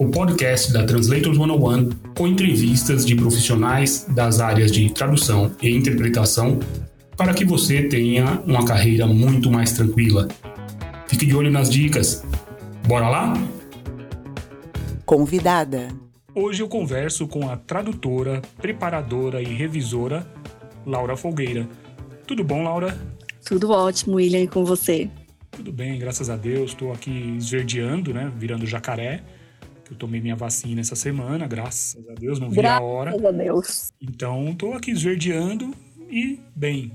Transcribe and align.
o 0.00 0.08
podcast 0.08 0.72
da 0.72 0.82
Translators 0.82 1.36
101 1.36 1.90
com 2.16 2.26
entrevistas 2.26 3.04
de 3.04 3.14
profissionais 3.14 4.06
das 4.08 4.40
áreas 4.40 4.72
de 4.72 4.88
tradução 4.88 5.54
e 5.60 5.68
interpretação 5.68 6.58
para 7.18 7.34
que 7.34 7.44
você 7.44 7.82
tenha 7.82 8.42
uma 8.46 8.64
carreira 8.64 9.06
muito 9.06 9.50
mais 9.50 9.74
tranquila. 9.74 10.26
Fique 11.06 11.26
de 11.26 11.36
olho 11.36 11.50
nas 11.50 11.68
dicas. 11.68 12.24
Bora 12.88 13.10
lá? 13.10 13.34
Convidada. 15.04 15.88
Hoje 16.34 16.62
eu 16.62 16.68
converso 16.68 17.28
com 17.28 17.50
a 17.50 17.58
tradutora, 17.58 18.40
preparadora 18.56 19.42
e 19.42 19.54
revisora 19.54 20.26
Laura 20.86 21.14
Folgueira. 21.14 21.68
Tudo 22.26 22.42
bom, 22.42 22.62
Laura? 22.62 22.98
Tudo 23.44 23.70
ótimo, 23.70 24.14
William, 24.14 24.44
e 24.44 24.48
com 24.48 24.64
você? 24.64 25.10
Tudo 25.50 25.70
bem, 25.70 25.98
graças 25.98 26.30
a 26.30 26.36
Deus. 26.36 26.70
Estou 26.70 26.90
aqui 26.90 27.36
esverdeando, 27.36 28.14
né? 28.14 28.32
Virando 28.34 28.64
jacaré. 28.64 29.22
Eu 29.90 29.96
tomei 29.96 30.20
minha 30.20 30.36
vacina 30.36 30.80
essa 30.80 30.94
semana, 30.94 31.48
graças 31.48 32.08
a 32.08 32.14
Deus, 32.14 32.38
não 32.38 32.48
vi 32.48 32.56
graças 32.56 32.80
a 32.80 32.84
hora. 32.84 33.10
Graças 33.10 33.26
a 33.26 33.30
Deus. 33.32 33.92
Então, 34.00 34.50
estou 34.50 34.74
aqui 34.74 34.92
esverdeando 34.92 35.74
e 36.08 36.38
bem, 36.54 36.92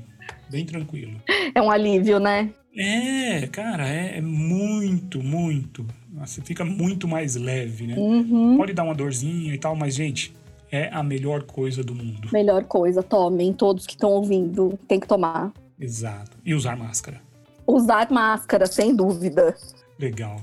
bem 0.49 0.65
tranquilo. 0.65 1.19
É 1.53 1.61
um 1.61 1.69
alívio, 1.69 2.19
né? 2.19 2.53
É, 2.77 3.47
cara, 3.47 3.87
é, 3.87 4.17
é 4.17 4.21
muito, 4.21 5.21
muito. 5.21 5.85
Você 6.13 6.41
fica 6.41 6.63
muito 6.63 7.07
mais 7.07 7.35
leve, 7.35 7.87
né? 7.87 7.95
Uhum. 7.97 8.57
Pode 8.57 8.73
dar 8.73 8.83
uma 8.83 8.95
dorzinha 8.95 9.53
e 9.53 9.57
tal, 9.57 9.75
mas, 9.75 9.95
gente, 9.95 10.33
é 10.71 10.89
a 10.91 11.03
melhor 11.03 11.43
coisa 11.43 11.83
do 11.83 11.93
mundo. 11.93 12.29
Melhor 12.31 12.63
coisa, 12.65 13.03
tomem. 13.03 13.53
Todos 13.53 13.85
que 13.85 13.93
estão 13.93 14.11
ouvindo, 14.11 14.77
tem 14.87 14.99
que 14.99 15.07
tomar. 15.07 15.53
Exato. 15.79 16.37
E 16.45 16.53
usar 16.53 16.75
máscara. 16.77 17.21
Usar 17.67 18.09
máscara, 18.11 18.65
sem 18.65 18.95
dúvida. 18.95 19.55
Legal. 19.99 20.41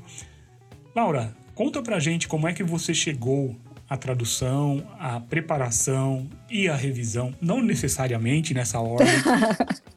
Laura, 0.94 1.34
conta 1.54 1.82
pra 1.82 1.98
gente 1.98 2.28
como 2.28 2.48
é 2.48 2.52
que 2.52 2.62
você 2.62 2.94
chegou 2.94 3.56
à 3.88 3.96
tradução, 3.96 4.86
à 4.98 5.20
preparação 5.20 6.28
e 6.50 6.68
à 6.68 6.74
revisão, 6.74 7.34
não 7.40 7.62
necessariamente 7.62 8.54
nessa 8.54 8.80
ordem. 8.80 9.12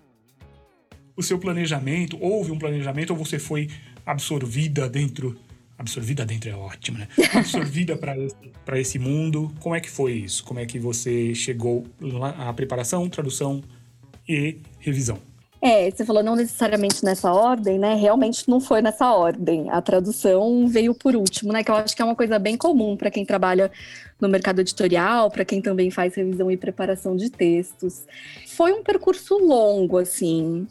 o 1.16 1.24
seu 1.24 1.40
planejamento, 1.40 2.18
houve 2.22 2.52
um 2.52 2.60
planejamento 2.60 3.12
ou 3.12 3.18
você 3.18 3.40
foi 3.40 3.70
absorvida 4.06 4.90
dentro 4.90 5.38
absorvida 5.78 6.26
dentro 6.26 6.50
é 6.50 6.56
ótimo, 6.56 6.98
né? 6.98 7.08
Absorvida 7.34 7.98
para 7.98 8.18
esse, 8.18 8.36
esse 8.76 9.00
mundo. 9.00 9.54
Como 9.60 9.76
é 9.76 9.82
que 9.82 9.90
foi 9.90 10.14
isso? 10.14 10.44
Como 10.44 10.60
é 10.60 10.66
que 10.66 10.80
você 10.80 11.36
chegou 11.36 11.86
à 12.38 12.54
preparação, 12.54 13.10
tradução 13.10 13.62
e 14.28 14.60
revisão? 14.80 15.20
É, 15.68 15.90
você 15.90 16.06
falou 16.06 16.22
não 16.22 16.36
necessariamente 16.36 17.04
nessa 17.04 17.34
ordem, 17.34 17.80
né? 17.80 17.96
Realmente 17.96 18.48
não 18.48 18.60
foi 18.62 18.84
nessa 18.84 19.12
ordem. 19.12 19.68
A 19.72 19.82
tradução 19.82 20.68
veio 20.68 20.94
por 20.94 21.16
último, 21.16 21.52
né? 21.52 21.64
Que 21.64 21.72
eu 21.72 21.76
acho 21.76 21.96
que 21.96 22.04
é 22.04 22.06
uma 22.06 22.16
coisa 22.16 22.38
bem 22.38 22.56
comum 22.56 22.96
para 22.96 23.10
quem 23.10 23.26
trabalha 23.26 23.72
no 24.22 24.30
mercado 24.30 24.62
editorial, 24.62 25.32
para 25.32 25.44
quem 25.44 25.64
também 25.64 25.90
faz 25.90 26.14
revisão 26.14 26.52
e 26.52 26.56
preparação 26.56 27.16
de 27.16 27.32
textos. 27.32 28.06
Foi 28.46 28.74
um 28.74 28.84
percurso 28.84 29.40
longo, 29.40 29.98
assim. 29.98 30.68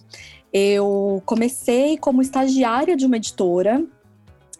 Eu 0.52 1.20
comecei 1.26 1.98
como 1.98 2.22
estagiária 2.22 2.96
de 2.96 3.04
uma 3.04 3.16
editora, 3.16 3.84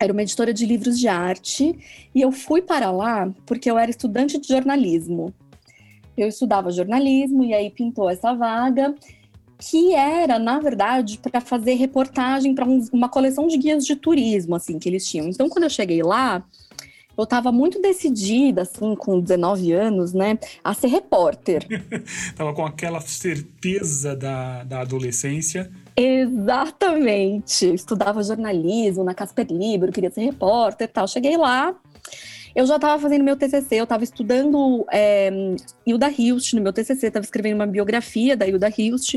era 0.01 0.13
uma 0.13 0.23
editora 0.23 0.53
de 0.53 0.67
livros 0.67 0.99
de 0.99 1.07
arte, 1.07 1.79
e 2.13 2.21
eu 2.21 2.33
fui 2.33 2.61
para 2.61 2.91
lá 2.91 3.33
porque 3.47 3.71
eu 3.71 3.79
era 3.79 3.89
estudante 3.89 4.37
de 4.41 4.49
jornalismo. 4.49 5.33
Eu 6.17 6.27
estudava 6.27 6.73
jornalismo 6.73 7.45
e 7.45 7.55
aí 7.55 7.71
pintou 7.71 8.11
essa 8.11 8.35
vaga 8.35 8.93
que 9.59 9.95
era, 9.95 10.39
na 10.39 10.59
verdade, 10.59 11.19
para 11.19 11.41
fazer 11.41 11.75
reportagem 11.75 12.55
para 12.55 12.65
um, 12.65 12.85
uma 12.93 13.09
coleção 13.09 13.47
de 13.47 13.57
guias 13.57 13.85
de 13.85 13.97
turismo, 13.97 14.55
assim, 14.55 14.79
que 14.79 14.89
eles 14.89 15.07
tinham. 15.07 15.29
Então, 15.29 15.49
quando 15.49 15.65
eu 15.65 15.71
cheguei 15.71 16.03
lá, 16.03 16.45
eu 17.17 17.25
estava 17.25 17.53
muito 17.53 17.81
decidida, 17.81 18.63
assim, 18.63 18.95
com 18.95 19.21
19 19.21 19.73
anos, 19.73 20.13
né, 20.13 20.39
a 20.63 20.75
ser 20.75 20.89
repórter. 20.89 21.67
tava 22.37 22.53
com 22.53 22.67
aquela 22.67 23.01
certeza 23.01 24.17
da, 24.17 24.65
da 24.65 24.81
adolescência. 24.81 25.71
Exatamente. 25.97 27.73
Estudava 27.73 28.23
jornalismo 28.23 29.05
na 29.05 29.15
Casper 29.15 29.47
Libro, 29.51 29.93
queria 29.93 30.11
ser 30.11 30.23
repórter 30.23 30.89
e 30.89 30.91
tal. 30.91 31.07
Cheguei 31.07 31.37
lá, 31.37 31.75
eu 32.55 32.67
já 32.67 32.77
estava 32.77 33.01
fazendo 33.01 33.25
meu 33.25 33.37
TCC, 33.37 33.77
eu 33.77 33.85
estava 33.85 34.05
estudando 34.05 34.87
é, 34.93 35.31
Hilda 35.85 36.09
Hilst 36.09 36.53
no 36.55 36.63
meu 36.63 36.73
TCC, 36.73 37.09
estava 37.09 37.25
escrevendo 37.25 37.57
uma 37.57 37.67
biografia 37.67 38.37
da 38.37 38.47
Hilda 38.47 38.69
Hilst. 38.77 39.17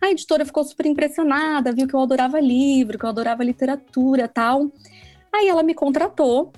A 0.00 0.10
editora 0.10 0.44
ficou 0.44 0.64
super 0.64 0.86
impressionada, 0.86 1.72
viu 1.72 1.86
que 1.86 1.94
eu 1.94 2.00
adorava 2.00 2.40
livro, 2.40 2.98
que 2.98 3.04
eu 3.04 3.10
adorava 3.10 3.44
literatura 3.44 4.26
tal. 4.26 4.70
Aí 5.32 5.48
ela 5.48 5.62
me 5.62 5.74
contratou. 5.74 6.52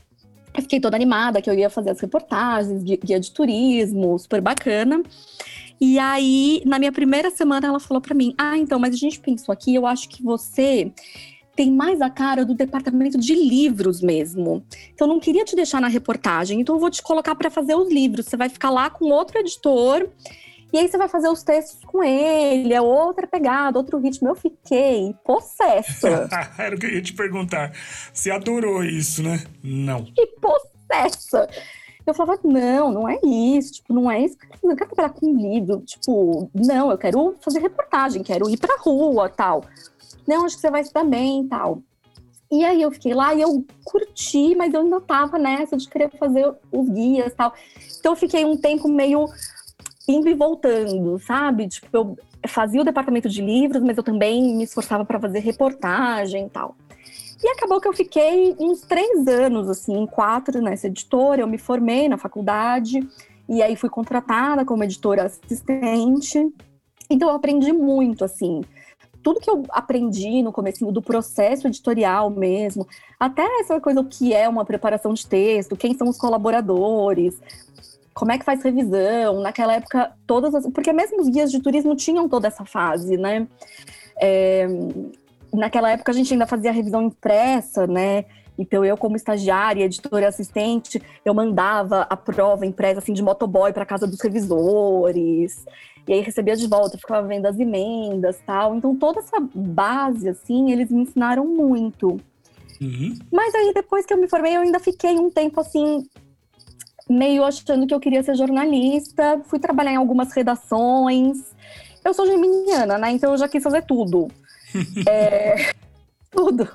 Eu 0.57 0.63
fiquei 0.63 0.81
toda 0.81 0.97
animada 0.97 1.41
que 1.43 1.51
eu 1.51 1.55
ia 1.55 1.71
fazer 1.71 1.91
as 1.91 2.01
reportagens, 2.01 2.83
guia 2.83 3.19
de 3.19 3.31
turismo, 3.33 4.19
super 4.19 4.41
bacana. 4.41 5.03
E 5.81 5.99
aí, 5.99 6.63
na 6.67 6.79
minha 6.79 6.93
primeira 6.93 7.31
semana, 7.31 7.67
ela 7.67 7.81
falou 7.81 8.01
para 8.01 8.15
mim: 8.15 8.35
Ah, 8.37 8.59
então, 8.59 8.79
mas 8.79 8.95
a 8.95 8.99
gente 8.99 9.19
pensou 9.19 9.53
aqui, 9.53 9.75
eu 9.75 9.87
acho 9.87 10.09
que 10.09 10.23
você 10.23 10.93
tem 11.55 11.71
mais 11.71 12.01
a 12.01 12.09
cara 12.09 12.45
do 12.45 12.55
departamento 12.55 13.19
de 13.19 13.35
livros 13.35 14.01
mesmo. 14.01 14.65
Então 14.95 15.07
não 15.07 15.21
queria 15.21 15.45
te 15.45 15.57
deixar 15.57 15.81
na 15.81 15.89
reportagem, 15.89 16.61
então 16.61 16.77
eu 16.77 16.81
vou 16.81 16.91
te 16.91 17.03
colocar 17.03 17.35
para 17.35 17.51
fazer 17.51 17.75
os 17.75 17.91
livros. 17.91 18.27
Você 18.27 18.37
vai 18.37 18.49
ficar 18.49 18.71
lá 18.71 18.89
com 18.89 19.07
outro 19.07 19.39
editor 19.39 20.09
e 20.73 20.79
aí 20.79 20.89
você 20.89 20.97
vai 20.97 21.09
fazer 21.09 21.29
os 21.29 21.43
textos 21.43 21.85
com 21.85 22.03
ele, 22.03 22.73
é 22.73 22.81
outra 22.81 23.27
pegada, 23.27 23.79
outro 23.79 23.99
ritmo. 23.99 24.29
Eu 24.29 24.37
fiquei 24.37 25.15
possessa. 25.25 26.29
Era 26.57 26.77
o 26.77 26.79
que 26.79 26.87
eu 26.87 26.91
ia 26.91 27.03
te 27.03 27.13
perguntar. 27.13 27.73
Você 28.13 28.31
adorou 28.31 28.85
isso, 28.85 29.23
né? 29.23 29.45
Não. 29.63 30.05
Que 30.05 30.27
possessa. 30.27 31.49
Eu 32.07 32.15
falava, 32.15 32.41
não, 32.43 32.91
não 32.91 33.09
é 33.09 33.19
isso, 33.23 33.75
tipo, 33.75 33.93
não 33.93 34.11
é 34.11 34.25
isso. 34.25 34.37
Eu 34.63 34.69
não 34.71 34.77
quero 34.77 34.91
trabalhar 34.95 35.15
com 35.15 35.37
livro, 35.37 35.81
tipo, 35.81 36.51
não, 36.55 36.91
eu 36.91 36.99
quero 36.99 37.37
fazer 37.41 37.61
reportagem, 37.61 38.23
quero 38.23 38.49
ir 38.49 38.57
pra 38.57 38.77
rua, 38.79 39.29
tal 39.29 39.63
não, 40.27 40.45
acho 40.45 40.57
que 40.57 40.61
você 40.61 40.71
vai 40.71 40.85
se 40.85 40.93
dar 40.93 41.05
bem 41.05 41.43
e 41.43 41.49
tal. 41.49 41.83
E 42.51 42.65
aí 42.65 42.83
eu 42.83 42.91
fiquei 42.91 43.15
lá 43.15 43.33
e 43.33 43.41
eu 43.41 43.65
curti, 43.85 44.57
mas 44.57 44.75
eu 44.75 44.81
ainda 44.81 45.01
tava 45.01 45.39
nessa 45.39 45.77
de 45.77 45.89
querer 45.89 46.11
fazer 46.19 46.53
os 46.73 46.89
guias 46.89 47.33
e 47.33 47.37
tal. 47.37 47.55
Então 47.99 48.13
eu 48.13 48.17
fiquei 48.17 48.45
um 48.45 48.57
tempo 48.57 48.89
meio 48.89 49.27
indo 50.09 50.29
e 50.29 50.35
voltando, 50.35 51.17
sabe? 51.21 51.69
Tipo, 51.69 51.89
eu 51.97 52.17
fazia 52.49 52.81
o 52.81 52.85
departamento 52.85 53.29
de 53.29 53.41
livros, 53.41 53.83
mas 53.83 53.97
eu 53.97 54.03
também 54.03 54.57
me 54.57 54.65
esforçava 54.65 55.05
para 55.05 55.21
fazer 55.21 55.39
reportagem 55.39 56.47
e 56.47 56.51
tal. 56.51 56.75
E 57.43 57.49
acabou 57.51 57.81
que 57.81 57.87
eu 57.87 57.93
fiquei 57.93 58.57
uns 58.59 58.81
três 58.81 59.29
anos, 59.29 59.69
assim, 59.69 60.05
quatro 60.07 60.61
nessa 60.61 60.89
editora. 60.89 61.43
Eu 61.43 61.47
me 61.47 61.57
formei 61.57 62.09
na 62.09 62.19
faculdade 62.19 62.99
e 63.49 63.63
aí 63.63 63.77
fui 63.77 63.89
contratada 63.89 64.65
como 64.65 64.83
editora 64.83 65.23
assistente. 65.23 66.53
Então 67.09 67.29
eu 67.29 67.37
aprendi 67.37 67.73
muito, 67.73 68.25
assim 68.25 68.63
tudo 69.23 69.41
que 69.41 69.51
eu 69.51 69.65
aprendi 69.71 70.43
no 70.43 70.53
começo 70.53 70.91
do 70.91 71.03
processo 71.03 71.67
editorial 71.67 72.31
mesmo, 72.31 72.87
até 73.19 73.43
essa 73.61 73.81
coisa 73.81 74.01
o 74.01 74.05
que 74.05 74.33
é 74.33 74.49
uma 74.49 74.65
preparação 74.65 75.13
de 75.13 75.27
texto, 75.27 75.77
quem 75.77 75.95
são 75.95 76.09
os 76.09 76.19
colaboradores, 76.19 77.39
como 78.15 78.33
é 78.33 78.39
que 78.39 78.45
faz 78.45 78.63
revisão, 78.63 79.41
naquela 79.41 79.75
época 79.75 80.13
todas 80.27 80.55
as, 80.55 80.67
porque 80.69 80.93
mesmo 80.93 81.21
os 81.21 81.29
guias 81.29 81.51
de 81.51 81.61
turismo 81.61 81.95
tinham 81.97 82.29
toda 82.29 82.49
essa 82.49 82.65
fase, 82.65 83.17
né? 83.17 83.47
É, 84.21 84.67
naquela 85.53 85.91
época 85.91 86.13
a 86.13 86.15
gente 86.15 86.33
ainda 86.33 86.47
fazia 86.47 86.73
revisão 86.73 87.03
impressa, 87.03 87.87
né? 87.87 88.25
Então 88.61 88.85
eu 88.85 88.95
como 88.95 89.17
estagiária, 89.17 89.85
editora 89.85 90.29
assistente, 90.29 91.01
eu 91.25 91.33
mandava 91.33 92.03
a 92.03 92.17
prova 92.17 92.67
impressa 92.67 92.99
assim 92.99 93.15
de 93.15 93.23
motoboy 93.23 93.73
para 93.73 93.87
casa 93.87 94.07
dos 94.07 94.21
revisores. 94.21 95.65
E 96.07 96.13
aí 96.13 96.21
recebia 96.21 96.55
de 96.55 96.67
volta, 96.67 96.99
ficava 96.99 97.27
vendo 97.27 97.47
as 97.47 97.59
emendas 97.59 98.39
tal. 98.47 98.75
Então 98.75 98.95
toda 98.95 99.21
essa 99.21 99.39
base, 99.55 100.29
assim, 100.29 100.71
eles 100.71 100.91
me 100.91 101.03
ensinaram 101.03 101.47
muito. 101.47 102.21
Uhum. 102.81 103.19
Mas 103.33 103.55
aí 103.55 103.73
depois 103.73 104.05
que 104.05 104.13
eu 104.13 104.19
me 104.19 104.29
formei, 104.29 104.57
eu 104.57 104.61
ainda 104.61 104.79
fiquei 104.79 105.19
um 105.19 105.31
tempo 105.31 105.59
assim, 105.61 106.07
meio 107.09 107.43
achando 107.45 107.87
que 107.87 107.95
eu 107.95 108.01
queria 108.01 108.23
ser 108.23 108.35
jornalista. 108.35 109.41
Fui 109.47 109.59
trabalhar 109.59 109.93
em 109.93 109.97
algumas 109.97 110.33
redações. 110.33 111.55
Eu 112.05 112.13
sou 112.13 112.27
geminiana, 112.27 112.99
né? 112.99 113.11
Então 113.11 113.33
eu 113.33 113.39
já 113.39 113.49
quis 113.49 113.63
fazer 113.63 113.87
tudo. 113.87 114.29
é, 115.09 115.73
tudo. 116.31 116.69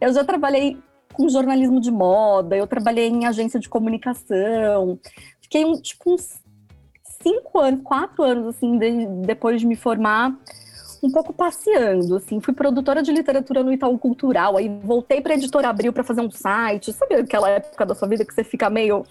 Eu 0.00 0.12
já 0.12 0.22
trabalhei 0.22 0.76
com 1.14 1.28
jornalismo 1.28 1.80
de 1.80 1.90
moda, 1.90 2.56
eu 2.56 2.66
trabalhei 2.66 3.08
em 3.08 3.26
agência 3.26 3.58
de 3.58 3.68
comunicação. 3.68 4.98
Fiquei 5.40 5.64
um, 5.64 5.80
tipo 5.80 6.12
uns 6.12 6.40
cinco 7.22 7.58
anos, 7.58 7.80
quatro 7.82 8.22
anos, 8.22 8.54
assim, 8.54 8.78
de, 8.78 9.06
depois 9.24 9.60
de 9.60 9.66
me 9.66 9.76
formar, 9.76 10.36
um 11.02 11.10
pouco 11.10 11.32
passeando, 11.32 12.16
assim. 12.16 12.40
Fui 12.40 12.52
produtora 12.52 13.02
de 13.02 13.12
literatura 13.12 13.62
no 13.62 13.72
Itaú 13.72 13.98
Cultural, 13.98 14.56
aí 14.56 14.68
voltei 14.82 15.20
para 15.20 15.32
a 15.32 15.36
Editora 15.36 15.68
Abril 15.68 15.92
para 15.92 16.04
fazer 16.04 16.20
um 16.20 16.30
site. 16.30 16.92
Sabe 16.92 17.14
aquela 17.14 17.48
época 17.48 17.86
da 17.86 17.94
sua 17.94 18.08
vida 18.08 18.24
que 18.24 18.34
você 18.34 18.44
fica 18.44 18.68
meio 18.68 19.04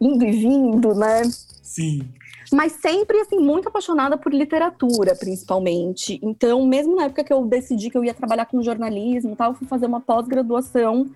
indo 0.00 0.24
e 0.24 0.32
vindo, 0.32 0.94
né? 0.94 1.22
Sim. 1.62 2.08
Mas 2.52 2.72
sempre, 2.72 3.18
assim, 3.20 3.38
muito 3.38 3.68
apaixonada 3.68 4.16
por 4.16 4.32
literatura, 4.32 5.16
principalmente. 5.16 6.20
Então, 6.22 6.64
mesmo 6.66 6.94
na 6.94 7.04
época 7.04 7.24
que 7.24 7.32
eu 7.32 7.44
decidi 7.46 7.90
que 7.90 7.96
eu 7.96 8.04
ia 8.04 8.14
trabalhar 8.14 8.46
com 8.46 8.62
jornalismo 8.62 9.32
e 9.32 9.36
tal, 9.36 9.54
fui 9.54 9.66
fazer 9.66 9.86
uma 9.86 10.00
pós-graduação 10.00 11.10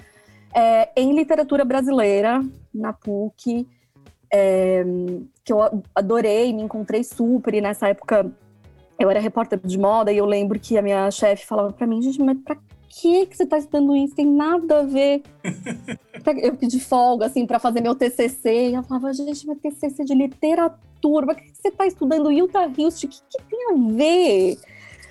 é, 0.54 0.90
em 0.96 1.14
literatura 1.14 1.64
brasileira, 1.64 2.44
na 2.74 2.92
PUC, 2.92 3.66
é, 4.32 4.84
que 5.44 5.52
eu 5.52 5.60
adorei, 5.94 6.52
me 6.52 6.62
encontrei 6.62 7.02
super, 7.02 7.54
e 7.54 7.60
nessa 7.60 7.88
época 7.88 8.30
eu 8.98 9.10
era 9.10 9.20
repórter 9.20 9.58
de 9.62 9.78
moda, 9.78 10.12
e 10.12 10.18
eu 10.18 10.26
lembro 10.26 10.58
que 10.58 10.76
a 10.76 10.82
minha 10.82 11.10
chefe 11.10 11.46
falava 11.46 11.72
para 11.72 11.86
mim, 11.86 12.02
gente, 12.02 12.20
mas 12.20 12.36
pra 12.44 12.56
que, 12.88 13.26
que 13.26 13.36
você 13.36 13.44
está 13.44 13.58
estudando 13.58 13.94
isso? 13.96 14.14
Tem 14.14 14.26
nada 14.26 14.80
a 14.80 14.82
ver. 14.82 15.22
eu 16.42 16.56
pedi 16.56 16.80
folga, 16.80 17.26
assim, 17.26 17.46
para 17.46 17.58
fazer 17.58 17.80
meu 17.80 17.94
TCC. 17.94 18.70
E 18.70 18.74
eu 18.74 18.82
falava, 18.82 19.12
gente, 19.12 19.46
meu 19.46 19.56
TCC 19.56 20.04
de 20.04 20.14
literatura, 20.14 21.26
mas 21.26 21.36
que 21.36 21.52
você 21.54 21.68
está 21.68 21.86
estudando 21.86 22.32
Hilda 22.32 22.70
Hilst? 22.76 23.04
O 23.04 23.08
que, 23.08 23.20
que 23.28 23.42
tem 23.44 23.70
a 23.70 23.74
ver? 23.94 24.58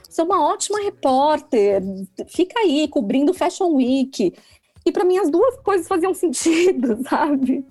Você 0.04 0.22
é 0.22 0.24
uma 0.24 0.44
ótima 0.44 0.82
repórter, 0.82 1.82
fica 2.28 2.60
aí 2.60 2.88
cobrindo 2.88 3.34
Fashion 3.34 3.74
Week. 3.74 4.34
E 4.88 4.92
para 4.92 5.04
mim 5.04 5.18
as 5.18 5.30
duas 5.30 5.58
coisas 5.58 5.86
faziam 5.86 6.14
sentido, 6.14 6.98
sabe? 7.10 7.66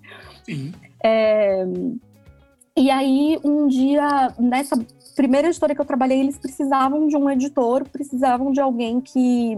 Sim. 0.45 0.71
É... 1.03 1.65
E 2.77 2.91
aí, 2.91 3.41
um 3.43 3.67
dia, 3.67 4.35
nessa 4.39 4.79
primeira 5.17 5.49
editora 5.49 5.75
que 5.75 5.81
eu 5.81 5.85
trabalhei, 5.87 6.21
eles 6.21 6.37
precisavam 6.37 7.09
de 7.09 7.17
um 7.17 7.31
editor, 7.31 7.89
precisavam 7.89 8.53
de 8.53 8.61
alguém 8.61 9.01
que 9.01 9.57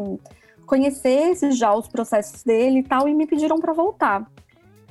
conhecesse 0.67 1.51
já 1.51 1.75
os 1.75 1.89
processos 1.89 2.45
dele 2.45 2.79
e 2.79 2.83
tal, 2.85 3.09
e 3.09 3.15
me 3.15 3.27
pediram 3.27 3.59
para 3.59 3.73
voltar. 3.73 4.31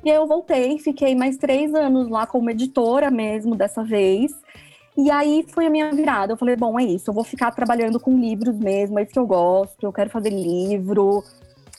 E 0.03 0.11
aí 0.11 0.17
eu 0.17 0.27
voltei, 0.27 0.77
fiquei 0.77 1.15
mais 1.15 1.37
três 1.37 1.73
anos 1.73 2.09
lá 2.09 2.27
como 2.27 2.49
editora 2.49 3.09
mesmo, 3.09 3.55
dessa 3.55 3.81
vez. 3.81 4.33
E 4.97 5.09
aí 5.09 5.45
foi 5.47 5.67
a 5.67 5.69
minha 5.69 5.89
virada. 5.93 6.33
Eu 6.33 6.37
falei, 6.37 6.57
bom, 6.57 6.77
é 6.77 6.83
isso, 6.83 7.09
eu 7.09 7.13
vou 7.13 7.23
ficar 7.23 7.51
trabalhando 7.51 7.97
com 7.97 8.19
livros 8.19 8.57
mesmo, 8.57 8.99
é 8.99 9.03
isso 9.03 9.13
que 9.13 9.19
eu 9.19 9.25
gosto, 9.25 9.85
eu 9.85 9.93
quero 9.93 10.09
fazer 10.09 10.31
livro, 10.31 11.23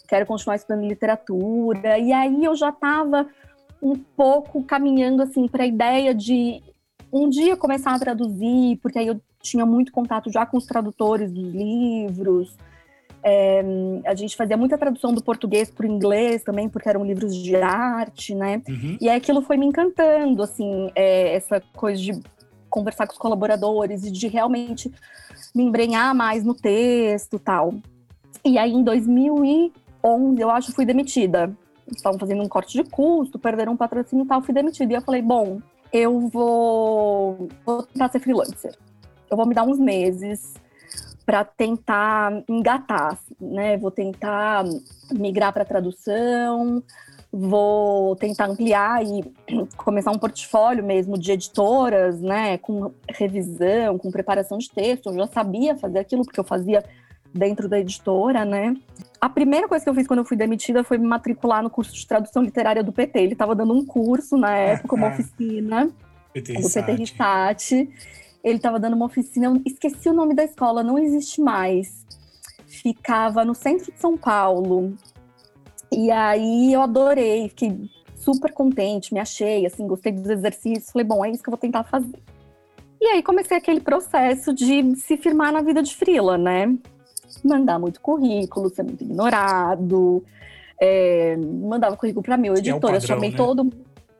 quero 0.08 0.26
continuar 0.26 0.56
estudando 0.56 0.86
literatura. 0.86 1.98
E 1.98 2.12
aí 2.12 2.44
eu 2.44 2.56
já 2.56 2.70
estava 2.70 3.28
um 3.80 3.94
pouco 3.94 4.64
caminhando 4.64 5.22
assim 5.22 5.46
para 5.46 5.62
a 5.62 5.66
ideia 5.66 6.14
de 6.14 6.62
um 7.12 7.28
dia 7.28 7.56
começar 7.56 7.94
a 7.94 7.98
traduzir, 7.98 8.78
porque 8.82 8.98
aí 8.98 9.06
eu 9.06 9.20
tinha 9.40 9.64
muito 9.64 9.92
contato 9.92 10.32
já 10.32 10.44
com 10.44 10.56
os 10.56 10.66
tradutores 10.66 11.30
dos 11.30 11.54
livros. 11.54 12.56
É, 13.22 13.62
a 14.06 14.14
gente 14.14 14.36
fazia 14.36 14.56
muita 14.56 14.78
tradução 14.78 15.12
do 15.12 15.22
português 15.22 15.70
para 15.70 15.86
o 15.86 15.88
inglês 15.88 16.42
também, 16.42 16.68
porque 16.68 16.88
eram 16.88 17.04
livros 17.04 17.36
de 17.36 17.56
arte, 17.56 18.34
né? 18.34 18.62
Uhum. 18.68 18.96
E 19.00 19.08
aí 19.08 19.16
aquilo 19.16 19.42
foi 19.42 19.56
me 19.56 19.66
encantando, 19.66 20.42
assim, 20.42 20.90
é, 20.94 21.34
essa 21.34 21.60
coisa 21.74 22.00
de 22.00 22.20
conversar 22.70 23.06
com 23.06 23.12
os 23.12 23.18
colaboradores 23.18 24.04
e 24.04 24.10
de 24.10 24.28
realmente 24.28 24.92
me 25.54 25.64
embrenhar 25.64 26.14
mais 26.14 26.44
no 26.44 26.54
texto 26.54 27.38
tal. 27.38 27.74
E 28.44 28.58
aí 28.58 28.72
em 28.72 28.82
2011, 30.02 30.40
eu 30.40 30.50
acho, 30.50 30.72
fui 30.72 30.84
demitida. 30.84 31.52
estavam 31.90 32.18
fazendo 32.18 32.42
um 32.42 32.48
corte 32.48 32.72
de 32.72 32.88
custo, 32.88 33.38
perderam 33.38 33.72
um 33.72 33.76
patrocínio 33.76 34.24
e 34.24 34.28
tal, 34.28 34.42
fui 34.42 34.54
demitida. 34.54 34.92
E 34.92 34.96
eu 34.96 35.02
falei, 35.02 35.22
bom, 35.22 35.60
eu 35.92 36.28
vou, 36.28 37.48
vou 37.64 37.82
tentar 37.82 38.08
ser 38.10 38.20
freelancer. 38.20 38.74
Eu 39.30 39.36
vou 39.36 39.46
me 39.46 39.54
dar 39.54 39.64
uns 39.64 39.78
meses 39.78 40.54
para 41.24 41.44
tentar 41.44 42.42
engatar, 42.48 43.18
né? 43.38 43.76
Vou 43.76 43.90
tentar 43.90 44.64
migrar 45.12 45.52
para 45.52 45.64
tradução, 45.64 46.82
vou 47.30 48.16
tentar 48.16 48.46
ampliar 48.46 49.04
e 49.04 49.22
começar 49.76 50.10
um 50.10 50.18
portfólio 50.18 50.82
mesmo 50.82 51.18
de 51.18 51.32
editoras, 51.32 52.20
né? 52.22 52.56
Com 52.56 52.92
revisão, 53.10 53.98
com 53.98 54.10
preparação 54.10 54.56
de 54.56 54.70
texto. 54.70 55.10
Eu 55.10 55.16
já 55.16 55.26
sabia 55.26 55.76
fazer 55.76 55.98
aquilo 55.98 56.24
porque 56.24 56.40
eu 56.40 56.44
fazia 56.44 56.82
dentro 57.34 57.68
da 57.68 57.78
editora, 57.78 58.44
né? 58.44 58.74
A 59.20 59.28
primeira 59.28 59.68
coisa 59.68 59.84
que 59.84 59.90
eu 59.90 59.94
fiz 59.94 60.06
quando 60.06 60.20
eu 60.20 60.24
fui 60.24 60.36
demitida 60.36 60.84
foi 60.84 60.98
me 60.98 61.06
matricular 61.06 61.62
no 61.62 61.70
curso 61.70 61.92
de 61.92 62.06
tradução 62.06 62.42
literária 62.42 62.82
do 62.82 62.92
PT. 62.92 63.18
Ele 63.18 63.32
estava 63.32 63.54
dando 63.54 63.72
um 63.72 63.84
curso 63.84 64.36
na 64.36 64.56
época, 64.56 64.94
uma 64.94 65.08
oficina 65.08 65.90
PT 66.32 66.54
do 66.54 66.70
PT 66.70 66.92
Rissati 66.92 67.88
ele 68.42 68.56
estava 68.56 68.78
dando 68.78 68.94
uma 68.94 69.06
oficina, 69.06 69.46
eu 69.46 69.62
esqueci 69.64 70.08
o 70.08 70.12
nome 70.12 70.34
da 70.34 70.44
escola, 70.44 70.82
não 70.82 70.98
existe 70.98 71.40
mais. 71.40 72.06
Ficava 72.66 73.44
no 73.44 73.54
centro 73.54 73.92
de 73.92 73.98
São 73.98 74.16
Paulo. 74.16 74.94
E 75.92 76.10
aí 76.10 76.72
eu 76.72 76.82
adorei, 76.82 77.48
fiquei 77.48 77.90
super 78.14 78.52
contente, 78.52 79.12
me 79.12 79.20
achei, 79.20 79.66
assim, 79.66 79.86
gostei 79.86 80.12
dos 80.12 80.28
exercícios. 80.28 80.90
Falei, 80.90 81.06
bom, 81.06 81.24
é 81.24 81.30
isso 81.30 81.42
que 81.42 81.48
eu 81.48 81.52
vou 81.52 81.58
tentar 81.58 81.84
fazer. 81.84 82.18
E 83.00 83.06
aí 83.06 83.22
comecei 83.22 83.56
aquele 83.56 83.80
processo 83.80 84.52
de 84.52 84.96
se 84.96 85.16
firmar 85.16 85.52
na 85.52 85.62
vida 85.62 85.82
de 85.82 85.94
frila, 85.94 86.36
né? 86.36 86.76
Mandar 87.44 87.78
muito 87.78 88.00
currículo, 88.00 88.68
ser 88.68 88.82
muito 88.82 89.04
ignorado. 89.04 90.24
É, 90.80 91.36
mandava 91.36 91.96
currículo 91.96 92.22
para 92.22 92.36
meu 92.36 92.54
editor, 92.54 92.76
é 92.76 92.80
padrão, 92.80 92.94
eu 92.94 93.00
chamei 93.00 93.30
né? 93.30 93.36
todo 93.36 93.70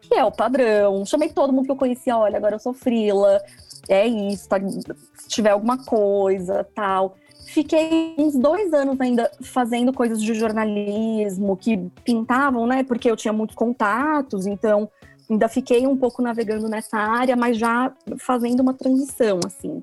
que 0.00 0.14
é 0.14 0.24
o 0.24 0.32
padrão. 0.32 1.04
Chamei 1.04 1.28
todo 1.28 1.52
mundo 1.52 1.66
que 1.66 1.70
eu 1.70 1.76
conhecia, 1.76 2.16
olha, 2.16 2.36
agora 2.36 2.54
eu 2.54 2.58
sou 2.58 2.72
frila 2.72 3.40
é 3.88 4.06
isso, 4.06 4.48
tá, 4.48 4.60
se 4.60 5.28
tiver 5.28 5.50
alguma 5.50 5.78
coisa, 5.78 6.64
tal. 6.74 7.16
Fiquei 7.46 8.14
uns 8.18 8.36
dois 8.36 8.72
anos 8.74 9.00
ainda 9.00 9.30
fazendo 9.40 9.92
coisas 9.92 10.22
de 10.22 10.34
jornalismo 10.34 11.56
que 11.56 11.78
pintavam, 12.04 12.66
né? 12.66 12.82
Porque 12.82 13.10
eu 13.10 13.16
tinha 13.16 13.32
muitos 13.32 13.56
contatos, 13.56 14.46
então 14.46 14.90
ainda 15.28 15.48
fiquei 15.48 15.86
um 15.86 15.96
pouco 15.96 16.20
navegando 16.20 16.68
nessa 16.68 16.98
área, 16.98 17.34
mas 17.34 17.56
já 17.56 17.92
fazendo 18.18 18.60
uma 18.60 18.74
transição, 18.74 19.40
assim. 19.46 19.82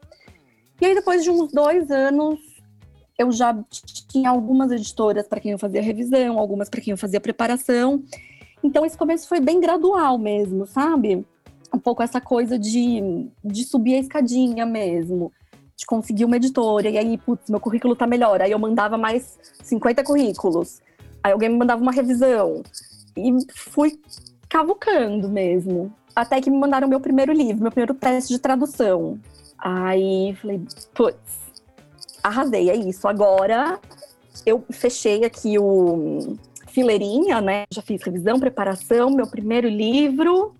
E 0.79 0.85
aí, 0.85 0.93
depois 0.93 1.23
de 1.23 1.31
uns 1.31 1.51
dois 1.51 1.89
anos, 1.89 2.39
eu 3.17 3.31
já 3.31 3.57
tinha 4.09 4.29
algumas 4.29 4.71
editoras 4.71 5.27
para 5.27 5.39
quem 5.39 5.51
eu 5.51 5.59
fazia 5.59 5.81
revisão, 5.81 6.37
algumas 6.39 6.69
para 6.69 6.81
quem 6.81 6.91
eu 6.91 6.97
fazia 6.97 7.19
preparação. 7.19 8.03
Então, 8.63 8.85
esse 8.85 8.97
começo 8.97 9.27
foi 9.27 9.39
bem 9.39 9.59
gradual 9.59 10.17
mesmo, 10.17 10.65
sabe? 10.65 11.25
um 11.75 11.79
pouco 11.79 12.01
essa 12.01 12.21
coisa 12.21 12.57
de, 12.57 13.29
de 13.43 13.63
subir 13.65 13.95
a 13.95 13.99
escadinha 13.99 14.65
mesmo, 14.65 15.31
de 15.75 15.85
conseguir 15.85 16.25
uma 16.25 16.37
editora, 16.37 16.89
e 16.89 16.97
aí, 16.97 17.17
putz, 17.17 17.49
meu 17.49 17.59
currículo 17.59 17.95
tá 17.95 18.07
melhor. 18.07 18.41
Aí 18.41 18.51
eu 18.51 18.59
mandava 18.59 18.97
mais 18.97 19.37
50 19.63 20.03
currículos, 20.03 20.81
aí 21.21 21.33
alguém 21.33 21.49
me 21.49 21.57
mandava 21.57 21.81
uma 21.81 21.91
revisão, 21.91 22.63
e 23.17 23.31
fui 23.53 23.99
cavucando 24.49 25.29
mesmo. 25.29 25.93
Até 26.15 26.39
que 26.39 26.49
me 26.49 26.57
mandaram 26.57 26.87
meu 26.87 27.01
primeiro 27.01 27.33
livro, 27.33 27.61
meu 27.61 27.71
primeiro 27.71 27.93
teste 27.93 28.33
de 28.33 28.39
tradução. 28.39 29.19
Aí 29.57 30.33
falei, 30.41 30.61
putz, 30.93 31.44
arrasei, 32.27 32.69
é 32.69 32.75
isso. 32.75 33.07
Agora 33.07 33.79
eu 34.45 34.63
fechei 34.71 35.23
aqui 35.23 35.57
o 35.57 36.37
fileirinha, 36.67 37.39
né? 37.41 37.63
Já 37.71 37.81
fiz 37.81 38.01
revisão, 38.03 38.39
preparação, 38.39 39.09
meu 39.11 39.27
primeiro 39.27 39.67
livro 39.67 40.55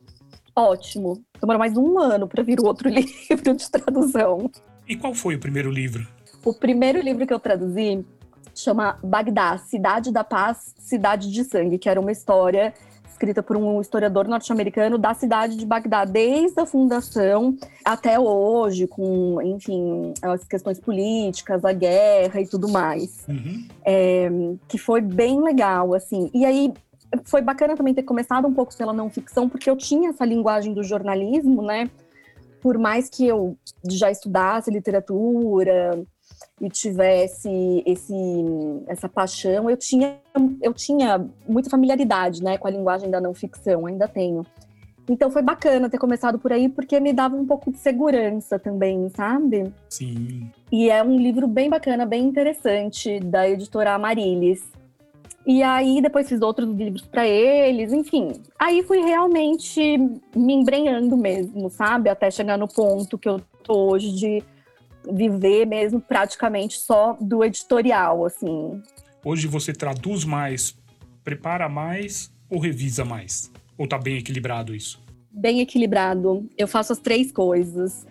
ótimo. 0.55 1.21
Demorou 1.39 1.59
mais 1.59 1.75
um 1.75 1.99
ano 1.99 2.27
para 2.27 2.41
vir 2.41 2.59
o 2.59 2.65
outro 2.65 2.87
livro 2.89 3.53
de 3.53 3.69
tradução. 3.69 4.49
E 4.87 4.95
qual 4.95 5.13
foi 5.13 5.35
o 5.35 5.39
primeiro 5.39 5.69
livro? 5.69 6.07
O 6.43 6.53
primeiro 6.53 7.01
livro 7.01 7.27
que 7.27 7.33
eu 7.33 7.39
traduzi 7.39 8.05
chama 8.53 8.97
Bagdá, 9.03 9.57
Cidade 9.57 10.11
da 10.11 10.23
Paz, 10.23 10.73
Cidade 10.79 11.31
de 11.31 11.43
Sangue, 11.43 11.77
que 11.77 11.89
era 11.89 11.99
uma 11.99 12.11
história 12.11 12.73
escrita 13.15 13.41
por 13.41 13.55
um 13.55 13.79
historiador 13.79 14.27
norte-americano 14.27 14.97
da 14.97 15.13
cidade 15.13 15.55
de 15.55 15.65
Bagdá, 15.65 16.03
desde 16.03 16.59
a 16.59 16.65
fundação 16.65 17.57
até 17.83 18.19
hoje, 18.19 18.87
com, 18.87 19.41
enfim, 19.41 20.13
as 20.21 20.43
questões 20.43 20.79
políticas, 20.79 21.63
a 21.63 21.71
guerra 21.71 22.41
e 22.41 22.47
tudo 22.47 22.67
mais. 22.67 23.25
Uhum. 23.27 23.67
É, 23.85 24.29
que 24.67 24.77
foi 24.77 25.01
bem 25.01 25.41
legal, 25.41 25.93
assim. 25.93 26.29
E 26.33 26.45
aí, 26.45 26.73
foi 27.23 27.41
bacana 27.41 27.75
também 27.75 27.93
ter 27.93 28.03
começado 28.03 28.47
um 28.47 28.53
pouco 28.53 28.75
pela 28.75 28.91
não 28.91 29.09
ficção, 29.09 29.47
porque 29.47 29.69
eu 29.69 29.77
tinha 29.77 30.09
essa 30.09 30.25
linguagem 30.25 30.73
do 30.73 30.83
jornalismo, 30.83 31.61
né? 31.61 31.89
Por 32.61 32.77
mais 32.77 33.09
que 33.09 33.25
eu 33.25 33.55
já 33.89 34.11
estudasse 34.11 34.69
literatura 34.71 36.03
e 36.59 36.69
tivesse 36.69 37.83
esse, 37.85 38.13
essa 38.87 39.09
paixão, 39.09 39.69
eu 39.69 39.77
tinha, 39.77 40.17
eu 40.61 40.73
tinha 40.73 41.25
muita 41.47 41.69
familiaridade, 41.69 42.41
né, 42.41 42.57
com 42.57 42.67
a 42.67 42.71
linguagem 42.71 43.09
da 43.09 43.19
não 43.19 43.33
ficção, 43.33 43.85
ainda 43.85 44.07
tenho. 44.07 44.45
Então 45.07 45.29
foi 45.29 45.41
bacana 45.41 45.89
ter 45.89 45.99
começado 45.99 46.39
por 46.39 46.51
aí, 46.51 46.67
porque 46.67 46.99
me 46.99 47.13
dava 47.13 47.35
um 47.35 47.45
pouco 47.45 47.71
de 47.71 47.77
segurança 47.77 48.57
também, 48.57 49.07
sabe? 49.09 49.71
Sim. 49.89 50.49
E 50.71 50.89
é 50.89 51.03
um 51.03 51.17
livro 51.17 51.47
bem 51.47 51.69
bacana, 51.69 52.05
bem 52.05 52.25
interessante, 52.25 53.19
da 53.19 53.47
editora 53.47 53.93
Amarilis 53.93 54.63
E 55.45 55.61
aí 55.61 56.01
depois 56.01 56.27
fiz 56.27 56.41
outros 56.41 56.67
livros 56.75 57.03
para 57.03 57.27
eles, 57.27 57.93
enfim. 57.93 58.31
Aí 58.57 58.81
fui 58.81 58.99
realmente 59.01 59.97
me 60.35 60.53
embrenhando 60.53 61.15
mesmo, 61.15 61.69
sabe? 61.69 62.09
Até 62.09 62.31
chegar 62.31 62.57
no 62.57 62.67
ponto 62.67 63.17
que 63.17 63.29
eu 63.29 63.39
tô 63.63 63.91
hoje 63.91 64.11
de 64.11 64.43
viver 65.11 65.65
mesmo 65.65 65.99
praticamente 65.99 66.77
só 66.79 67.17
do 67.19 67.43
editorial, 67.43 68.25
assim. 68.25 68.81
Hoje 69.23 69.47
você 69.47 69.73
traduz 69.73 70.23
mais, 70.23 70.75
prepara 71.23 71.67
mais 71.67 72.31
ou 72.49 72.59
revisa 72.59 73.03
mais? 73.03 73.51
Ou 73.77 73.87
tá 73.87 73.97
bem 73.97 74.17
equilibrado 74.17 74.75
isso? 74.75 75.01
Bem 75.31 75.59
equilibrado. 75.61 76.47
Eu 76.57 76.67
faço 76.67 76.93
as 76.93 76.99
três 76.99 77.31
coisas. 77.31 78.05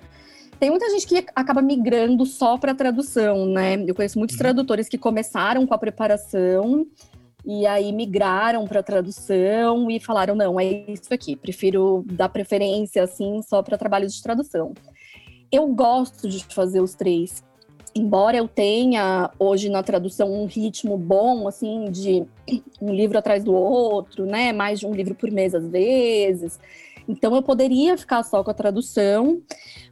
Tem 0.58 0.70
muita 0.70 0.88
gente 0.90 1.06
que 1.06 1.24
acaba 1.34 1.60
migrando 1.62 2.24
só 2.26 2.56
para 2.56 2.74
tradução, 2.74 3.46
né? 3.46 3.82
Eu 3.86 3.94
conheço 3.94 4.18
muitos 4.18 4.36
uhum. 4.36 4.42
tradutores 4.42 4.88
que 4.88 4.98
começaram 4.98 5.66
com 5.66 5.74
a 5.74 5.78
preparação 5.78 6.86
e 7.44 7.66
aí 7.66 7.92
migraram 7.92 8.66
para 8.66 8.82
tradução 8.82 9.90
e 9.90 10.00
falaram 10.00 10.34
não, 10.34 10.58
é 10.58 10.64
isso 10.88 11.12
aqui, 11.12 11.36
prefiro 11.36 12.02
dar 12.06 12.30
preferência 12.30 13.04
assim 13.04 13.42
só 13.42 13.62
para 13.62 13.76
trabalhos 13.76 14.14
de 14.14 14.22
tradução. 14.22 14.72
Eu 15.50 15.68
gosto 15.68 16.28
de 16.28 16.44
fazer 16.44 16.80
os 16.80 16.94
três. 16.94 17.42
Embora 17.96 18.36
eu 18.36 18.48
tenha 18.48 19.30
hoje 19.38 19.68
na 19.68 19.82
tradução 19.82 20.32
um 20.32 20.46
ritmo 20.46 20.98
bom, 20.98 21.46
assim, 21.46 21.90
de 21.90 22.24
um 22.80 22.92
livro 22.92 23.16
atrás 23.16 23.44
do 23.44 23.54
outro, 23.54 24.26
né? 24.26 24.52
Mais 24.52 24.80
de 24.80 24.86
um 24.86 24.92
livro 24.92 25.14
por 25.14 25.30
mês 25.30 25.54
às 25.54 25.66
vezes. 25.68 26.58
Então 27.08 27.34
eu 27.36 27.42
poderia 27.42 27.96
ficar 27.96 28.22
só 28.22 28.42
com 28.42 28.50
a 28.50 28.54
tradução, 28.54 29.40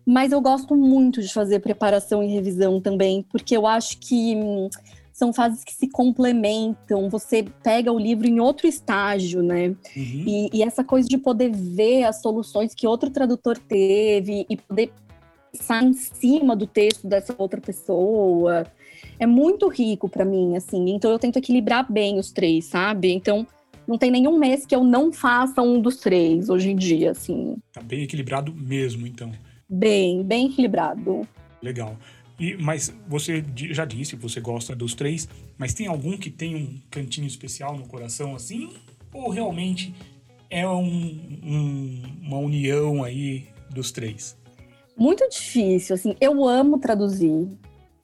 mas 0.04 0.32
eu 0.32 0.40
gosto 0.40 0.74
muito 0.74 1.22
de 1.22 1.32
fazer 1.32 1.60
preparação 1.60 2.22
e 2.22 2.26
revisão 2.26 2.80
também, 2.80 3.24
porque 3.30 3.56
eu 3.56 3.66
acho 3.66 3.98
que 3.98 4.34
hum, 4.34 4.68
são 5.12 5.32
fases 5.32 5.62
que 5.62 5.72
se 5.74 5.88
complementam, 5.88 7.08
você 7.10 7.44
pega 7.62 7.92
o 7.92 7.98
livro 7.98 8.26
em 8.26 8.40
outro 8.40 8.66
estágio, 8.66 9.42
né? 9.42 9.68
Uhum. 9.68 9.76
E, 9.94 10.50
e, 10.54 10.62
essa 10.62 10.82
coisa 10.82 11.06
de 11.06 11.18
poder 11.18 11.50
ver 11.50 12.04
as 12.04 12.22
soluções 12.22 12.74
que 12.74 12.86
outro 12.86 13.10
tradutor 13.10 13.58
teve 13.58 14.46
e 14.48 14.56
poder 14.56 14.90
pensar 15.52 15.84
em 15.84 15.92
cima 15.92 16.56
do 16.56 16.66
texto 16.66 17.06
dessa 17.06 17.34
outra 17.36 17.60
pessoa 17.60 18.66
é 19.18 19.26
muito 19.26 19.68
rico 19.68 20.08
para 20.08 20.24
mim, 20.24 20.56
assim. 20.56 20.90
Então 20.90 21.10
eu 21.10 21.18
tento 21.18 21.38
equilibrar 21.38 21.90
bem 21.90 22.18
os 22.18 22.32
três, 22.32 22.64
sabe? 22.64 23.12
Então 23.12 23.46
não 23.86 23.98
tem 23.98 24.10
nenhum 24.10 24.38
mês 24.38 24.64
que 24.64 24.74
eu 24.74 24.82
não 24.82 25.12
faça 25.12 25.60
um 25.60 25.80
dos 25.80 25.98
três 25.98 26.48
hoje 26.48 26.70
em 26.70 26.76
dia, 26.76 27.10
assim. 27.10 27.56
Tá 27.72 27.82
bem 27.82 28.02
equilibrado 28.02 28.52
mesmo, 28.52 29.06
então. 29.06 29.30
Bem, 29.68 30.22
bem 30.22 30.46
equilibrado. 30.46 31.26
Legal. 31.60 31.96
E, 32.40 32.56
mas 32.56 32.94
você 33.06 33.44
já 33.54 33.84
disse 33.84 34.16
que 34.16 34.22
você 34.22 34.40
gosta 34.40 34.74
dos 34.74 34.94
três, 34.94 35.28
mas 35.58 35.74
tem 35.74 35.86
algum 35.86 36.16
que 36.16 36.30
tem 36.30 36.56
um 36.56 36.80
cantinho 36.90 37.26
especial 37.26 37.76
no 37.76 37.86
coração, 37.86 38.34
assim? 38.34 38.70
Ou 39.12 39.30
realmente 39.30 39.94
é 40.48 40.66
um, 40.66 41.40
um, 41.44 42.02
uma 42.22 42.38
união 42.38 43.04
aí 43.04 43.46
dos 43.70 43.92
três? 43.92 44.36
Muito 44.96 45.28
difícil, 45.28 45.94
assim. 45.94 46.16
Eu 46.20 46.46
amo 46.46 46.78
traduzir. 46.78 47.48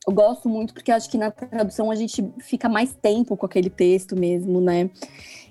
Eu 0.07 0.13
gosto 0.13 0.49
muito 0.49 0.73
porque 0.73 0.91
acho 0.91 1.11
que 1.11 1.19
na 1.19 1.31
tradução 1.31 1.91
a 1.91 1.95
gente 1.95 2.25
fica 2.41 2.69
mais 2.69 2.95
tempo 2.95 3.37
com 3.37 3.45
aquele 3.45 3.69
texto 3.69 4.17
mesmo, 4.17 4.61
né? 4.61 4.91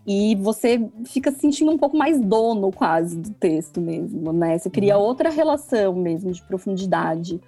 E 0.05 0.35
você 0.35 0.89
fica 1.05 1.31
se 1.31 1.39
sentindo 1.39 1.69
um 1.69 1.77
pouco 1.77 1.97
mais 1.97 2.19
dono 2.19 2.71
quase 2.71 3.17
do 3.17 3.29
texto 3.31 3.79
mesmo, 3.79 4.31
né? 4.33 4.57
Você 4.57 4.69
cria 4.69 4.97
uhum. 4.97 5.03
outra 5.03 5.29
relação 5.29 5.93
mesmo 5.93 6.31
de 6.31 6.41
profundidade. 6.41 7.39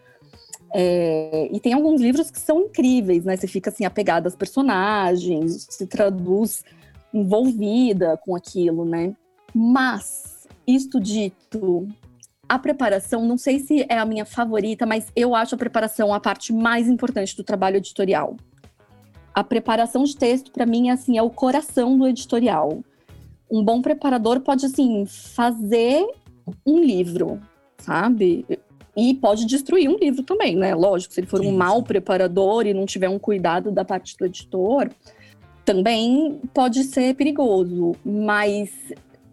É, 0.72 1.50
e 1.52 1.60
tem 1.60 1.74
alguns 1.74 2.00
livros 2.00 2.30
que 2.30 2.40
são 2.40 2.62
incríveis, 2.62 3.26
né? 3.26 3.36
Você 3.36 3.48
fica 3.48 3.70
assim 3.70 3.86
apegado 3.86 4.28
às 4.28 4.36
personagens, 4.36 5.68
se 5.70 5.88
traduz 5.88 6.64
envolvida 7.14 8.18
com 8.18 8.36
aquilo, 8.36 8.86
né? 8.86 9.16
Mas, 9.54 10.48
isto 10.68 11.00
dito, 11.00 11.88
a 12.50 12.60
preparação, 12.60 13.26
não 13.26 13.38
sei 13.38 13.60
se 13.60 13.86
é 13.88 13.98
a 13.98 14.06
minha 14.06 14.26
favorita, 14.26 14.86
mas 14.86 15.12
eu 15.16 15.36
acho 15.36 15.56
a 15.56 15.58
preparação 15.58 16.14
a 16.14 16.20
parte 16.20 16.52
mais 16.52 16.90
importante 16.90 17.38
do 17.38 17.44
trabalho 17.44 17.78
editorial 17.78 18.36
a 19.40 19.44
preparação 19.44 20.04
de 20.04 20.18
texto 20.18 20.52
para 20.52 20.66
mim 20.66 20.90
assim 20.90 21.18
é 21.18 21.24
o 21.24 21.30
coração 21.30 21.98
do 21.98 22.08
editorial. 22.08 22.84
Um 23.50 23.64
bom 23.64 23.82
preparador 23.82 24.42
pode 24.42 24.66
assim 24.66 25.06
fazer 25.06 26.06
um 26.66 26.80
livro, 26.80 27.40
sabe? 27.78 28.46
E 28.98 29.14
pode 29.14 29.46
destruir 29.46 29.90
um 29.90 29.98
livro 29.98 30.24
também, 30.24 30.56
né? 30.56 30.76
Lógico, 30.76 31.14
se 31.14 31.22
ele 31.22 31.28
for 31.28 31.42
Sim. 31.42 31.48
um 31.48 31.58
mau 31.58 31.82
preparador 31.82 32.68
e 32.68 32.74
não 32.74 32.86
tiver 32.86 33.08
um 33.08 33.18
cuidado 33.18 33.72
da 33.72 33.86
parte 33.86 34.18
do 34.18 34.26
editor, 34.26 34.90
também 35.64 36.42
pode 36.54 36.84
ser 36.84 37.16
perigoso. 37.16 37.96
Mas 38.04 38.70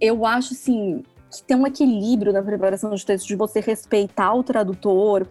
eu 0.01 0.25
acho 0.25 0.55
assim 0.55 1.03
que 1.31 1.43
tem 1.43 1.57
um 1.57 1.67
equilíbrio 1.67 2.33
na 2.33 2.43
preparação 2.43 2.95
de 2.95 3.05
texto 3.05 3.27
de 3.27 3.37
você 3.37 3.61
respeitar 3.61 4.35
o 4.35 4.43
tradutor, 4.43 5.27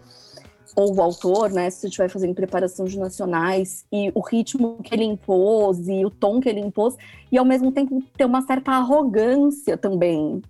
ou 0.76 0.94
o 0.94 1.00
autor, 1.00 1.50
né, 1.50 1.70
se 1.70 1.86
estiver 1.86 2.10
fazendo 2.10 2.34
preparação 2.34 2.84
de 2.84 2.98
nacionais, 2.98 3.86
e 3.90 4.12
o 4.14 4.20
ritmo 4.20 4.78
que 4.84 4.94
ele 4.94 5.04
impôs, 5.04 5.88
e 5.88 6.04
o 6.04 6.10
tom 6.10 6.38
que 6.38 6.50
ele 6.50 6.60
impôs, 6.60 6.94
e 7.32 7.38
ao 7.38 7.46
mesmo 7.46 7.72
tempo 7.72 8.02
ter 8.14 8.26
uma 8.26 8.42
certa 8.42 8.72
arrogância 8.72 9.78
também, 9.78 10.42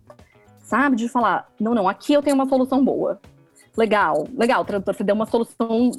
sabe? 0.65 0.97
De 0.97 1.09
falar, 1.09 1.49
não, 1.61 1.75
não, 1.75 1.89
aqui 1.89 2.13
eu 2.13 2.23
tenho 2.23 2.35
uma 2.35 2.49
solução 2.49 2.85
boa. 2.85 3.21
Legal, 3.77 4.27
legal, 4.35 4.65
tradutor, 4.65 4.95
você 4.95 5.05
deu 5.05 5.15
uma 5.15 5.27
solução 5.27 5.91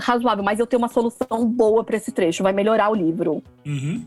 razoável, 0.00 0.42
mas 0.42 0.58
eu 0.58 0.66
tenho 0.66 0.82
uma 0.82 0.88
solução 0.88 1.46
boa 1.46 1.84
para 1.84 1.96
esse 1.96 2.10
trecho, 2.10 2.42
vai 2.42 2.52
melhorar 2.52 2.90
o 2.90 2.94
livro. 2.94 3.42
Uhum. 3.64 4.04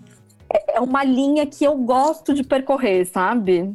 É, 0.52 0.78
é 0.78 0.80
uma 0.82 1.04
linha 1.06 1.46
que 1.46 1.64
eu 1.64 1.78
gosto 1.78 2.34
de 2.34 2.44
percorrer, 2.44 3.06
sabe? 3.06 3.72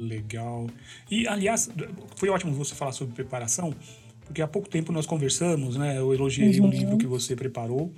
Legal. 0.00 0.66
E, 1.10 1.28
aliás, 1.28 1.70
foi 2.16 2.30
ótimo 2.30 2.54
você 2.54 2.74
falar 2.74 2.92
sobre 2.92 3.14
preparação, 3.14 3.74
porque 4.24 4.40
há 4.40 4.48
pouco 4.48 4.66
tempo 4.66 4.92
nós 4.92 5.04
conversamos, 5.04 5.76
né? 5.76 5.98
Eu 5.98 6.14
elogiei 6.14 6.58
uhum. 6.58 6.68
o 6.68 6.70
livro 6.70 6.96
que 6.96 7.06
você 7.06 7.36
preparou 7.36 7.92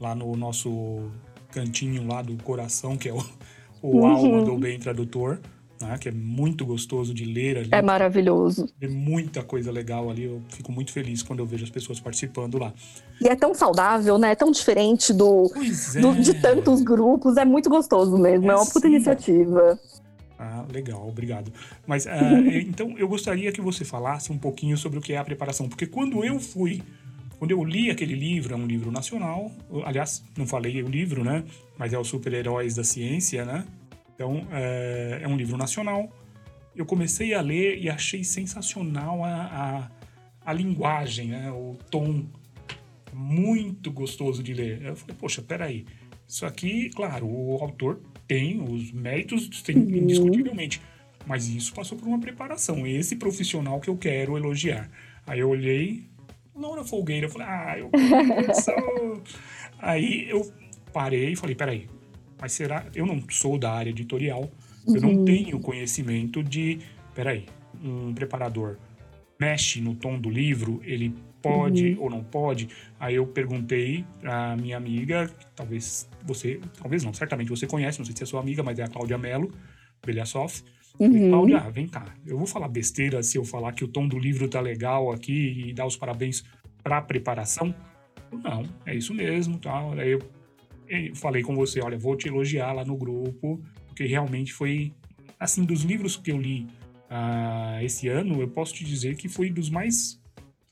lá 0.00 0.16
no 0.16 0.34
nosso 0.34 1.10
cantinho 1.52 2.04
lá 2.08 2.22
do 2.22 2.36
coração, 2.42 2.96
que 2.96 3.08
é 3.08 3.12
o, 3.12 3.24
o 3.80 3.98
uhum. 3.98 4.06
Alma 4.06 4.42
do 4.42 4.58
Bem 4.58 4.80
Tradutor, 4.80 5.38
né? 5.80 5.96
que 5.98 6.08
é 6.08 6.12
muito 6.12 6.66
gostoso 6.66 7.14
de 7.14 7.24
ler 7.24 7.58
ali. 7.58 7.68
É 7.70 7.80
maravilhoso. 7.80 8.66
Tem 8.80 8.90
muita 8.90 9.44
coisa 9.44 9.70
legal 9.70 10.10
ali. 10.10 10.24
Eu 10.24 10.42
fico 10.48 10.72
muito 10.72 10.90
feliz 10.90 11.22
quando 11.22 11.38
eu 11.38 11.46
vejo 11.46 11.62
as 11.62 11.70
pessoas 11.70 12.00
participando 12.00 12.58
lá. 12.58 12.72
E 13.20 13.28
é 13.28 13.36
tão 13.36 13.54
saudável, 13.54 14.18
né? 14.18 14.32
É 14.32 14.34
tão 14.34 14.50
diferente 14.50 15.12
do, 15.12 15.52
é. 15.94 16.00
do 16.00 16.14
de 16.20 16.34
tantos 16.34 16.82
grupos. 16.82 17.36
É 17.36 17.44
muito 17.44 17.70
gostoso 17.70 18.18
mesmo. 18.18 18.50
É, 18.50 18.54
é 18.54 18.56
uma 18.56 18.66
puta 18.66 18.88
sim. 18.88 18.94
iniciativa. 18.94 19.78
Ah, 20.44 20.66
legal, 20.70 21.08
obrigado. 21.08 21.50
Mas 21.86 22.04
uh, 22.04 22.10
então 22.66 22.98
eu 22.98 23.08
gostaria 23.08 23.50
que 23.50 23.62
você 23.62 23.84
falasse 23.84 24.30
um 24.30 24.36
pouquinho 24.36 24.76
sobre 24.76 24.98
o 24.98 25.02
que 25.02 25.14
é 25.14 25.16
a 25.16 25.24
preparação, 25.24 25.68
porque 25.68 25.86
quando 25.86 26.22
eu 26.22 26.38
fui, 26.38 26.82
quando 27.38 27.50
eu 27.50 27.64
li 27.64 27.90
aquele 27.90 28.14
livro, 28.14 28.52
é 28.52 28.56
um 28.56 28.66
livro 28.66 28.90
nacional, 28.90 29.50
aliás, 29.84 30.22
não 30.36 30.46
falei 30.46 30.82
o 30.82 30.88
livro, 30.88 31.24
né? 31.24 31.44
Mas 31.78 31.94
é 31.94 31.98
o 31.98 32.04
Super-Heróis 32.04 32.74
da 32.74 32.84
Ciência, 32.84 33.44
né? 33.44 33.64
Então 34.14 34.46
é, 34.52 35.20
é, 35.22 35.28
um 35.28 35.36
livro 35.36 35.56
nacional. 35.56 36.12
Eu 36.76 36.84
comecei 36.84 37.32
a 37.32 37.40
ler 37.40 37.78
e 37.78 37.88
achei 37.88 38.22
sensacional 38.22 39.24
a, 39.24 39.90
a, 40.44 40.50
a 40.50 40.52
linguagem, 40.52 41.28
né? 41.28 41.50
O 41.50 41.78
tom 41.90 42.26
muito 43.14 43.90
gostoso 43.90 44.42
de 44.42 44.52
ler. 44.52 44.82
Eu 44.82 44.96
falei, 44.96 45.16
poxa, 45.18 45.40
peraí, 45.40 45.86
isso 46.26 46.46
aqui, 46.46 46.90
claro, 46.90 47.26
o 47.26 47.58
autor 47.62 48.00
tem 48.26 48.60
os 48.62 48.90
méritos, 48.92 49.62
tem 49.62 49.76
uhum. 49.76 49.96
indiscutivelmente. 49.96 50.80
Mas 51.26 51.48
isso 51.48 51.72
passou 51.72 51.96
por 51.96 52.06
uma 52.06 52.18
preparação. 52.18 52.86
Esse 52.86 53.16
profissional 53.16 53.80
que 53.80 53.88
eu 53.88 53.96
quero 53.96 54.36
elogiar. 54.36 54.90
Aí 55.26 55.40
eu 55.40 55.48
olhei, 55.48 56.04
Laura 56.54 56.84
Folgueira, 56.84 57.26
eu 57.26 57.30
falei, 57.30 57.46
ah, 57.48 57.78
eu 57.78 57.90
sou. 58.54 59.22
Aí 59.78 60.28
eu 60.28 60.52
parei 60.92 61.32
e 61.32 61.36
falei, 61.36 61.54
peraí, 61.54 61.88
mas 62.40 62.52
será. 62.52 62.86
Eu 62.94 63.06
não 63.06 63.22
sou 63.30 63.58
da 63.58 63.72
área 63.72 63.90
editorial, 63.90 64.50
uhum. 64.86 64.96
eu 64.96 65.02
não 65.02 65.14
uhum. 65.14 65.24
tenho 65.24 65.60
conhecimento 65.60 66.42
de. 66.42 66.78
Peraí, 67.14 67.46
um 67.82 68.12
preparador 68.12 68.76
mexe 69.38 69.80
no 69.80 69.94
tom 69.94 70.18
do 70.18 70.30
livro, 70.30 70.80
ele 70.84 71.14
pode 71.44 71.92
uhum. 71.92 72.02
ou 72.02 72.10
não 72.10 72.24
pode. 72.24 72.68
Aí 72.98 73.16
eu 73.16 73.26
perguntei 73.26 74.04
à 74.24 74.56
minha 74.56 74.76
amiga, 74.76 75.30
talvez 75.54 76.08
você, 76.24 76.60
talvez 76.80 77.04
não, 77.04 77.12
certamente 77.12 77.50
você 77.50 77.66
conhece, 77.66 77.98
não 77.98 78.06
sei 78.06 78.16
se 78.16 78.22
é 78.22 78.26
sua 78.26 78.40
amiga, 78.40 78.62
mas 78.62 78.78
é 78.78 78.84
a 78.84 78.88
Cláudia 78.88 79.18
Mello, 79.18 79.50
Belhasoff. 80.04 80.62
Uhum. 80.98 81.28
Cláudia, 81.28 81.60
vem 81.70 81.86
cá, 81.86 82.06
eu 82.26 82.38
vou 82.38 82.46
falar 82.46 82.68
besteira 82.68 83.22
se 83.22 83.36
eu 83.36 83.44
falar 83.44 83.72
que 83.72 83.84
o 83.84 83.88
tom 83.88 84.06
do 84.06 84.18
livro 84.18 84.48
tá 84.48 84.60
legal 84.60 85.12
aqui 85.12 85.68
e 85.68 85.72
dar 85.74 85.86
os 85.86 85.96
parabéns 85.96 86.44
para 86.82 86.98
a 86.98 87.02
preparação? 87.02 87.74
Não, 88.32 88.64
é 88.86 88.94
isso 88.94 89.12
mesmo, 89.12 89.58
tal. 89.58 89.94
Tá? 89.94 90.02
Aí 90.02 90.12
eu, 90.12 90.22
eu 90.88 91.14
falei 91.14 91.42
com 91.42 91.54
você, 91.54 91.80
olha, 91.80 91.98
vou 91.98 92.16
te 92.16 92.28
elogiar 92.28 92.72
lá 92.72 92.84
no 92.84 92.96
grupo, 92.96 93.60
porque 93.86 94.06
realmente 94.06 94.52
foi, 94.52 94.92
assim, 95.38 95.64
dos 95.64 95.82
livros 95.82 96.16
que 96.16 96.32
eu 96.32 96.40
li 96.40 96.66
uh, 97.10 97.82
esse 97.82 98.08
ano, 98.08 98.40
eu 98.40 98.48
posso 98.48 98.74
te 98.74 98.84
dizer 98.84 99.16
que 99.16 99.28
foi 99.28 99.50
dos 99.50 99.68
mais 99.70 100.20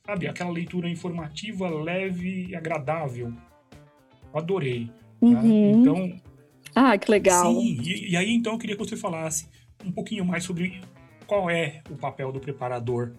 sabe, 0.06 0.26
aquela 0.26 0.50
leitura 0.50 0.88
informativa, 0.88 1.68
leve 1.68 2.48
e 2.48 2.56
agradável. 2.56 3.32
Adorei. 4.34 4.86
Tá? 4.86 5.26
Uhum. 5.26 5.80
Então, 5.80 6.20
Ah, 6.74 6.96
que 6.98 7.10
legal. 7.10 7.52
Sim, 7.52 7.80
e, 7.82 8.10
e 8.10 8.16
aí 8.16 8.32
então 8.32 8.54
eu 8.54 8.58
queria 8.58 8.76
que 8.76 8.84
você 8.84 8.96
falasse 8.96 9.46
um 9.84 9.92
pouquinho 9.92 10.24
mais 10.24 10.44
sobre 10.44 10.80
qual 11.26 11.48
é 11.48 11.82
o 11.90 11.96
papel 11.96 12.32
do 12.32 12.40
preparador 12.40 13.12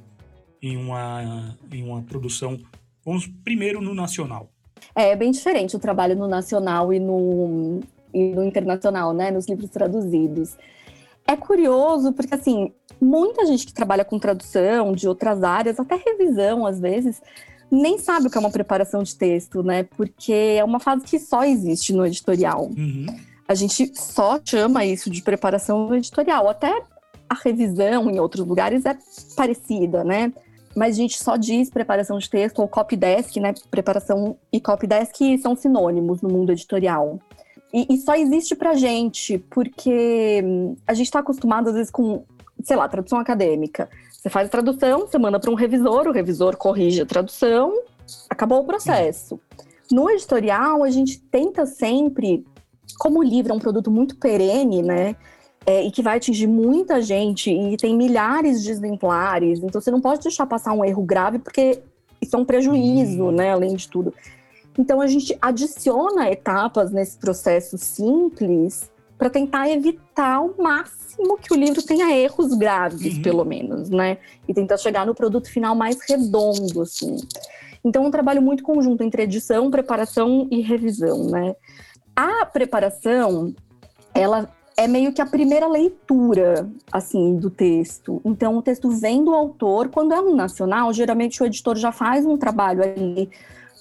em 0.62 0.78
uma, 0.78 1.58
em 1.72 1.84
uma 1.84 2.02
produção. 2.02 2.58
Vamos 3.06 3.28
primeiro 3.28 3.82
no 3.82 3.94
nacional. 3.94 4.50
É, 4.96 5.10
é 5.10 5.16
bem 5.16 5.32
diferente 5.32 5.76
o 5.76 5.80
trabalho 5.80 6.16
no 6.16 6.28
nacional 6.28 6.94
e 6.94 7.00
no, 7.00 7.80
e 8.14 8.34
no 8.34 8.44
internacional, 8.44 9.14
né? 9.14 9.32
Nos 9.32 9.48
livros 9.48 9.70
traduzidos. 9.70 10.58
É 11.34 11.38
curioso 11.38 12.14
porque, 12.14 12.36
assim, 12.36 12.72
muita 13.02 13.44
gente 13.48 13.66
que 13.66 13.74
trabalha 13.74 14.06
com 14.06 14.20
tradução 14.20 14.94
de 14.94 15.08
outras 15.08 15.42
áreas, 15.42 15.80
até 15.80 15.96
revisão 15.96 16.64
às 16.64 16.80
vezes, 16.80 17.20
nem 17.72 17.98
sabe 17.98 18.28
o 18.28 18.30
que 18.30 18.38
é 18.38 18.40
uma 18.40 18.52
preparação 18.52 19.02
de 19.02 19.16
texto, 19.16 19.64
né? 19.64 19.84
Porque 19.84 20.32
é 20.32 20.64
uma 20.64 20.80
fase 20.80 21.04
que 21.04 21.18
só 21.18 21.44
existe 21.44 21.92
no 21.92 22.06
editorial. 22.06 22.66
Uhum. 22.66 23.08
A 23.48 23.56
gente 23.56 23.92
só 24.00 24.40
chama 24.46 24.86
isso 24.86 25.10
de 25.10 25.24
preparação 25.24 25.94
editorial. 25.96 26.48
Até 26.48 26.84
a 27.28 27.34
revisão 27.44 28.12
em 28.12 28.20
outros 28.20 28.46
lugares 28.46 28.86
é 28.86 28.96
parecida, 29.36 30.04
né? 30.04 30.32
Mas 30.76 30.96
a 30.96 30.98
gente 30.98 31.22
só 31.22 31.36
diz 31.36 31.72
preparação 31.72 32.20
de 32.20 32.30
texto 32.30 32.60
ou 32.60 32.68
copy 32.68 32.96
desk, 32.96 33.40
né? 33.40 33.56
Preparação 33.72 34.38
e 34.52 34.62
copy 34.62 34.86
desk 34.86 35.38
são 35.40 35.56
sinônimos 35.56 36.22
no 36.22 36.30
mundo 36.30 36.52
editorial. 36.52 37.20
E, 37.74 37.88
e 37.90 37.98
só 37.98 38.16
existe 38.16 38.56
pra 38.56 38.76
gente, 38.76 39.40
porque 39.50 40.42
hum, 40.46 40.76
a 40.86 40.94
gente 40.94 41.08
está 41.08 41.20
acostumado, 41.20 41.70
às 41.70 41.76
vezes, 41.76 41.92
com, 41.92 42.24
sei 42.64 42.78
lá, 42.78 42.88
tradução 42.88 43.18
acadêmica. 43.18 43.90
Você 44.12 44.30
faz 44.30 44.48
a 44.48 44.52
tradução, 44.52 45.02
você 45.02 45.18
manda 45.18 45.40
para 45.40 45.50
um 45.50 45.56
revisor, 45.56 46.08
o 46.08 46.12
revisor 46.12 46.56
corrige 46.56 47.02
a 47.02 47.06
tradução, 47.06 47.74
acabou 48.30 48.62
o 48.62 48.64
processo. 48.64 49.40
No 49.92 50.10
editorial, 50.10 50.84
a 50.84 50.90
gente 50.92 51.20
tenta 51.20 51.66
sempre, 51.66 52.46
como 53.00 53.20
o 53.20 53.24
livro 53.24 53.52
é 53.52 53.56
um 53.56 53.60
produto 53.60 53.90
muito 53.90 54.16
perene, 54.18 54.82
né? 54.82 55.16
É, 55.66 55.82
e 55.84 55.92
que 55.92 56.02
vai 56.02 56.18
atingir 56.18 56.48
muita 56.48 57.02
gente 57.02 57.50
e 57.50 57.78
tem 57.78 57.96
milhares 57.96 58.62
de 58.62 58.70
exemplares, 58.70 59.60
então 59.64 59.80
você 59.80 59.90
não 59.90 60.02
pode 60.02 60.22
deixar 60.22 60.46
passar 60.46 60.74
um 60.74 60.84
erro 60.84 61.02
grave, 61.04 61.40
porque 61.40 61.80
isso 62.22 62.36
é 62.36 62.40
um 62.40 62.44
prejuízo, 62.44 63.32
né? 63.32 63.52
Além 63.52 63.76
de 63.76 63.88
tudo. 63.88 64.14
Então 64.78 65.00
a 65.02 65.08
gente 65.08 65.38
adiciona 65.42 66.30
etapas 66.32 66.92
nesse 66.92 67.18
processo 67.18 67.78
simples 67.78 68.92
para 69.18 69.30
tentar 69.30 69.70
evitar 69.70 70.36
ao 70.36 70.54
máximo 70.58 71.38
que 71.38 71.54
o 71.54 71.56
livro 71.56 71.82
tenha 71.82 72.16
erros 72.16 72.54
graves, 72.56 73.16
Uhum. 73.16 73.22
pelo 73.22 73.46
menos, 73.46 73.90
né? 73.90 74.18
E 74.48 74.54
tentar 74.54 74.78
chegar 74.78 75.06
no 75.06 75.14
produto 75.14 75.50
final 75.50 75.76
mais 75.76 75.98
redondo, 76.08 76.82
assim. 76.82 77.18
Então 77.86 78.04
é 78.04 78.08
um 78.08 78.12
trabalho 78.12 78.42
muito 78.42 78.64
conjunto 78.64 79.04
entre 79.04 79.24
edição, 79.24 79.70
preparação 79.70 80.48
e 80.50 80.62
revisão, 80.62 81.26
né? 81.26 81.56
A 82.16 82.46
preparação, 82.46 83.54
ela 84.14 84.50
é 84.76 84.88
meio 84.88 85.14
que 85.14 85.22
a 85.22 85.26
primeira 85.26 85.68
leitura, 85.68 86.68
assim, 86.92 87.36
do 87.36 87.50
texto. 87.50 88.22
Então, 88.26 88.58
o 88.58 88.62
texto 88.62 88.90
vem 88.90 89.24
do 89.24 89.34
autor. 89.34 89.90
Quando 89.90 90.14
é 90.14 90.20
um 90.20 90.36
nacional, 90.36 90.92
geralmente 90.94 91.42
o 91.42 91.46
editor 91.46 91.76
já 91.76 91.92
faz 91.92 92.26
um 92.26 92.38
trabalho 92.38 92.84
ali 92.84 93.30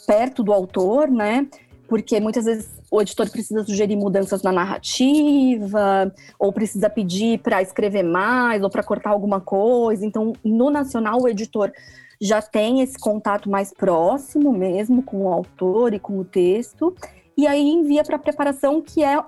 perto 0.06 0.42
do 0.42 0.52
autor, 0.52 1.08
né? 1.08 1.46
Porque 1.88 2.18
muitas 2.20 2.44
vezes 2.44 2.70
o 2.90 3.00
editor 3.00 3.30
precisa 3.30 3.64
sugerir 3.64 3.96
mudanças 3.96 4.42
na 4.42 4.52
narrativa, 4.52 6.12
ou 6.38 6.52
precisa 6.52 6.88
pedir 6.90 7.38
para 7.38 7.62
escrever 7.62 8.02
mais, 8.02 8.62
ou 8.62 8.70
para 8.70 8.82
cortar 8.82 9.10
alguma 9.10 9.40
coisa. 9.40 10.04
Então, 10.04 10.32
no 10.44 10.70
nacional, 10.70 11.20
o 11.22 11.28
editor 11.28 11.72
já 12.20 12.40
tem 12.40 12.80
esse 12.82 12.98
contato 12.98 13.50
mais 13.50 13.72
próximo 13.74 14.52
mesmo 14.52 15.02
com 15.02 15.24
o 15.24 15.32
autor 15.32 15.92
e 15.92 15.98
com 15.98 16.18
o 16.18 16.24
texto, 16.24 16.94
e 17.36 17.46
aí 17.46 17.68
envia 17.68 18.04
para 18.04 18.16
a 18.16 18.18
preparação, 18.18 18.80
que 18.80 19.02
é 19.02 19.18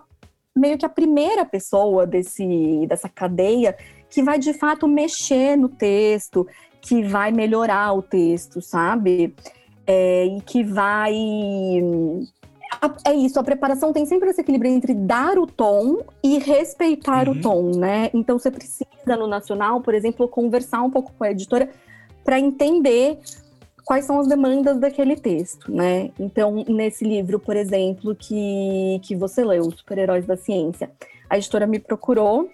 meio 0.57 0.78
que 0.78 0.87
a 0.87 0.90
primeira 0.90 1.45
pessoa 1.45 2.07
desse, 2.07 2.87
dessa 2.87 3.09
cadeia 3.09 3.76
que 4.09 4.23
vai 4.23 4.39
de 4.39 4.52
fato 4.52 4.87
mexer 4.87 5.56
no 5.56 5.69
texto, 5.69 6.47
que 6.80 7.02
vai 7.02 7.32
melhorar 7.32 7.93
o 7.95 8.02
texto, 8.02 8.63
sabe? 8.63 9.34
É, 9.86 10.26
e 10.26 10.40
que 10.40 10.62
vai. 10.62 11.14
É 13.06 13.14
isso, 13.14 13.38
a 13.38 13.44
preparação 13.44 13.92
tem 13.92 14.04
sempre 14.04 14.30
esse 14.30 14.40
equilíbrio 14.40 14.70
entre 14.70 14.94
dar 14.94 15.38
o 15.38 15.47
tom 15.47 16.02
e 16.23 16.38
respeitar 16.38 17.28
Uhum. 17.28 17.34
o 17.34 17.40
tom, 17.40 17.70
né? 17.78 18.10
Então 18.12 18.38
você 18.38 18.50
precisa, 18.50 18.84
no 19.16 19.26
Nacional, 19.26 19.80
por 19.80 19.94
exemplo, 19.94 20.28
conversar 20.28 20.82
um 20.82 20.90
pouco 20.90 21.12
com 21.16 21.25
a 21.25 21.30
editora 21.30 21.70
para 22.25 22.38
entender 22.38 23.18
quais 23.84 24.04
são 24.06 24.18
as 24.18 24.26
demandas 24.26 24.78
daquele 24.78 25.14
texto, 25.16 25.70
né? 25.70 26.10
Então, 26.18 26.64
nesse 26.68 27.04
livro, 27.04 27.38
por 27.38 27.54
exemplo, 27.56 28.14
que, 28.14 28.99
que 29.02 29.14
você 29.14 29.44
leu, 29.44 29.70
Super-Heróis 29.70 30.26
da 30.26 30.36
Ciência, 30.36 30.90
a 31.28 31.36
editora 31.36 31.66
me 31.66 31.78
procurou 31.78 32.49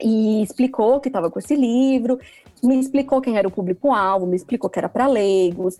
e 0.00 0.42
explicou 0.42 1.00
que 1.00 1.08
estava 1.08 1.30
com 1.30 1.38
esse 1.38 1.54
livro, 1.54 2.18
me 2.62 2.78
explicou 2.78 3.20
quem 3.20 3.36
era 3.36 3.46
o 3.46 3.50
público-alvo, 3.50 4.26
me 4.26 4.36
explicou 4.36 4.70
que 4.70 4.78
era 4.78 4.88
para 4.88 5.06
leigos. 5.06 5.76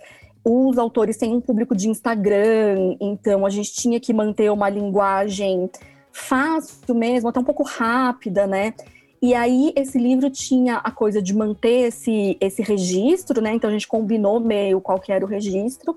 Os 0.51 0.79
autores 0.79 1.19
têm 1.19 1.35
um 1.35 1.43
público 1.43 1.77
de 1.77 1.91
Instagram, 1.91 2.97
então 2.99 3.45
a 3.45 3.51
gente 3.51 3.71
tinha 3.75 4.01
que 4.01 4.15
manter 4.15 4.51
uma 4.51 4.71
linguagem 4.71 5.69
fácil 6.11 6.95
mesmo, 6.95 7.29
até 7.29 7.39
um 7.39 7.45
pouco 7.45 7.63
rápida, 7.63 8.47
né? 8.47 8.73
E 9.21 9.35
aí 9.35 9.75
esse 9.77 9.99
livro 9.99 10.31
tinha 10.31 10.77
a 10.77 10.91
coisa 10.91 11.21
de 11.21 11.37
manter 11.37 11.89
esse, 11.89 12.39
esse 12.41 12.63
registro, 12.63 13.43
né? 13.43 13.53
Então 13.53 13.69
a 13.69 13.73
gente 13.75 13.87
combinou 13.87 14.41
meio 14.41 14.81
qual 14.81 14.99
que 14.99 15.13
era 15.13 15.23
o 15.23 15.29
registro. 15.29 15.95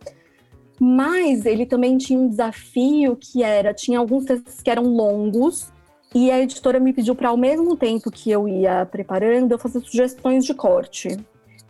Mas 0.77 1.45
ele 1.45 1.65
também 1.65 1.97
tinha 1.97 2.19
um 2.19 2.27
desafio 2.27 3.15
que 3.15 3.43
era, 3.43 3.73
tinha 3.73 3.99
alguns 3.99 4.25
textos 4.25 4.61
que 4.61 4.69
eram 4.69 4.83
longos, 4.83 5.71
e 6.13 6.29
a 6.29 6.41
editora 6.41 6.77
me 6.77 6.91
pediu 6.91 7.15
para 7.15 7.29
ao 7.29 7.37
mesmo 7.37 7.77
tempo 7.77 8.11
que 8.11 8.29
eu 8.29 8.49
ia 8.49 8.85
preparando, 8.85 9.53
eu 9.53 9.57
fazer 9.57 9.79
sugestões 9.79 10.43
de 10.43 10.53
corte. 10.53 11.17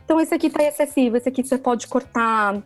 Então 0.03 0.19
esse 0.19 0.33
aqui 0.33 0.49
tá 0.49 0.63
excessivo, 0.63 1.15
esse 1.15 1.29
aqui 1.29 1.43
você 1.43 1.59
pode 1.59 1.87
cortar, 1.87 2.63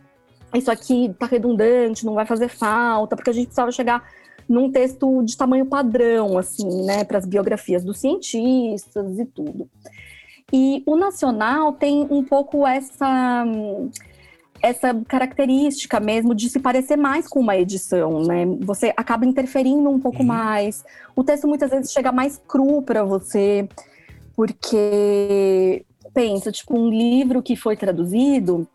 isso 0.56 0.70
aqui 0.70 1.14
tá 1.18 1.26
redundante, 1.26 2.04
não 2.06 2.14
vai 2.14 2.26
fazer 2.26 2.48
falta, 2.48 3.16
porque 3.16 3.30
a 3.30 3.32
gente 3.32 3.46
precisava 3.46 3.72
chegar 3.72 4.02
num 4.48 4.70
texto 4.70 5.22
de 5.24 5.36
tamanho 5.36 5.66
padrão, 5.66 6.38
assim, 6.38 6.84
né, 6.84 7.02
para 7.04 7.18
as 7.18 7.26
biografias 7.26 7.84
dos 7.84 7.98
cientistas 7.98 9.18
e 9.18 9.24
tudo. 9.24 9.68
E 10.52 10.82
o 10.86 10.96
nacional 10.96 11.72
tem 11.72 12.06
um 12.10 12.22
pouco 12.22 12.66
essa 12.66 13.44
essa 14.62 14.94
característica 15.06 16.00
mesmo 16.00 16.34
de 16.34 16.48
se 16.48 16.58
parecer 16.58 16.96
mais 16.96 17.28
com 17.28 17.40
uma 17.40 17.56
edição, 17.56 18.22
né? 18.22 18.46
Você 18.60 18.92
acaba 18.96 19.26
interferindo 19.26 19.88
um 19.90 20.00
pouco 20.00 20.20
Uhum. 20.20 20.26
mais. 20.28 20.82
O 21.14 21.22
texto 21.22 21.46
muitas 21.46 21.70
vezes 21.70 21.92
chega 21.92 22.10
mais 22.10 22.40
cru 22.48 22.80
para 22.80 23.04
você, 23.04 23.68
porque 24.34 25.84
pensa, 26.14 26.50
tipo, 26.50 26.78
um 26.78 26.88
livro 26.88 27.42
que 27.42 27.54
foi 27.54 27.76
traduzido, 27.76 28.66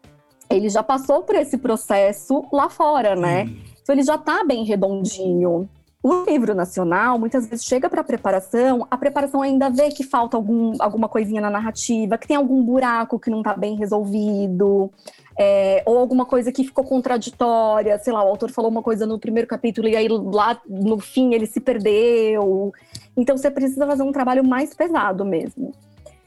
ele 0.56 0.70
já 0.70 0.84
passou 0.84 1.24
por 1.24 1.36
esse 1.36 1.58
processo 1.58 2.46
lá 2.52 2.70
fora, 2.70 3.16
né? 3.16 3.46
Hum. 3.46 3.58
Então 3.82 3.96
ele 3.96 4.04
já 4.04 4.16
está 4.16 4.44
bem 4.44 4.64
redondinho. 4.64 5.70
O 6.04 6.24
livro 6.24 6.56
nacional, 6.56 7.20
muitas 7.20 7.46
vezes 7.46 7.64
chega 7.64 7.88
para 7.88 8.02
a 8.02 8.04
preparação, 8.04 8.88
a 8.90 8.98
preparação 8.98 9.44
ainda 9.44 9.70
vê 9.70 9.90
que 9.90 10.04
falta 10.04 10.36
algum, 10.36 10.74
alguma 10.80 11.08
coisinha 11.08 11.40
na 11.40 11.50
narrativa, 11.52 12.18
que 12.18 12.28
tem 12.28 12.36
algum 12.36 12.64
buraco 12.64 13.20
que 13.20 13.30
não 13.30 13.40
está 13.40 13.56
bem 13.56 13.76
resolvido, 13.76 14.92
é, 15.38 15.84
ou 15.86 16.00
alguma 16.00 16.26
coisa 16.26 16.52
que 16.52 16.64
ficou 16.64 16.84
contraditória, 16.84 18.00
sei 18.00 18.12
lá, 18.12 18.24
o 18.24 18.30
autor 18.30 18.50
falou 18.50 18.72
uma 18.72 18.82
coisa 18.82 19.06
no 19.06 19.20
primeiro 19.20 19.48
capítulo 19.48 19.88
e 19.88 19.96
aí 19.96 20.08
lá 20.08 20.60
no 20.68 21.00
fim 21.00 21.36
ele 21.36 21.46
se 21.46 21.60
perdeu. 21.60 22.74
Então 23.16 23.38
você 23.38 23.52
precisa 23.52 23.86
fazer 23.86 24.02
um 24.02 24.12
trabalho 24.12 24.44
mais 24.44 24.74
pesado 24.74 25.24
mesmo. 25.24 25.72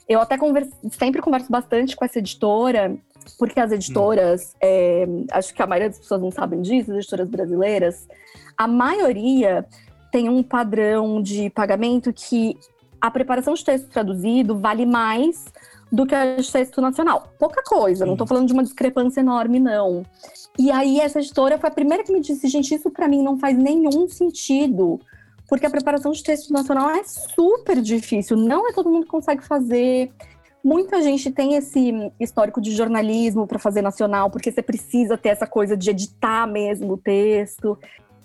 Eu 0.09 0.21
até 0.21 0.39
converso, 0.39 0.71
sempre 0.93 1.21
converso 1.21 1.51
bastante 1.51 1.97
com 1.97 2.05
essa 2.05 2.21
editora, 2.21 2.97
porque 3.39 3.61
as 3.61 3.73
editoras, 3.73 4.55
é, 4.61 5.07
acho 5.33 5.55
que 5.55 5.63
a 5.63 5.67
maioria 5.67 5.89
das 5.89 5.99
pessoas 5.99 6.21
não 6.21 6.31
sabem 6.31 6.63
disso, 6.63 6.91
as 6.93 6.99
editoras 6.99 7.29
brasileiras, 7.29 8.09
a 8.57 8.67
maioria 8.67 9.67
tem 10.11 10.29
um 10.29 10.43
padrão 10.43 11.21
de 11.21 11.51
pagamento 11.51 12.13
que 12.13 12.57
a 13.01 13.11
preparação 13.11 13.55
de 13.55 13.65
texto 13.65 13.89
traduzido 13.89 14.59
vale 14.59 14.87
mais 14.87 15.45
do 15.91 16.07
que 16.07 16.15
a 16.15 16.37
de 16.37 16.51
texto 16.51 16.81
nacional. 16.81 17.33
Pouca 17.39 17.63
coisa, 17.63 18.07
não 18.07 18.15
estou 18.15 18.27
falando 18.27 18.47
de 18.47 18.53
uma 18.53 18.63
discrepância 18.63 19.21
enorme, 19.21 19.61
não. 19.61 20.05
E 20.59 20.71
aí 20.71 21.01
essa 21.01 21.19
editora 21.19 21.59
foi 21.59 21.69
a 21.69 21.73
primeira 21.73 22.03
que 22.03 22.13
me 22.13 22.21
disse, 22.21 22.49
gente, 22.49 22.75
isso 22.75 22.91
para 22.91 23.09
mim 23.09 23.23
não 23.23 23.39
faz 23.39 23.57
nenhum 23.57 24.09
sentido, 24.09 25.01
porque 25.49 25.67
a 25.67 25.71
preparação 25.71 26.13
de 26.13 26.23
texto 26.23 26.53
nacional 26.53 26.91
é 26.91 27.03
super 27.05 27.81
difícil, 27.81 28.37
não 28.37 28.69
é 28.69 28.73
todo 28.73 28.91
mundo 28.91 29.05
que 29.05 29.11
consegue 29.11 29.45
fazer. 29.45 30.11
Muita 30.65 31.03
gente 31.03 31.31
tem 31.31 31.55
esse 31.55 31.93
histórico 32.19 32.61
de 32.61 32.71
jornalismo 32.71 33.47
para 33.47 33.59
fazer 33.59 33.83
nacional, 33.83 34.31
porque 34.31 34.51
você 34.51 34.63
precisa 34.63 35.19
ter 35.19 35.29
essa 35.29 35.47
coisa 35.47 35.77
de 35.77 35.91
editar 35.91 36.47
mesmo 36.47 36.95
o 36.95 36.97
texto. 36.97 37.79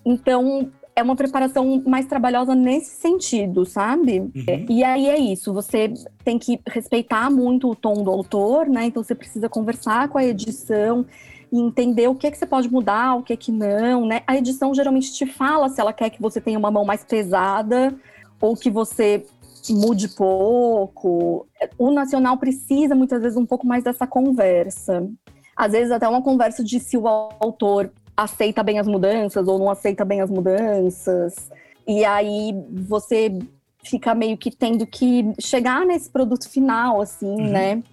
Então, 0.05 0.71
é 0.95 1.03
uma 1.03 1.17
preparação 1.17 1.83
mais 1.85 2.05
trabalhosa 2.05 2.55
nesse 2.55 2.95
sentido, 2.95 3.65
sabe? 3.65 4.19
Uhum. 4.19 4.65
E 4.69 4.83
aí 4.83 5.09
é 5.09 5.17
isso, 5.17 5.53
você 5.53 5.93
tem 6.23 6.39
que 6.39 6.59
respeitar 6.67 7.29
muito 7.29 7.69
o 7.69 7.75
tom 7.75 8.03
do 8.03 8.09
autor, 8.09 8.67
né? 8.67 8.85
Então 8.85 9.03
você 9.03 9.13
precisa 9.13 9.49
conversar 9.49 10.07
com 10.07 10.17
a 10.17 10.23
edição, 10.23 11.05
e 11.51 11.59
entender 11.59 12.07
o 12.07 12.15
que, 12.15 12.29
que 12.29 12.37
você 12.37 12.45
pode 12.45 12.71
mudar, 12.71 13.15
o 13.15 13.23
que, 13.23 13.35
que 13.35 13.51
não, 13.51 14.05
né? 14.05 14.21
A 14.27 14.37
edição 14.37 14.73
geralmente 14.73 15.11
te 15.11 15.25
fala 15.25 15.67
se 15.67 15.81
ela 15.81 15.91
quer 15.91 16.09
que 16.09 16.21
você 16.21 16.39
tenha 16.39 16.59
uma 16.59 16.69
mão 16.69 16.85
mais 16.85 17.03
pesada 17.03 17.93
ou 18.39 18.55
que 18.55 18.69
você 18.69 19.25
mude 19.69 20.09
pouco. 20.09 21.47
O 21.77 21.91
nacional 21.91 22.37
precisa 22.37 22.95
muitas 22.95 23.21
vezes 23.21 23.37
um 23.37 23.45
pouco 23.45 23.67
mais 23.67 23.83
dessa 23.83 24.07
conversa. 24.07 25.07
Às 25.55 25.73
vezes 25.73 25.91
até 25.91 26.07
uma 26.07 26.21
conversa 26.21 26.63
de 26.63 26.79
se 26.79 26.97
o 26.97 27.07
autor 27.07 27.91
aceita 28.15 28.63
bem 28.63 28.79
as 28.79 28.87
mudanças 28.87 29.47
ou 29.47 29.59
não 29.59 29.69
aceita 29.69 30.03
bem 30.03 30.21
as 30.21 30.29
mudanças. 30.29 31.49
E 31.87 32.03
aí 32.05 32.53
você 32.71 33.37
fica 33.83 34.13
meio 34.13 34.37
que 34.37 34.51
tendo 34.51 34.85
que 34.85 35.33
chegar 35.39 35.85
nesse 35.85 36.09
produto 36.09 36.49
final, 36.49 37.01
assim, 37.01 37.25
uhum. 37.25 37.49
né? 37.49 37.83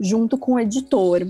Junto 0.00 0.36
com 0.36 0.54
o 0.54 0.60
editor. 0.60 1.22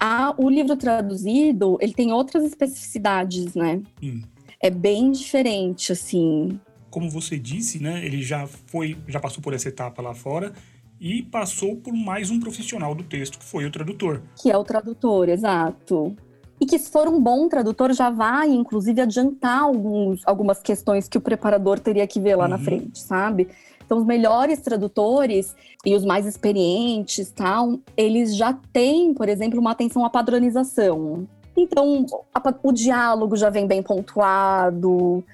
A, 0.00 0.34
o 0.36 0.48
livro 0.48 0.76
traduzido, 0.76 1.76
ele 1.80 1.92
tem 1.92 2.12
outras 2.12 2.44
especificidades, 2.44 3.54
né? 3.54 3.82
Hum. 4.02 4.22
É 4.60 4.70
bem 4.70 5.12
diferente, 5.12 5.92
assim. 5.92 6.58
Como 6.90 7.10
você 7.10 7.38
disse, 7.38 7.82
né? 7.82 8.04
Ele 8.04 8.22
já 8.22 8.46
foi, 8.46 8.96
já 9.06 9.20
passou 9.20 9.42
por 9.42 9.54
essa 9.54 9.68
etapa 9.68 10.00
lá 10.02 10.14
fora 10.14 10.52
e 11.00 11.22
passou 11.22 11.76
por 11.76 11.92
mais 11.92 12.30
um 12.30 12.40
profissional 12.40 12.94
do 12.94 13.04
texto, 13.04 13.38
que 13.38 13.44
foi 13.44 13.64
o 13.64 13.70
tradutor. 13.70 14.22
Que 14.40 14.50
é 14.50 14.56
o 14.56 14.64
tradutor, 14.64 15.28
exato. 15.28 16.16
E 16.60 16.66
que 16.66 16.78
se 16.78 16.90
for 16.90 17.06
um 17.06 17.20
bom 17.20 17.48
tradutor, 17.48 17.92
já 17.92 18.10
vai, 18.10 18.48
inclusive, 18.48 19.00
adiantar 19.00 19.60
alguns, 19.60 20.26
algumas 20.26 20.60
questões 20.60 21.08
que 21.08 21.16
o 21.16 21.20
preparador 21.20 21.78
teria 21.78 22.06
que 22.06 22.18
ver 22.18 22.34
lá 22.34 22.44
uhum. 22.44 22.50
na 22.50 22.58
frente, 22.58 22.98
sabe? 22.98 23.48
Então, 23.84 23.98
os 23.98 24.04
melhores 24.04 24.60
tradutores 24.60 25.54
e 25.86 25.94
os 25.94 26.04
mais 26.04 26.26
experientes, 26.26 27.30
tal, 27.30 27.78
eles 27.96 28.36
já 28.36 28.52
têm, 28.72 29.14
por 29.14 29.28
exemplo, 29.28 29.58
uma 29.60 29.70
atenção 29.70 30.04
à 30.04 30.10
padronização. 30.10 31.26
Então, 31.56 32.04
a, 32.34 32.54
o 32.62 32.72
diálogo 32.72 33.36
já 33.36 33.50
vem 33.50 33.66
bem 33.66 33.82
pontuado, 33.82 35.24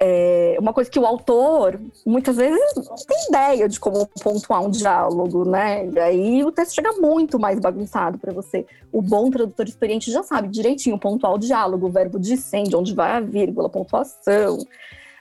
é 0.00 0.56
uma 0.58 0.72
coisa 0.72 0.90
que 0.90 0.98
o 0.98 1.06
autor 1.06 1.80
muitas 2.04 2.36
vezes 2.36 2.60
não 2.76 2.96
tem 3.06 3.28
ideia 3.28 3.68
de 3.68 3.78
como 3.78 4.06
pontuar 4.22 4.62
um 4.62 4.70
diálogo, 4.70 5.48
né? 5.48 5.86
E 5.86 5.98
aí 5.98 6.44
o 6.44 6.50
texto 6.50 6.74
chega 6.74 6.92
muito 6.92 7.38
mais 7.38 7.60
bagunçado 7.60 8.18
para 8.18 8.32
você. 8.32 8.66
O 8.92 9.00
bom 9.00 9.30
tradutor 9.30 9.66
experiente 9.66 10.10
já 10.10 10.22
sabe 10.22 10.48
direitinho 10.48 10.98
pontuar 10.98 11.34
o 11.34 11.38
diálogo, 11.38 11.86
o 11.86 11.90
verbo 11.90 12.18
de 12.18 12.34
de 12.34 12.76
onde 12.76 12.94
vai 12.94 13.12
a 13.12 13.20
vírgula, 13.20 13.68
pontuação. 13.68 14.58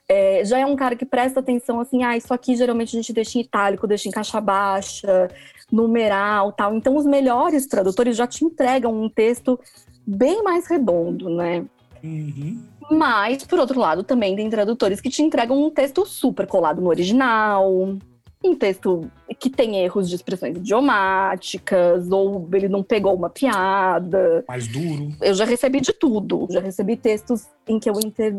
É, 0.10 0.44
já 0.44 0.60
é 0.60 0.66
um 0.66 0.76
cara 0.76 0.96
que 0.96 1.06
presta 1.06 1.40
atenção 1.40 1.80
assim, 1.80 2.04
ah, 2.04 2.18
isso 2.18 2.34
aqui 2.34 2.56
geralmente 2.56 2.96
a 2.96 3.00
gente 3.00 3.14
deixa 3.14 3.38
em 3.38 3.42
itálico, 3.42 3.88
deixa 3.88 4.10
em 4.10 4.12
caixa 4.12 4.42
baixa, 4.42 5.30
numeral, 5.72 6.52
tal. 6.52 6.76
Então 6.76 6.98
os 6.98 7.06
melhores 7.06 7.66
tradutores 7.68 8.18
já 8.18 8.28
te 8.28 8.44
entregam 8.44 8.94
um 8.94 9.10
texto 9.10 9.60
bem 10.06 10.44
mais 10.44 10.68
redondo, 10.68 11.30
né? 11.30 11.66
Uhum. 12.04 12.62
Mas, 12.92 13.44
por 13.44 13.60
outro 13.60 13.80
lado, 13.80 14.04
também 14.04 14.36
tem 14.36 14.50
tradutores 14.50 15.00
que 15.00 15.10
te 15.10 15.22
entregam 15.22 15.62
um 15.64 15.70
texto 15.70 16.06
super 16.06 16.48
colado 16.48 16.82
no 16.82 16.90
original, 16.90 17.98
um 18.44 18.56
texto 18.56 19.10
que 19.40 19.50
tem 19.50 19.78
erros 19.78 20.10
de 20.10 20.16
expressões 20.16 20.58
idiomáticas, 20.58 22.12
ou 22.12 22.48
ele 22.54 22.68
não 22.68 22.84
pegou 22.84 23.16
uma 23.16 23.30
piada. 23.30 24.44
Mais 24.48 24.68
duro. 24.68 25.14
Eu 25.22 25.34
já 25.34 25.46
recebi 25.46 25.80
de 25.80 25.94
tudo. 25.94 26.48
Já 26.50 26.60
recebi 26.60 26.98
textos 26.98 27.48
em 27.68 27.80
que 27.80 27.90
eu 27.90 27.94
inter... 28.04 28.34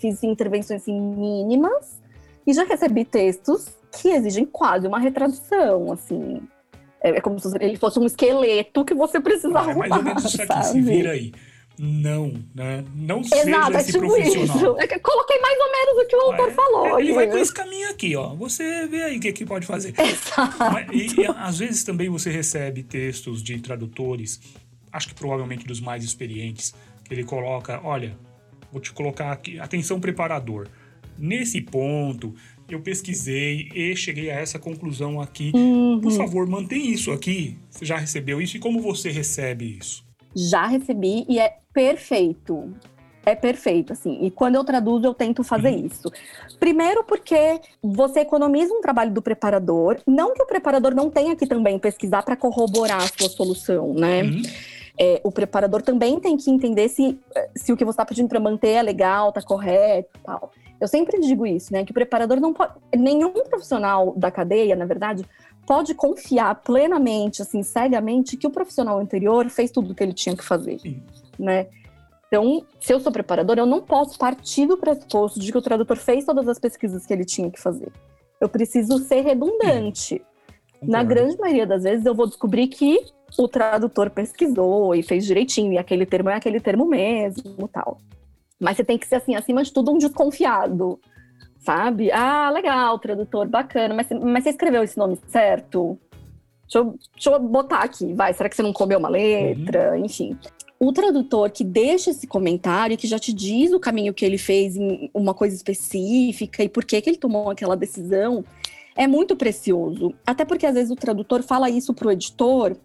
fiz 0.00 0.22
intervenções 0.22 0.82
assim, 0.82 0.98
mínimas, 0.98 2.00
e 2.46 2.52
já 2.52 2.64
recebi 2.64 3.04
textos 3.04 3.68
que 4.00 4.08
exigem 4.08 4.46
quase 4.46 4.86
uma 4.86 4.98
retradução, 4.98 5.92
assim. 5.92 6.40
É, 7.02 7.10
é 7.10 7.20
como 7.20 7.38
se 7.38 7.48
ele 7.60 7.76
fosse 7.76 7.98
um 7.98 8.06
esqueleto 8.06 8.84
que 8.84 8.94
você 8.94 9.20
precisa 9.20 9.58
ah, 9.58 9.60
arrumar. 9.60 9.86
É 9.86 9.88
mais 9.88 9.98
ou 9.98 10.04
menos 10.04 10.24
isso 10.24 10.42
aqui, 10.42 10.46
sabe? 10.46 10.64
se 10.64 10.80
vira 10.80 11.10
aí 11.10 11.32
não, 11.78 12.32
né? 12.54 12.84
Não 12.94 13.20
Exato, 13.20 13.44
seja 13.44 13.70
é 13.70 13.80
esse 13.80 13.92
tipo 13.92 14.06
profissional. 14.06 14.56
Isso. 14.56 14.76
É 14.78 14.98
coloquei 14.98 15.38
mais 15.40 15.58
ou 15.58 15.72
menos 15.72 16.02
o 16.02 16.06
que 16.06 16.16
o 16.16 16.20
autor 16.20 16.48
é, 16.48 16.52
falou. 16.52 17.00
Ele 17.00 17.12
vai 17.12 17.28
por 17.28 17.38
esse 17.38 17.52
caminho 17.52 17.90
aqui, 17.90 18.16
ó. 18.16 18.34
Você 18.34 18.86
vê 18.86 19.02
aí 19.02 19.18
o 19.18 19.20
que, 19.20 19.32
que 19.32 19.44
pode 19.44 19.66
fazer. 19.66 19.94
Exato. 19.98 20.56
Mas, 20.58 20.88
e, 20.90 21.20
e 21.20 21.26
às 21.26 21.58
vezes 21.58 21.84
também 21.84 22.08
você 22.08 22.30
recebe 22.30 22.82
textos 22.82 23.42
de 23.42 23.58
tradutores, 23.60 24.40
acho 24.90 25.08
que 25.08 25.14
provavelmente 25.14 25.66
dos 25.66 25.80
mais 25.80 26.02
experientes, 26.02 26.74
que 27.04 27.12
ele 27.12 27.24
coloca, 27.24 27.80
olha, 27.84 28.16
vou 28.72 28.80
te 28.80 28.92
colocar 28.92 29.32
aqui, 29.32 29.58
atenção 29.58 30.00
preparador. 30.00 30.68
Nesse 31.18 31.60
ponto, 31.60 32.34
eu 32.68 32.80
pesquisei 32.80 33.70
e 33.74 33.94
cheguei 33.96 34.30
a 34.30 34.34
essa 34.34 34.58
conclusão 34.58 35.20
aqui. 35.20 35.52
Uhum. 35.54 36.00
Por 36.00 36.12
favor, 36.12 36.46
mantém 36.46 36.90
isso 36.90 37.12
aqui. 37.12 37.56
Você 37.70 37.84
já 37.84 37.96
recebeu 37.96 38.40
isso? 38.40 38.56
E 38.56 38.60
como 38.60 38.80
você 38.80 39.10
recebe 39.10 39.76
isso? 39.78 40.05
Já 40.36 40.66
recebi 40.66 41.24
e 41.28 41.38
é 41.38 41.56
perfeito. 41.72 42.74
É 43.24 43.34
perfeito, 43.34 43.92
assim. 43.92 44.18
E 44.22 44.30
quando 44.30 44.54
eu 44.54 44.62
traduzo, 44.62 45.04
eu 45.04 45.14
tento 45.14 45.42
fazer 45.42 45.70
uhum. 45.70 45.86
isso. 45.86 46.12
Primeiro, 46.60 47.02
porque 47.02 47.60
você 47.82 48.20
economiza 48.20 48.72
um 48.72 48.80
trabalho 48.80 49.10
do 49.10 49.20
preparador. 49.20 49.98
Não 50.06 50.32
que 50.32 50.42
o 50.42 50.46
preparador 50.46 50.94
não 50.94 51.10
tenha 51.10 51.34
que 51.34 51.44
também 51.44 51.76
pesquisar 51.76 52.22
para 52.22 52.36
corroborar 52.36 53.02
a 53.02 53.08
sua 53.08 53.28
solução, 53.28 53.92
né? 53.94 54.22
Uhum. 54.22 54.42
É, 54.98 55.20
o 55.24 55.32
preparador 55.32 55.82
também 55.82 56.20
tem 56.20 56.36
que 56.36 56.50
entender 56.50 56.88
se, 56.88 57.18
se 57.54 57.72
o 57.72 57.76
que 57.76 57.84
você 57.84 57.94
está 57.94 58.06
pedindo 58.06 58.28
para 58.28 58.40
manter 58.40 58.70
é 58.70 58.82
legal, 58.82 59.32
tá 59.32 59.42
correto 59.42 60.18
tal. 60.24 60.52
Eu 60.80 60.86
sempre 60.86 61.18
digo 61.20 61.46
isso, 61.46 61.72
né? 61.72 61.84
Que 61.84 61.90
o 61.90 61.94
preparador 61.94 62.38
não 62.38 62.52
pode. 62.52 62.74
Nenhum 62.94 63.32
profissional 63.32 64.14
da 64.16 64.30
cadeia, 64.30 64.76
na 64.76 64.84
verdade, 64.84 65.24
pode 65.66 65.94
confiar 65.94 66.54
plenamente, 66.62 67.42
assim, 67.42 67.62
cegamente, 67.62 68.36
que 68.36 68.46
o 68.46 68.50
profissional 68.50 68.98
anterior 68.98 69.48
fez 69.50 69.70
tudo 69.70 69.92
o 69.92 69.94
que 69.94 70.02
ele 70.02 70.12
tinha 70.12 70.36
que 70.36 70.44
fazer, 70.44 70.78
Sim. 70.78 71.02
né? 71.38 71.66
Então, 72.28 72.64
se 72.80 72.92
eu 72.92 73.00
sou 73.00 73.12
preparador, 73.12 73.58
eu 73.58 73.66
não 73.66 73.80
posso 73.80 74.18
partir 74.18 74.66
do 74.66 74.76
pressuposto 74.76 75.38
de 75.38 75.50
que 75.50 75.58
o 75.58 75.62
tradutor 75.62 75.96
fez 75.96 76.24
todas 76.24 76.48
as 76.48 76.58
pesquisas 76.58 77.06
que 77.06 77.12
ele 77.12 77.24
tinha 77.24 77.50
que 77.50 77.60
fazer. 77.60 77.92
Eu 78.40 78.48
preciso 78.48 78.98
ser 78.98 79.22
redundante. 79.22 80.22
Na 80.82 81.02
grande 81.02 81.38
maioria 81.38 81.66
das 81.66 81.82
vezes, 81.82 82.04
eu 82.04 82.14
vou 82.14 82.26
descobrir 82.26 82.68
que 82.68 82.98
o 83.38 83.48
tradutor 83.48 84.10
pesquisou 84.10 84.94
e 84.94 85.02
fez 85.02 85.24
direitinho, 85.24 85.72
e 85.72 85.78
aquele 85.78 86.06
termo 86.06 86.30
é 86.30 86.34
aquele 86.34 86.60
termo 86.60 86.86
mesmo, 86.86 87.68
tal. 87.72 87.98
Mas 88.60 88.76
você 88.76 88.84
tem 88.84 88.98
que 88.98 89.06
ser, 89.06 89.16
assim, 89.16 89.34
acima 89.34 89.62
de 89.62 89.72
tudo, 89.72 89.92
um 89.92 89.98
desconfiado 89.98 90.98
sabe? 91.66 92.12
Ah, 92.12 92.48
legal, 92.50 92.96
tradutor, 93.00 93.48
bacana, 93.48 93.92
mas, 93.92 94.06
mas 94.22 94.44
você 94.44 94.50
escreveu 94.50 94.84
esse 94.84 94.96
nome 94.96 95.18
certo? 95.26 95.98
Deixa 96.62 96.78
eu, 96.78 96.98
deixa 97.12 97.30
eu 97.30 97.40
botar 97.40 97.80
aqui, 97.80 98.14
vai, 98.14 98.32
será 98.32 98.48
que 98.48 98.54
você 98.54 98.62
não 98.62 98.72
comeu 98.72 98.98
uma 98.98 99.08
letra? 99.08 99.90
Uhum. 99.90 100.04
Enfim. 100.04 100.38
O 100.78 100.92
tradutor 100.92 101.50
que 101.50 101.64
deixa 101.64 102.10
esse 102.10 102.26
comentário, 102.26 102.96
que 102.96 103.06
já 103.06 103.18
te 103.18 103.32
diz 103.32 103.72
o 103.72 103.80
caminho 103.80 104.14
que 104.14 104.24
ele 104.24 104.38
fez 104.38 104.76
em 104.76 105.10
uma 105.12 105.34
coisa 105.34 105.56
específica 105.56 106.62
e 106.62 106.68
por 106.68 106.84
que, 106.84 107.00
que 107.00 107.10
ele 107.10 107.16
tomou 107.16 107.50
aquela 107.50 107.76
decisão, 107.76 108.44
é 108.94 109.06
muito 109.06 109.34
precioso. 109.34 110.14
Até 110.26 110.44
porque 110.44 110.66
às 110.66 110.74
vezes 110.74 110.90
o 110.90 110.96
tradutor 110.96 111.42
fala 111.42 111.70
isso 111.70 111.94
pro 111.94 112.12
editor 112.12 112.76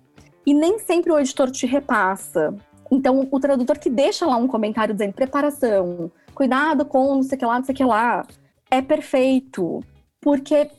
e 0.45 0.53
nem 0.53 0.79
sempre 0.79 1.11
o 1.11 1.19
editor 1.19 1.51
te 1.51 1.65
repassa. 1.65 2.55
Então, 2.89 3.27
o 3.29 3.39
tradutor 3.39 3.77
que 3.77 3.89
deixa 3.89 4.25
lá 4.25 4.37
um 4.37 4.47
comentário 4.47 4.93
dizendo 4.93 5.13
preparação, 5.13 6.11
cuidado 6.33 6.85
com 6.85 7.15
não 7.15 7.23
sei 7.23 7.35
o 7.35 7.39
que 7.39 7.45
lá, 7.45 7.57
não 7.57 7.65
sei 7.65 7.73
o 7.73 7.77
que 7.77 7.83
lá, 7.83 8.25
é 8.71 8.81
perfeito, 8.81 9.83
porque 10.21 10.69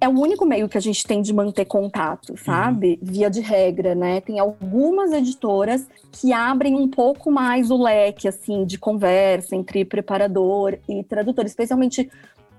é 0.00 0.08
o 0.08 0.18
único 0.18 0.46
meio 0.46 0.68
que 0.68 0.78
a 0.78 0.80
gente 0.80 1.06
tem 1.06 1.20
de 1.20 1.32
manter 1.32 1.66
contato, 1.66 2.34
sabe? 2.38 2.98
Uhum. 3.02 3.12
Via 3.12 3.30
de 3.30 3.40
regra, 3.40 3.94
né? 3.94 4.20
Tem 4.22 4.38
algumas 4.38 5.12
editoras 5.12 5.86
que 6.10 6.32
abrem 6.32 6.74
um 6.74 6.88
pouco 6.88 7.30
mais 7.30 7.70
o 7.70 7.82
leque, 7.82 8.26
assim, 8.26 8.64
de 8.64 8.78
conversa 8.78 9.54
entre 9.54 9.84
preparador 9.84 10.78
e 10.88 11.02
tradutor, 11.04 11.44
especialmente 11.44 12.10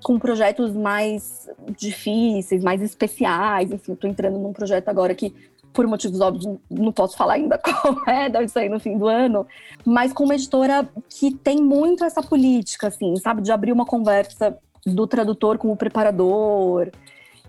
com 0.04 0.20
projetos 0.20 0.76
mais 0.76 1.50
difíceis, 1.76 2.64
mais 2.64 2.82
especiais. 2.82 3.72
Enfim, 3.72 3.94
estou 3.94 4.10
entrando 4.10 4.38
num 4.38 4.54
projeto 4.54 4.90
agora 4.90 5.16
que, 5.16 5.34
por 5.74 5.88
motivos 5.88 6.22
óbvios, 6.22 6.60
não 6.70 6.92
posso 6.92 7.18
falar 7.18 7.34
ainda 7.34 7.58
qual 7.60 8.08
é, 8.08 8.30
deve 8.30 8.50
sair 8.50 8.70
no 8.70 8.80
fim 8.80 9.00
do 9.00 9.08
ano, 9.08 9.48
mas 9.84 10.14
com 10.14 10.26
uma 10.26 10.36
editora 10.36 10.88
que 11.10 11.34
tem 11.34 11.60
muito 11.60 12.04
essa 12.04 12.22
política, 12.22 12.88
assim, 12.88 13.16
sabe? 13.16 13.42
De 13.42 13.52
abrir 13.52 13.72
uma 13.72 13.86
conversa 13.86 14.56
do 14.86 15.06
tradutor 15.06 15.58
com 15.58 15.72
o 15.72 15.78
preparador 15.78 16.90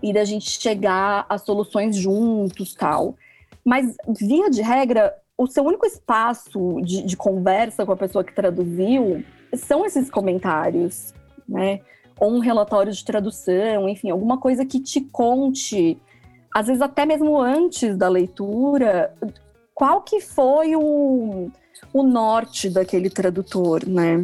e 0.01 0.13
da 0.13 0.23
gente 0.23 0.49
chegar 0.49 1.25
a 1.29 1.37
soluções 1.37 1.95
juntos 1.95 2.73
tal. 2.75 3.15
Mas, 3.63 3.95
via 4.19 4.49
de 4.49 4.61
regra, 4.61 5.15
o 5.37 5.47
seu 5.47 5.63
único 5.63 5.85
espaço 5.85 6.81
de, 6.81 7.03
de 7.03 7.17
conversa 7.17 7.85
com 7.85 7.91
a 7.91 7.97
pessoa 7.97 8.23
que 8.23 8.35
traduziu 8.35 9.23
são 9.55 9.85
esses 9.85 10.09
comentários, 10.09 11.13
né? 11.47 11.79
Ou 12.19 12.31
um 12.31 12.39
relatório 12.39 12.91
de 12.91 13.03
tradução, 13.03 13.89
enfim, 13.89 14.09
alguma 14.09 14.37
coisa 14.37 14.65
que 14.65 14.79
te 14.79 15.01
conte, 15.01 15.97
às 16.53 16.67
vezes 16.67 16.81
até 16.81 17.05
mesmo 17.05 17.39
antes 17.39 17.97
da 17.97 18.07
leitura, 18.07 19.13
qual 19.73 20.01
que 20.01 20.21
foi 20.21 20.75
o, 20.75 21.49
o 21.91 22.03
norte 22.03 22.69
daquele 22.69 23.09
tradutor, 23.09 23.87
né? 23.87 24.21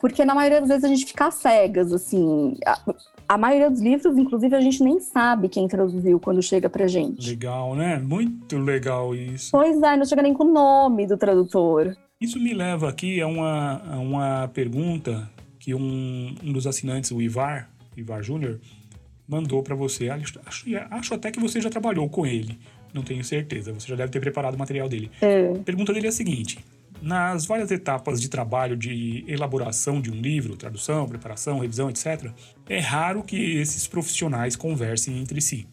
Porque 0.00 0.24
na 0.24 0.34
maioria 0.34 0.60
das 0.60 0.68
vezes 0.68 0.84
a 0.84 0.88
gente 0.88 1.06
fica 1.06 1.30
cegas, 1.30 1.92
assim. 1.92 2.56
A, 2.64 2.80
a, 3.28 3.38
maioria 3.38 3.70
dos 3.70 3.80
livros, 3.80 4.16
inclusive, 4.16 4.54
a 4.54 4.60
gente 4.60 4.82
nem 4.82 5.00
sabe 5.00 5.48
quem 5.48 5.66
traduziu 5.66 6.20
quando 6.20 6.40
chega 6.42 6.68
pra 6.68 6.86
gente. 6.86 7.28
Legal, 7.28 7.74
né? 7.74 7.98
Muito 7.98 8.56
legal 8.58 9.14
isso. 9.14 9.50
Pois 9.50 9.82
é, 9.82 9.96
não 9.96 10.04
chega 10.04 10.22
nem 10.22 10.32
com 10.32 10.44
o 10.44 10.52
nome 10.52 11.06
do 11.06 11.16
tradutor. 11.16 11.96
Isso 12.20 12.38
me 12.38 12.54
leva 12.54 12.88
aqui 12.88 13.20
a 13.20 13.26
uma, 13.26 13.82
a 13.92 13.98
uma 13.98 14.48
pergunta 14.48 15.28
que 15.58 15.74
um, 15.74 16.34
um 16.42 16.52
dos 16.52 16.66
assinantes, 16.66 17.10
o 17.10 17.20
Ivar, 17.20 17.68
Ivar 17.96 18.22
Júnior, 18.22 18.60
mandou 19.28 19.62
para 19.62 19.74
você. 19.74 20.08
Acho, 20.08 20.40
acho 20.90 21.14
até 21.14 21.30
que 21.30 21.40
você 21.40 21.60
já 21.60 21.68
trabalhou 21.68 22.08
com 22.08 22.24
ele, 22.24 22.58
não 22.94 23.02
tenho 23.02 23.22
certeza. 23.24 23.72
Você 23.72 23.88
já 23.88 23.96
deve 23.96 24.10
ter 24.10 24.20
preparado 24.20 24.54
o 24.54 24.58
material 24.58 24.88
dele. 24.88 25.10
É. 25.20 25.50
A 25.50 25.62
pergunta 25.62 25.92
dele 25.92 26.06
é 26.06 26.08
a 26.08 26.12
seguinte: 26.12 26.58
nas 27.00 27.46
várias 27.46 27.70
etapas 27.70 28.20
de 28.20 28.28
trabalho 28.28 28.76
de 28.76 29.24
elaboração 29.28 30.00
de 30.00 30.10
um 30.10 30.14
livro, 30.14 30.56
tradução, 30.56 31.06
preparação, 31.08 31.58
revisão, 31.58 31.88
etc., 31.90 32.30
é 32.68 32.78
raro 32.78 33.22
que 33.22 33.36
esses 33.58 33.86
profissionais 33.86 34.56
conversem 34.56 35.18
entre 35.18 35.40
si. 35.40 35.66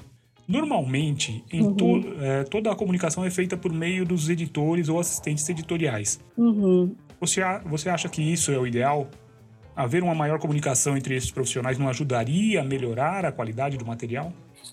Normalmente, 0.47 1.43
em 1.51 1.73
to, 1.73 2.03
é, 2.21 2.43
toda 2.43 2.71
a 2.71 2.75
comunicação 2.75 3.25
é 3.25 3.31
feita 3.31 3.57
por 3.57 3.73
meio 3.73 4.05
dos 4.05 4.29
editores 4.29 4.89
ou 4.89 4.99
assistentes 4.99 5.47
editoriais. 5.49 6.19
Uhum. 6.37 6.95
Você, 7.19 7.41
a- 7.41 7.59
você 7.65 7.89
acha 7.89 8.07
que 8.07 8.21
isso 8.21 8.51
é 8.51 8.57
o 8.59 8.67
ideal? 8.67 9.09
Haver 9.75 10.03
uma 10.03 10.13
maior 10.13 10.39
comunicação 10.39 10.95
entre 10.95 11.15
esses 11.15 11.31
profissionais 11.31 11.77
não 11.79 11.89
ajudaria 11.89 12.61
a 12.61 12.63
melhorar 12.63 13.25
a 13.25 13.31
qualidade 13.31 13.75
do 13.77 13.85
material? 13.85 14.31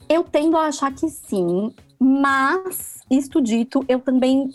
Eu 0.08 0.22
tendo 0.22 0.56
a 0.56 0.66
achar 0.66 0.92
que 0.94 1.08
sim, 1.08 1.72
mas, 1.98 3.00
isto 3.10 3.40
dito, 3.40 3.84
eu 3.88 3.98
também. 3.98 4.50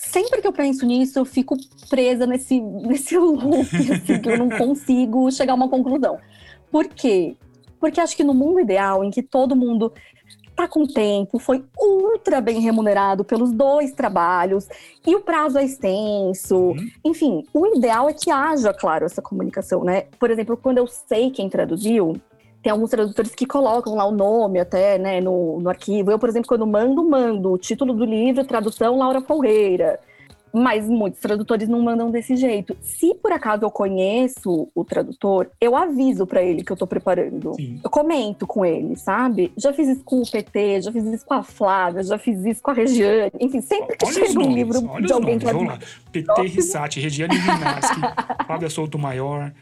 Sempre 0.00 0.40
que 0.40 0.46
eu 0.46 0.52
penso 0.52 0.86
nisso, 0.86 1.18
eu 1.18 1.24
fico 1.24 1.56
presa 1.90 2.24
nesse, 2.24 2.60
nesse 2.62 3.18
loop, 3.18 3.66
assim, 3.92 4.20
que 4.22 4.28
eu 4.30 4.38
não 4.38 4.48
consigo 4.48 5.28
chegar 5.32 5.54
a 5.54 5.56
uma 5.56 5.68
conclusão. 5.68 6.18
Por 6.70 6.86
quê? 6.86 7.34
Porque 7.80 8.00
acho 8.00 8.16
que 8.16 8.22
no 8.22 8.32
mundo 8.32 8.60
ideal, 8.60 9.02
em 9.02 9.10
que 9.10 9.24
todo 9.24 9.56
mundo 9.56 9.92
tá 10.54 10.68
com 10.68 10.86
tempo, 10.86 11.40
foi 11.40 11.64
ultra 11.76 12.40
bem 12.40 12.60
remunerado 12.60 13.24
pelos 13.24 13.50
dois 13.52 13.90
trabalhos, 13.92 14.68
e 15.04 15.16
o 15.16 15.20
prazo 15.20 15.58
é 15.58 15.64
extenso, 15.64 16.56
Uhum. 16.56 16.90
enfim, 17.04 17.44
o 17.52 17.66
ideal 17.76 18.08
é 18.08 18.12
que 18.12 18.30
haja, 18.30 18.72
claro, 18.72 19.04
essa 19.04 19.20
comunicação, 19.20 19.82
né? 19.82 20.02
Por 20.18 20.30
exemplo, 20.30 20.56
quando 20.56 20.78
eu 20.78 20.86
sei 20.86 21.30
quem 21.32 21.48
traduziu, 21.48 22.20
tem 22.62 22.72
alguns 22.72 22.90
tradutores 22.90 23.34
que 23.34 23.46
colocam 23.46 23.94
lá 23.94 24.04
o 24.04 24.10
nome 24.10 24.58
até, 24.58 24.98
né, 24.98 25.20
no, 25.20 25.60
no 25.60 25.68
arquivo. 25.68 26.10
Eu, 26.10 26.18
por 26.18 26.28
exemplo, 26.28 26.48
quando 26.48 26.66
mando, 26.66 27.08
mando 27.08 27.52
o 27.52 27.58
título 27.58 27.94
do 27.94 28.04
livro, 28.04 28.44
tradução 28.44 28.98
Laura 28.98 29.20
Folgueira. 29.20 30.00
Mas 30.52 30.88
muitos 30.88 31.20
tradutores 31.20 31.68
não 31.68 31.82
mandam 31.82 32.10
desse 32.10 32.34
jeito. 32.34 32.76
Se 32.80 33.14
por 33.14 33.30
acaso 33.32 33.64
eu 33.64 33.70
conheço 33.70 34.68
o 34.74 34.84
tradutor, 34.84 35.50
eu 35.60 35.76
aviso 35.76 36.26
pra 36.26 36.42
ele 36.42 36.64
que 36.64 36.72
eu 36.72 36.76
tô 36.76 36.86
preparando. 36.86 37.54
Sim. 37.54 37.78
Eu 37.84 37.90
comento 37.90 38.46
com 38.46 38.64
ele, 38.64 38.96
sabe? 38.96 39.52
Já 39.56 39.72
fiz 39.72 39.88
isso 39.88 40.02
com 40.04 40.22
o 40.22 40.30
PT, 40.30 40.82
já 40.82 40.90
fiz 40.90 41.04
isso 41.04 41.26
com 41.26 41.34
a 41.34 41.42
Flávia, 41.42 42.02
já 42.02 42.18
fiz 42.18 42.44
isso 42.44 42.62
com 42.62 42.70
a 42.70 42.74
Regiane. 42.74 43.30
Enfim, 43.38 43.60
sempre 43.60 43.96
que 43.96 44.06
Olha 44.06 44.14
chega 44.14 44.40
um 44.40 44.52
livro 44.52 44.80
de 44.80 45.12
alguém 45.12 45.38
nomes. 45.38 45.44
que 45.44 45.52
Vamos 45.52 45.68
lá. 45.68 45.78
PT 46.10 46.42
Rissati, 46.42 47.00
Regiane 47.00 47.36
Vinaschi, 47.36 48.00
Fábia 48.48 48.70
Souto 48.70 48.98
Maior. 48.98 49.52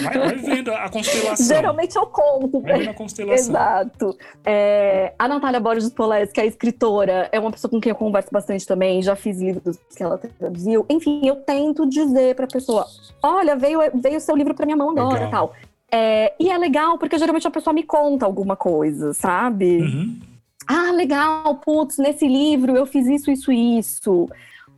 Vai, 0.00 0.18
vai 0.18 0.36
vendo 0.36 0.72
a 0.72 0.88
constelação. 0.88 1.46
Geralmente 1.46 1.96
eu 1.96 2.06
conto 2.06 2.60
Vai 2.60 2.78
vendo 2.78 2.90
a 2.90 2.94
constelação. 2.94 3.34
Exato. 3.34 4.16
É, 4.44 5.12
a 5.18 5.28
Natália 5.28 5.60
Borges 5.60 5.90
Poles, 5.90 6.32
que 6.32 6.40
é 6.40 6.46
escritora, 6.46 7.28
é 7.32 7.38
uma 7.38 7.50
pessoa 7.50 7.70
com 7.70 7.80
quem 7.80 7.90
eu 7.90 7.96
converso 7.96 8.28
bastante 8.30 8.66
também, 8.66 9.02
já 9.02 9.16
fiz 9.16 9.40
livros 9.40 9.78
que 9.96 10.02
ela 10.02 10.18
traduziu. 10.18 10.86
Enfim, 10.88 11.20
eu 11.24 11.36
tento 11.36 11.88
dizer 11.88 12.34
pra 12.34 12.46
pessoa: 12.46 12.86
olha, 13.22 13.56
veio 13.56 13.80
veio 13.94 14.20
seu 14.20 14.36
livro 14.36 14.54
pra 14.54 14.66
minha 14.66 14.76
mão 14.76 14.90
agora 14.90 15.14
Legal. 15.14 15.28
e 15.28 15.30
tal. 15.30 15.52
É, 15.94 16.32
e 16.40 16.50
é 16.50 16.56
legal 16.56 16.96
porque 16.96 17.18
geralmente 17.18 17.46
a 17.46 17.50
pessoa 17.50 17.74
me 17.74 17.82
conta 17.82 18.24
alguma 18.24 18.56
coisa, 18.56 19.12
sabe? 19.12 19.82
Uhum. 19.82 20.20
Ah, 20.66 20.92
legal, 20.92 21.56
putz, 21.56 21.98
nesse 21.98 22.26
livro 22.26 22.76
eu 22.76 22.86
fiz 22.86 23.06
isso, 23.06 23.30
isso, 23.30 23.52
isso. 23.52 24.28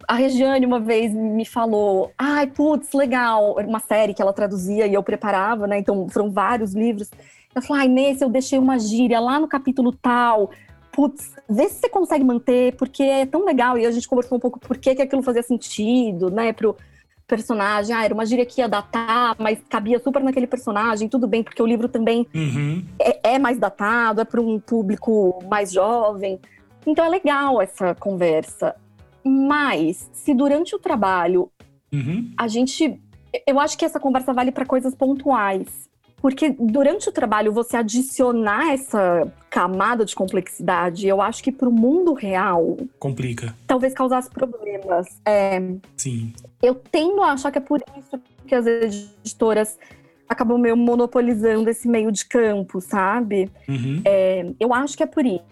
A 0.08 0.14
Regiane 0.14 0.66
uma 0.66 0.80
vez 0.80 1.12
me 1.12 1.44
falou, 1.44 2.12
ai, 2.18 2.46
putz, 2.46 2.92
legal, 2.92 3.58
era 3.58 3.68
uma 3.68 3.80
série 3.80 4.14
que 4.14 4.22
ela 4.22 4.32
traduzia 4.32 4.86
e 4.86 4.94
eu 4.94 5.02
preparava, 5.02 5.66
né? 5.66 5.78
Então 5.78 6.08
foram 6.08 6.30
vários 6.30 6.74
livros. 6.74 7.10
Ela 7.54 7.64
falou, 7.64 7.80
ai, 7.80 7.88
nesse 7.88 8.24
eu 8.24 8.28
deixei 8.28 8.58
uma 8.58 8.78
gíria 8.78 9.20
lá 9.20 9.38
no 9.38 9.48
capítulo 9.48 9.92
tal. 9.92 10.50
Putz, 10.92 11.34
vê 11.48 11.68
se 11.68 11.80
você 11.80 11.88
consegue 11.88 12.24
manter, 12.24 12.74
porque 12.76 13.02
é 13.02 13.26
tão 13.26 13.44
legal. 13.44 13.76
E 13.78 13.86
a 13.86 13.90
gente 13.90 14.08
conversou 14.08 14.38
um 14.38 14.40
pouco 14.40 14.60
por 14.60 14.76
que, 14.76 14.94
que 14.94 15.02
aquilo 15.02 15.22
fazia 15.22 15.42
sentido, 15.42 16.30
né, 16.30 16.52
pro 16.52 16.76
personagem. 17.26 17.94
Ah, 17.94 18.04
era 18.04 18.14
uma 18.14 18.26
gíria 18.26 18.44
que 18.46 18.60
ia 18.60 18.68
datar, 18.68 19.34
mas 19.38 19.58
cabia 19.68 19.98
super 19.98 20.22
naquele 20.22 20.46
personagem, 20.46 21.08
tudo 21.08 21.26
bem, 21.26 21.42
porque 21.42 21.62
o 21.62 21.66
livro 21.66 21.88
também 21.88 22.26
Uhum. 22.34 22.84
é, 23.00 23.34
é 23.34 23.38
mais 23.38 23.58
datado, 23.58 24.20
é 24.20 24.24
para 24.24 24.40
um 24.40 24.60
público 24.60 25.42
mais 25.48 25.72
jovem. 25.72 26.38
Então 26.86 27.04
é 27.04 27.08
legal 27.08 27.62
essa 27.62 27.94
conversa. 27.94 28.76
Mas, 29.24 30.10
se 30.12 30.34
durante 30.34 30.74
o 30.74 30.78
trabalho 30.78 31.50
Uhum. 31.92 32.30
a 32.36 32.48
gente. 32.48 33.00
Eu 33.46 33.58
acho 33.60 33.76
que 33.78 33.84
essa 33.84 33.98
conversa 34.00 34.32
vale 34.32 34.50
para 34.52 34.64
coisas 34.66 34.94
pontuais. 34.94 35.88
Porque 36.20 36.50
durante 36.58 37.08
o 37.08 37.12
trabalho, 37.12 37.52
você 37.52 37.76
adicionar 37.76 38.72
essa 38.72 39.30
camada 39.50 40.04
de 40.06 40.14
complexidade, 40.14 41.06
eu 41.06 41.20
acho 41.20 41.42
que 41.44 41.52
para 41.52 41.68
o 41.68 41.72
mundo 41.72 42.14
real, 42.14 42.78
Complica. 42.98 43.54
talvez 43.66 43.92
causasse 43.92 44.30
problemas. 44.30 45.06
É, 45.26 45.60
Sim. 45.98 46.32
eu 46.62 46.74
tendo 46.74 47.22
a 47.22 47.32
achar 47.32 47.52
que 47.52 47.58
é 47.58 47.60
por 47.60 47.82
isso 47.98 48.18
que 48.46 48.54
as 48.54 48.66
editoras 48.66 49.78
acabam 50.26 50.58
meio 50.58 50.76
monopolizando 50.78 51.68
esse 51.68 51.86
meio 51.86 52.10
de 52.10 52.24
campo, 52.24 52.80
sabe? 52.80 53.50
Uhum. 53.68 54.02
Eu 54.58 54.72
acho 54.72 54.96
que 54.96 55.02
é 55.02 55.06
por 55.06 55.26
isso. 55.26 55.44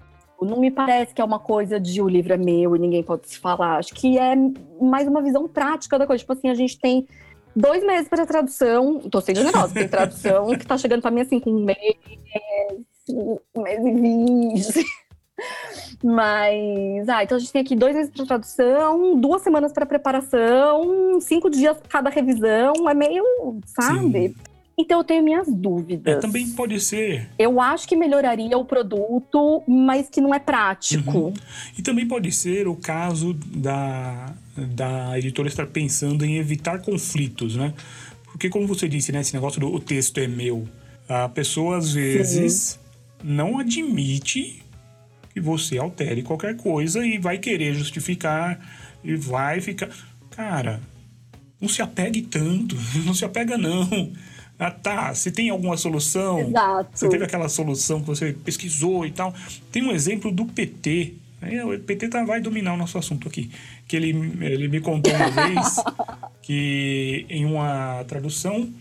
Não 0.45 0.59
me 0.59 0.71
parece 0.71 1.15
que 1.15 1.21
é 1.21 1.25
uma 1.25 1.39
coisa 1.39 1.79
de 1.79 2.01
o 2.03 2.09
livro 2.09 2.33
é 2.33 2.37
meu 2.37 2.75
e 2.77 2.79
ninguém 2.79 3.03
pode 3.03 3.29
se 3.29 3.39
falar. 3.39 3.79
Acho 3.79 3.95
que 3.95 4.19
é 4.19 4.35
mais 4.81 5.07
uma 5.09 5.23
visão 5.23 5.49
prática 5.49 5.99
da 5.99 6.07
coisa. 6.07 6.21
Tipo 6.21 6.33
assim, 6.33 6.49
a 6.49 6.55
gente 6.55 6.79
tem 6.79 7.07
dois 7.55 7.85
meses 7.85 8.09
para 8.09 8.27
tradução. 8.27 9.01
Tô 9.01 9.21
sendo 9.21 9.37
generosa, 9.37 9.75
tem 9.75 9.89
tradução 9.89 10.49
que 10.57 10.67
tá 10.67 10.77
chegando 10.77 11.03
para 11.03 11.11
mim 11.11 11.21
assim 11.21 11.41
com 11.41 11.51
um 11.51 11.65
mês, 11.65 11.97
um 13.09 13.63
mês 13.63 13.85
e 13.85 13.93
vinte. 13.93 14.85
Mas, 16.05 17.09
ah, 17.09 17.23
então 17.23 17.37
a 17.37 17.41
gente 17.41 17.53
tem 17.53 17.63
aqui 17.63 17.75
dois 17.75 17.95
meses 17.95 18.13
para 18.13 18.27
tradução, 18.27 19.17
duas 19.19 19.43
semanas 19.43 19.73
para 19.73 19.87
preparação, 19.87 21.21
cinco 21.21 21.49
dias 21.51 21.77
cada 21.89 22.11
revisão. 22.11 22.89
É 22.89 22.95
meio, 22.95 23.25
sabe? 23.67 24.29
Sim. 24.29 24.52
Então 24.77 24.99
eu 25.01 25.05
tenho 25.05 25.23
minhas 25.23 25.47
É, 25.49 25.51
dúvidas. 25.51 26.21
também 26.21 26.49
pode 26.51 26.81
ser. 26.81 27.29
Eu 27.39 27.61
acho 27.61 27.87
que 27.87 27.95
melhoraria 27.95 28.57
o 28.57 28.65
produto, 28.65 29.63
mas 29.69 30.09
que 30.09 30.21
não 30.21 30.35
é 30.35 30.39
prático. 30.39 31.19
Uhum. 31.19 31.35
E 31.79 31.83
também 31.83 32.07
pode 32.09 32.33
ser 32.33 32.67
o 32.67 32.75
caso 32.75 33.35
da, 33.35 34.35
da 34.57 35.19
editora 35.19 35.49
estar 35.49 35.67
pensando 35.67 36.25
em 36.25 36.37
evitar 36.39 36.81
conflitos, 36.81 37.55
né? 37.57 37.75
Porque, 38.25 38.49
como 38.49 38.67
você 38.67 38.89
disse, 38.89 39.13
né? 39.13 39.21
Esse 39.21 39.35
negócio 39.35 39.61
do 39.61 39.69
o 39.73 39.79
texto 39.79 40.19
é 40.19 40.27
meu. 40.27 40.67
A 41.09 41.29
pessoa, 41.29 41.77
às 41.77 41.93
vezes, 41.93 42.81
não 43.23 43.59
admite 43.59 44.63
que 45.35 45.41
você 45.41 45.77
altere 45.79 46.23
qualquer 46.23 46.57
coisa 46.57 47.05
e 47.07 47.19
vai 47.19 47.37
querer 47.39 47.75
justificar 47.75 48.59
e 49.05 49.15
vai 49.17 49.61
ficar. 49.61 49.91
Cara, 50.31 50.81
não 51.61 51.69
se 51.69 51.83
apegue 51.83 52.23
tanto. 52.23 52.75
Não 53.05 53.13
se 53.15 53.25
apega, 53.25 53.57
não. 53.59 54.13
Ah, 54.63 54.71
tá. 54.71 55.13
Se 55.13 55.33
tem 55.33 55.51
alguma 55.51 55.77
solução. 55.77 56.39
Exato. 56.39 56.91
Você 56.95 57.09
teve 57.09 57.25
aquela 57.25 57.49
solução 57.49 58.01
que 58.01 58.07
você 58.07 58.33
pesquisou 58.33 59.05
e 59.05 59.11
tal. 59.11 59.35
Tem 59.73 59.83
um 59.83 59.91
exemplo 59.91 60.31
do 60.31 60.45
PT. 60.45 61.15
O 61.65 61.79
PT 61.81 62.09
tá, 62.09 62.25
vai 62.25 62.41
dominar 62.41 62.75
o 62.75 62.77
nosso 62.77 62.97
assunto 62.97 63.27
aqui. 63.27 63.51
Que 63.89 63.97
ele, 63.97 64.11
ele 64.41 64.69
me 64.69 64.81
contou 64.81 65.13
uma 65.13 65.31
vez 65.31 65.77
que 66.41 67.27
em 67.29 67.45
uma 67.45 68.05
tradução, 68.07 68.73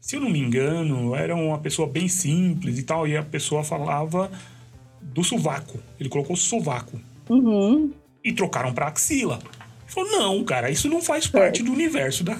se 0.00 0.16
eu 0.16 0.20
não 0.20 0.30
me 0.30 0.40
engano, 0.40 1.14
era 1.14 1.36
uma 1.36 1.58
pessoa 1.58 1.86
bem 1.86 2.08
simples 2.08 2.76
e 2.76 2.82
tal, 2.82 3.06
e 3.06 3.16
a 3.16 3.22
pessoa 3.22 3.62
falava 3.62 4.28
do 5.00 5.22
sovaco. 5.22 5.78
Ele 6.00 6.08
colocou 6.08 6.34
sovaco. 6.34 7.00
Uhum. 7.30 7.92
E 8.24 8.32
trocaram 8.32 8.72
pra 8.72 8.88
axila. 8.88 9.38
Falou: 9.94 10.10
não, 10.10 10.44
cara, 10.44 10.70
isso 10.70 10.88
não 10.88 11.00
faz 11.00 11.26
parte 11.26 11.62
do 11.62 11.72
universo 11.72 12.24
da- 12.24 12.36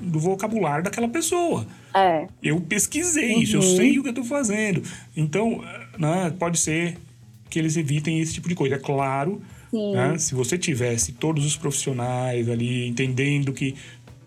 do 0.00 0.18
vocabulário 0.18 0.82
daquela 0.84 1.08
pessoa. 1.08 1.66
É. 1.94 2.26
Eu 2.42 2.60
pesquisei 2.60 3.34
isso, 3.36 3.56
eu 3.56 3.60
Uhum. 3.60 3.76
sei 3.76 3.98
o 3.98 4.02
que 4.02 4.08
eu 4.08 4.14
tô 4.14 4.24
fazendo. 4.24 4.82
Então, 5.16 5.62
né, 5.98 6.32
pode 6.38 6.58
ser 6.58 6.96
que 7.48 7.58
eles 7.58 7.76
evitem 7.76 8.20
esse 8.20 8.34
tipo 8.34 8.48
de 8.48 8.54
coisa. 8.54 8.74
É 8.74 8.78
claro, 8.78 9.40
né, 9.72 10.18
se 10.18 10.34
você 10.34 10.58
tivesse 10.58 11.12
todos 11.12 11.46
os 11.46 11.56
profissionais 11.56 12.48
ali 12.48 12.86
entendendo 12.88 13.52
que 13.52 13.74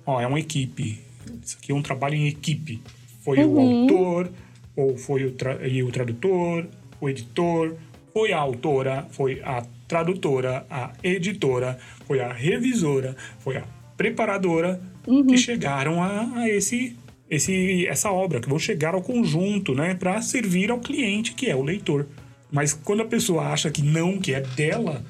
ó, 0.06 0.20
é 0.22 0.26
uma 0.26 0.40
equipe, 0.40 1.00
isso 1.46 1.58
aqui 1.62 1.72
é 1.72 1.76
um 1.76 1.82
trabalho 1.82 2.16
em 2.16 2.28
equipe. 2.28 2.82
Foi 3.22 3.44
o 3.44 3.50
Uhum. 3.50 3.82
autor, 3.82 4.32
ou 4.76 4.98
foi 4.98 5.26
o, 5.26 5.32
tra- 5.32 5.68
e 5.68 5.84
o 5.84 5.92
tradutor, 5.92 6.66
o 7.02 7.10
editor, 7.10 7.76
foi 8.14 8.32
a 8.32 8.40
autora, 8.40 9.06
foi 9.12 9.42
a 9.44 9.64
tradutora, 9.88 10.66
a 10.70 10.92
editora, 11.04 11.78
foi 12.10 12.20
a 12.22 12.34
revisora, 12.34 13.16
foi 13.38 13.58
a 13.58 13.64
preparadora 13.96 14.82
Uhum. 15.08 15.26
que 15.28 15.38
chegaram 15.38 16.02
a, 16.04 16.30
a 16.42 16.50
esse, 16.50 16.96
esse, 17.30 17.86
essa 17.88 18.12
obra, 18.12 18.40
que 18.40 18.50
vão 18.50 18.58
chegar 18.60 18.94
ao 18.96 19.02
conjunto, 19.02 19.74
né, 19.76 19.94
para 19.96 20.20
servir 20.22 20.70
ao 20.72 20.80
cliente, 20.80 21.34
que 21.34 21.48
é 21.50 21.56
o 21.56 21.62
leitor. 21.64 22.08
Mas 22.52 22.74
quando 22.74 23.02
a 23.02 23.06
pessoa 23.06 23.44
acha 23.48 23.70
que 23.72 23.82
não, 23.84 24.18
que 24.20 24.34
é 24.34 24.42
dela, 24.42 25.04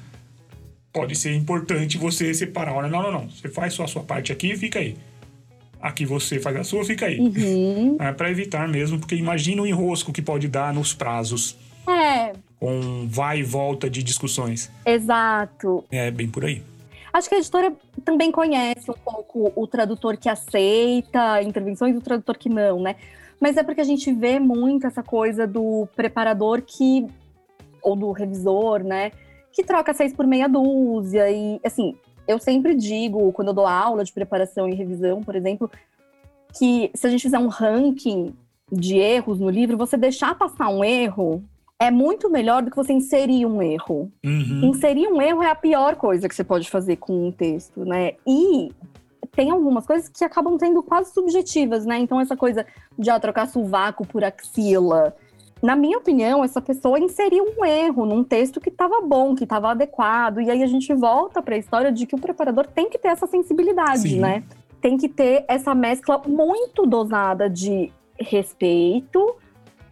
pode 0.92 1.14
ser 1.16 1.34
importante 1.34 1.96
você 1.98 2.32
separar. 2.34 2.74
Olha, 2.74 2.88
não, 2.88 3.02
não, 3.02 3.12
não. 3.12 3.30
Você 3.30 3.48
faz 3.48 3.72
só 3.74 3.84
a 3.84 3.88
sua 3.88 4.02
parte 4.02 4.30
aqui 4.32 4.52
e 4.52 4.56
fica 4.56 4.78
aí. 4.78 4.94
Aqui 5.80 6.04
você 6.04 6.38
faz 6.38 6.56
a 6.56 6.64
sua, 6.64 6.84
fica 6.84 7.06
aí. 7.06 7.18
Uhum. 7.18 7.96
É 7.98 8.12
para 8.12 8.30
evitar 8.30 8.68
mesmo, 8.68 8.98
porque 8.98 9.14
imagina 9.14 9.62
o 9.62 9.66
enrosco 9.66 10.12
que 10.12 10.20
pode 10.22 10.48
dar 10.48 10.72
nos 10.74 10.92
prazos. 10.92 11.56
É, 11.88 12.32
Com 12.58 13.06
vai 13.08 13.40
e 13.40 13.42
volta 13.42 13.88
de 13.90 14.02
discussões. 14.02 14.70
exato. 14.86 15.84
É 15.90 16.10
bem 16.10 16.28
por 16.28 16.44
aí. 16.44 16.62
Acho 17.12 17.28
que 17.28 17.34
a 17.34 17.38
editora 17.38 17.72
também 18.04 18.30
conhece 18.30 18.90
um 18.90 18.94
pouco 18.94 19.52
o 19.54 19.66
tradutor 19.66 20.16
que 20.16 20.28
aceita 20.28 21.42
intervenções 21.42 21.94
e 21.94 21.98
o 21.98 22.02
tradutor 22.02 22.38
que 22.38 22.48
não, 22.48 22.80
né? 22.80 22.96
Mas 23.40 23.56
é 23.56 23.62
porque 23.62 23.80
a 23.80 23.84
gente 23.84 24.12
vê 24.12 24.38
muito 24.38 24.86
essa 24.86 25.02
coisa 25.02 25.46
do 25.46 25.88
preparador 25.96 26.62
que. 26.62 27.06
ou 27.82 27.96
do 27.96 28.12
revisor, 28.12 28.84
né? 28.84 29.12
Que 29.52 29.64
troca 29.64 29.94
seis 29.94 30.12
por 30.12 30.26
meia 30.26 30.48
dúzia. 30.48 31.30
E, 31.30 31.60
assim, 31.64 31.96
eu 32.28 32.38
sempre 32.38 32.74
digo, 32.74 33.32
quando 33.32 33.48
eu 33.48 33.54
dou 33.54 33.66
aula 33.66 34.04
de 34.04 34.12
preparação 34.12 34.68
e 34.68 34.74
revisão, 34.74 35.22
por 35.22 35.34
exemplo, 35.34 35.70
que 36.56 36.90
se 36.94 37.06
a 37.06 37.10
gente 37.10 37.22
fizer 37.22 37.38
um 37.38 37.48
ranking 37.48 38.34
de 38.70 38.98
erros 38.98 39.40
no 39.40 39.50
livro, 39.50 39.76
você 39.76 39.96
deixar 39.96 40.36
passar 40.36 40.68
um 40.68 40.84
erro 40.84 41.42
é 41.80 41.90
muito 41.90 42.28
melhor 42.28 42.62
do 42.62 42.70
que 42.70 42.76
você 42.76 42.92
inserir 42.92 43.46
um 43.46 43.62
erro. 43.62 44.12
Uhum. 44.22 44.60
Inserir 44.64 45.08
um 45.08 45.20
erro 45.20 45.42
é 45.42 45.50
a 45.50 45.54
pior 45.54 45.96
coisa 45.96 46.28
que 46.28 46.34
você 46.34 46.44
pode 46.44 46.68
fazer 46.68 46.96
com 46.96 47.28
um 47.28 47.32
texto, 47.32 47.86
né? 47.86 48.12
E 48.26 48.70
tem 49.32 49.50
algumas 49.50 49.86
coisas 49.86 50.06
que 50.10 50.22
acabam 50.22 50.58
sendo 50.58 50.82
quase 50.82 51.10
subjetivas, 51.14 51.86
né? 51.86 51.98
Então, 51.98 52.20
essa 52.20 52.36
coisa 52.36 52.66
de 52.98 53.08
ah, 53.08 53.18
trocar 53.18 53.48
sovaco 53.48 54.06
por 54.06 54.22
axila. 54.22 55.16
Na 55.62 55.74
minha 55.74 55.96
opinião, 55.96 56.44
essa 56.44 56.60
pessoa 56.60 56.98
inseriu 56.98 57.46
um 57.58 57.64
erro 57.64 58.04
num 58.04 58.22
texto 58.22 58.60
que 58.60 58.68
estava 58.68 59.00
bom, 59.00 59.34
que 59.34 59.44
estava 59.44 59.70
adequado. 59.70 60.42
E 60.42 60.50
aí 60.50 60.62
a 60.62 60.66
gente 60.66 60.92
volta 60.92 61.40
para 61.40 61.54
a 61.54 61.58
história 61.58 61.90
de 61.90 62.06
que 62.06 62.14
o 62.14 62.20
preparador 62.20 62.66
tem 62.66 62.90
que 62.90 62.98
ter 62.98 63.08
essa 63.08 63.26
sensibilidade, 63.26 64.02
Sim. 64.02 64.20
né? 64.20 64.42
Tem 64.82 64.98
que 64.98 65.08
ter 65.08 65.46
essa 65.48 65.74
mescla 65.74 66.20
muito 66.26 66.84
dosada 66.84 67.48
de 67.48 67.90
respeito 68.18 69.34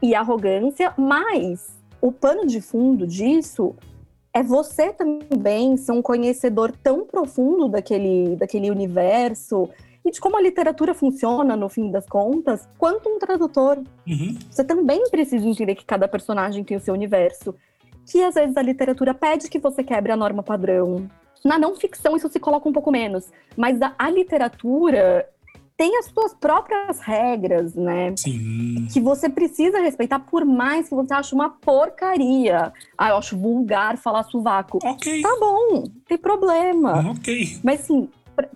e 0.03 0.15
arrogância, 0.15 0.93
mas 0.99 1.78
o 2.01 2.13
pano 2.13 2.47
de 2.47 2.61
fundo 2.61 3.07
disso 3.07 3.75
é 4.33 4.43
você 4.43 4.93
também 4.93 5.77
ser 5.77 5.93
um 5.93 6.03
conhecedor 6.03 6.73
tão 6.83 7.05
profundo 7.05 7.69
daquele, 7.69 8.37
daquele 8.37 8.71
universo 8.71 9.69
e 10.05 10.11
de 10.11 10.21
como 10.21 10.37
a 10.37 10.41
literatura 10.41 10.95
funciona, 10.95 11.57
no 11.57 11.69
fim 11.69 11.91
das 11.91 12.07
contas, 12.07 12.69
quanto 12.79 13.09
um 13.09 13.19
tradutor. 13.19 13.79
Uhum. 14.07 14.39
Você 14.51 14.65
também 14.65 15.03
precisa 15.11 15.47
entender 15.47 15.75
que 15.75 15.85
cada 15.85 16.07
personagem 16.07 16.63
tem 16.65 16.77
o 16.77 16.81
seu 16.81 16.95
universo. 16.95 17.55
Que 18.07 18.23
às 18.23 18.35
vezes 18.35 18.57
a 18.57 18.63
literatura 18.63 19.13
pede 19.13 19.51
que 19.51 19.59
você 19.59 19.83
quebre 19.83 20.13
a 20.13 20.17
norma 20.17 20.43
padrão. 20.43 21.11
Na 21.45 21.59
não 21.59 21.77
ficção, 21.77 22.17
isso 22.17 22.29
se 22.29 22.41
coloca 22.41 22.69
um 22.69 22.73
pouco 22.73 22.91
menos. 22.91 23.31
Mas 23.57 23.81
a, 23.83 23.95
a 23.99 24.09
literatura 24.09 25.29
tem 25.79 25.97
as 25.97 26.07
suas 26.07 26.35
próprias 26.35 26.99
regras, 26.99 27.73
né? 27.77 28.13
Sim. 28.17 28.89
que 28.93 29.01
você 29.01 29.29
precisa 29.29 29.79
respeitar, 29.79 30.19
por 30.19 30.45
mais 30.45 30.89
que 30.89 30.95
você 30.95 31.15
ache 31.15 31.33
uma 31.33 31.51
porcaria. 31.51 32.73
Ah, 32.99 33.11
eu 33.11 33.17
acho 33.17 33.39
vulgar 33.39 33.97
falar 33.97 34.25
sovaco. 34.25 34.81
Ok. 34.85 35.23
Tá 35.23 35.37
bom, 35.39 35.75
não 35.75 35.85
tem 36.07 36.19
problema. 36.19 37.13
Ok. 37.13 37.61
Mas 37.63 37.83
assim, 37.83 38.09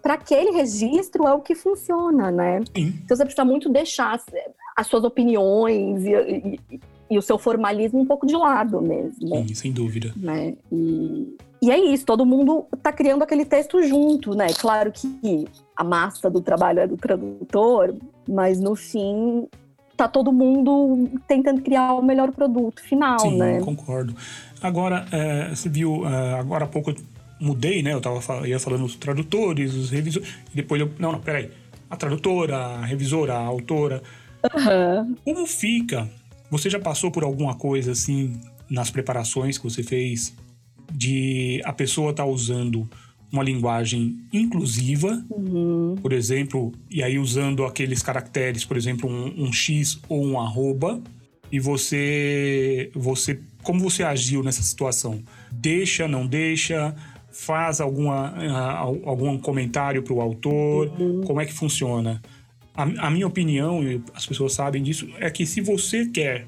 para 0.02 0.14
aquele 0.14 0.50
registro 0.50 1.24
é 1.26 1.32
o 1.32 1.40
que 1.40 1.54
funciona, 1.54 2.32
né? 2.32 2.60
Sim. 2.76 2.92
Então 3.04 3.16
você 3.16 3.24
precisa 3.24 3.44
muito 3.44 3.68
deixar 3.68 4.16
as, 4.16 4.26
as 4.76 4.88
suas 4.88 5.04
opiniões 5.04 6.04
e, 6.04 6.10
e- 6.72 6.80
e 7.12 7.18
o 7.18 7.22
seu 7.22 7.38
formalismo 7.38 8.00
um 8.00 8.06
pouco 8.06 8.26
de 8.26 8.34
lado 8.34 8.80
mesmo, 8.80 9.28
Sim, 9.28 9.54
sem 9.54 9.72
dúvida. 9.72 10.12
né? 10.16 10.54
E, 10.70 11.36
e 11.60 11.70
é 11.70 11.78
isso, 11.78 12.04
todo 12.04 12.24
mundo 12.26 12.66
tá 12.82 12.92
criando 12.92 13.22
aquele 13.22 13.44
texto 13.44 13.82
junto, 13.82 14.34
né? 14.34 14.46
Claro 14.58 14.90
que 14.90 15.46
a 15.76 15.84
massa 15.84 16.30
do 16.30 16.40
trabalho 16.40 16.80
é 16.80 16.86
do 16.86 16.96
tradutor, 16.96 17.94
mas 18.28 18.58
no 18.60 18.74
fim 18.74 19.46
tá 19.96 20.08
todo 20.08 20.32
mundo 20.32 21.08
tentando 21.28 21.60
criar 21.60 21.94
o 21.94 22.02
melhor 22.02 22.32
produto 22.32 22.82
final, 22.82 23.18
Sim, 23.20 23.36
né? 23.36 23.60
concordo. 23.60 24.14
Agora, 24.62 25.06
é, 25.12 25.50
você 25.50 25.68
viu, 25.68 26.06
é, 26.06 26.34
agora 26.34 26.64
há 26.64 26.68
pouco 26.68 26.90
eu 26.90 26.96
mudei, 27.40 27.82
né? 27.82 27.92
Eu 27.92 28.00
tava 28.00 28.46
ia 28.46 28.58
falando 28.58 28.84
os 28.84 28.96
tradutores, 28.96 29.74
os 29.74 29.90
revisores. 29.90 30.28
E 30.52 30.56
depois 30.56 30.80
eu. 30.80 30.90
Não, 30.98 31.12
não, 31.12 31.20
peraí. 31.20 31.50
A 31.90 31.96
tradutora, 31.96 32.56
a 32.56 32.84
revisora, 32.84 33.34
a 33.34 33.44
autora. 33.44 34.02
Aham. 34.54 35.14
Como 35.24 35.46
fica? 35.46 36.08
Você 36.52 36.68
já 36.70 36.78
passou 36.78 37.10
por 37.10 37.24
alguma 37.24 37.54
coisa 37.54 37.92
assim 37.92 38.34
nas 38.70 38.90
preparações 38.90 39.56
que 39.58 39.64
você 39.64 39.82
fez 39.82 40.34
de 40.92 41.60
a 41.64 41.72
pessoa 41.72 42.12
tá 42.12 42.24
usando 42.24 42.86
uma 43.32 43.42
linguagem 43.42 44.18
inclusiva, 44.30 45.24
Uhum. 45.30 45.96
por 46.02 46.12
exemplo, 46.12 46.70
e 46.90 47.02
aí 47.02 47.18
usando 47.18 47.64
aqueles 47.64 48.02
caracteres, 48.02 48.62
por 48.66 48.76
exemplo, 48.76 49.08
um, 49.10 49.44
um 49.46 49.52
X 49.52 49.98
ou 50.08 50.22
um 50.24 50.38
arroba, 50.38 51.00
e 51.50 51.58
você, 51.58 52.90
você, 52.94 53.40
como 53.62 53.80
você 53.80 54.02
agiu 54.02 54.42
nessa 54.42 54.62
situação? 54.62 55.22
Deixa, 55.50 56.06
não 56.06 56.26
deixa? 56.26 56.94
Faz 57.30 57.80
alguma, 57.80 58.28
al- 58.76 59.00
algum 59.04 59.38
comentário 59.38 60.02
para 60.02 60.12
o 60.12 60.20
autor? 60.20 60.90
Como 61.26 61.40
é 61.40 61.46
que 61.46 61.52
funciona? 61.54 62.20
A, 62.74 62.82
a 63.06 63.10
minha 63.10 63.26
opinião, 63.26 63.82
e 63.82 64.00
as 64.14 64.26
pessoas 64.26 64.52
sabem 64.54 64.82
disso, 64.82 65.08
é 65.18 65.28
que 65.30 65.44
se 65.44 65.60
você 65.60 66.06
quer, 66.06 66.46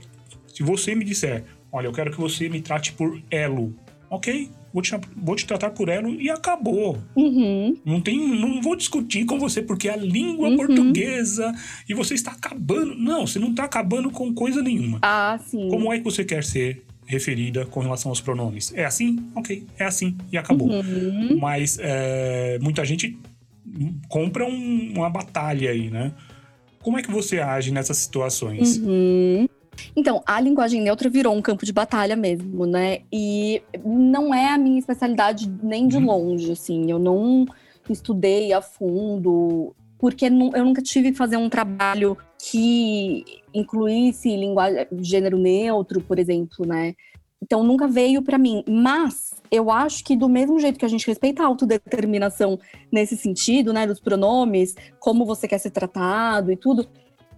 se 0.53 0.63
você 0.63 0.95
me 0.95 1.05
disser, 1.05 1.45
olha, 1.71 1.87
eu 1.87 1.93
quero 1.93 2.11
que 2.11 2.19
você 2.21 2.49
me 2.49 2.61
trate 2.61 2.93
por 2.93 3.21
elo, 3.31 3.75
ok? 4.09 4.49
Vou 4.73 4.83
te, 4.83 4.91
vou 5.17 5.37
te 5.37 5.47
tratar 5.47 5.71
por 5.71 5.89
elo 5.89 6.21
e 6.21 6.29
acabou. 6.29 6.99
Uhum. 7.15 7.77
Não 7.85 8.01
tem, 8.01 8.19
não 8.41 8.61
vou 8.61 8.75
discutir 8.75 9.25
com 9.25 9.39
você 9.39 9.63
porque 9.63 9.89
é 9.89 9.93
a 9.93 9.97
língua 9.97 10.49
Uhum. 10.49 10.57
portuguesa 10.57 11.55
e 11.89 11.95
você 11.95 12.15
está 12.15 12.33
acabando. 12.33 12.93
Não, 12.97 13.25
você 13.25 13.39
não 13.39 13.51
está 13.51 13.65
acabando 13.65 14.11
com 14.11 14.35
coisa 14.35 14.61
nenhuma. 14.63 14.99
Ah, 15.03 15.39
sim. 15.47 15.69
Como 15.69 15.93
é 15.93 15.99
que 15.99 16.05
você 16.05 16.25
quer 16.25 16.43
ser 16.43 16.83
referida 17.07 17.65
com 17.67 17.79
relação 17.81 18.11
aos 18.11 18.21
pronomes? 18.21 18.73
É 18.75 18.85
assim? 18.85 19.17
Ok, 19.37 19.65
é 19.79 19.85
assim 19.85 20.17
e 20.33 20.37
acabou. 20.37 20.69
Uhum. 20.69 21.39
Mas 21.41 21.79
é, 21.81 22.59
muita 22.61 22.85
gente 22.85 23.17
compra 24.09 24.47
um- 24.47 24.93
uma 24.97 25.11
batalha 25.11 25.71
aí, 25.71 25.91
né? 25.91 26.13
Como 26.83 26.99
é 26.99 27.03
que 27.03 27.11
você 27.11 27.41
age 27.41 27.73
nessas 27.73 27.97
situações? 27.99 28.77
Uhum. 28.79 29.49
Então, 29.97 30.23
a 30.27 30.41
linguagem 30.41 30.81
neutra 30.81 31.09
virou 31.11 31.35
um 31.35 31.43
campo 31.43 31.65
de 31.67 31.73
batalha 31.73 32.15
mesmo, 32.15 32.65
né? 32.67 32.99
E 33.13 33.61
não 33.85 34.33
é 34.35 34.51
a 34.51 34.59
minha 34.59 34.79
especialidade 34.79 35.51
nem 35.63 35.89
de 35.89 35.97
Uhum. 35.97 36.07
longe, 36.07 36.53
assim. 36.53 36.91
Eu 36.91 36.99
não 36.99 37.45
estudei 37.91 38.53
a 38.53 38.63
fundo, 38.63 39.75
porque 39.99 40.27
eu 40.27 40.65
nunca 40.65 40.81
tive 40.81 41.11
que 41.11 41.19
fazer 41.19 41.37
um 41.37 41.49
trabalho 41.49 42.17
que 42.39 43.25
incluísse 43.53 44.29
linguagem, 44.37 44.87
gênero 45.01 45.39
neutro, 45.39 46.01
por 46.01 46.19
exemplo, 46.19 46.67
né? 46.67 46.95
Então 47.43 47.65
nunca 47.65 47.89
veio 47.89 48.23
para 48.23 48.39
mim. 48.39 48.63
Mas 48.69 49.34
eu 49.55 49.71
acho 49.71 50.03
que 50.05 50.17
do 50.17 50.29
mesmo 50.29 50.59
jeito 50.59 50.79
que 50.79 50.85
a 50.85 50.89
gente 50.89 51.07
respeita 51.07 51.43
a 51.43 51.47
autodeterminação 51.47 52.59
nesse 52.91 53.17
sentido, 53.17 53.73
né, 53.73 53.87
dos 53.87 54.01
pronomes, 54.01 54.75
como 54.99 55.25
você 55.25 55.47
quer 55.47 55.59
ser 55.59 55.71
tratado 55.71 56.51
e 56.51 56.57
tudo, 56.57 56.87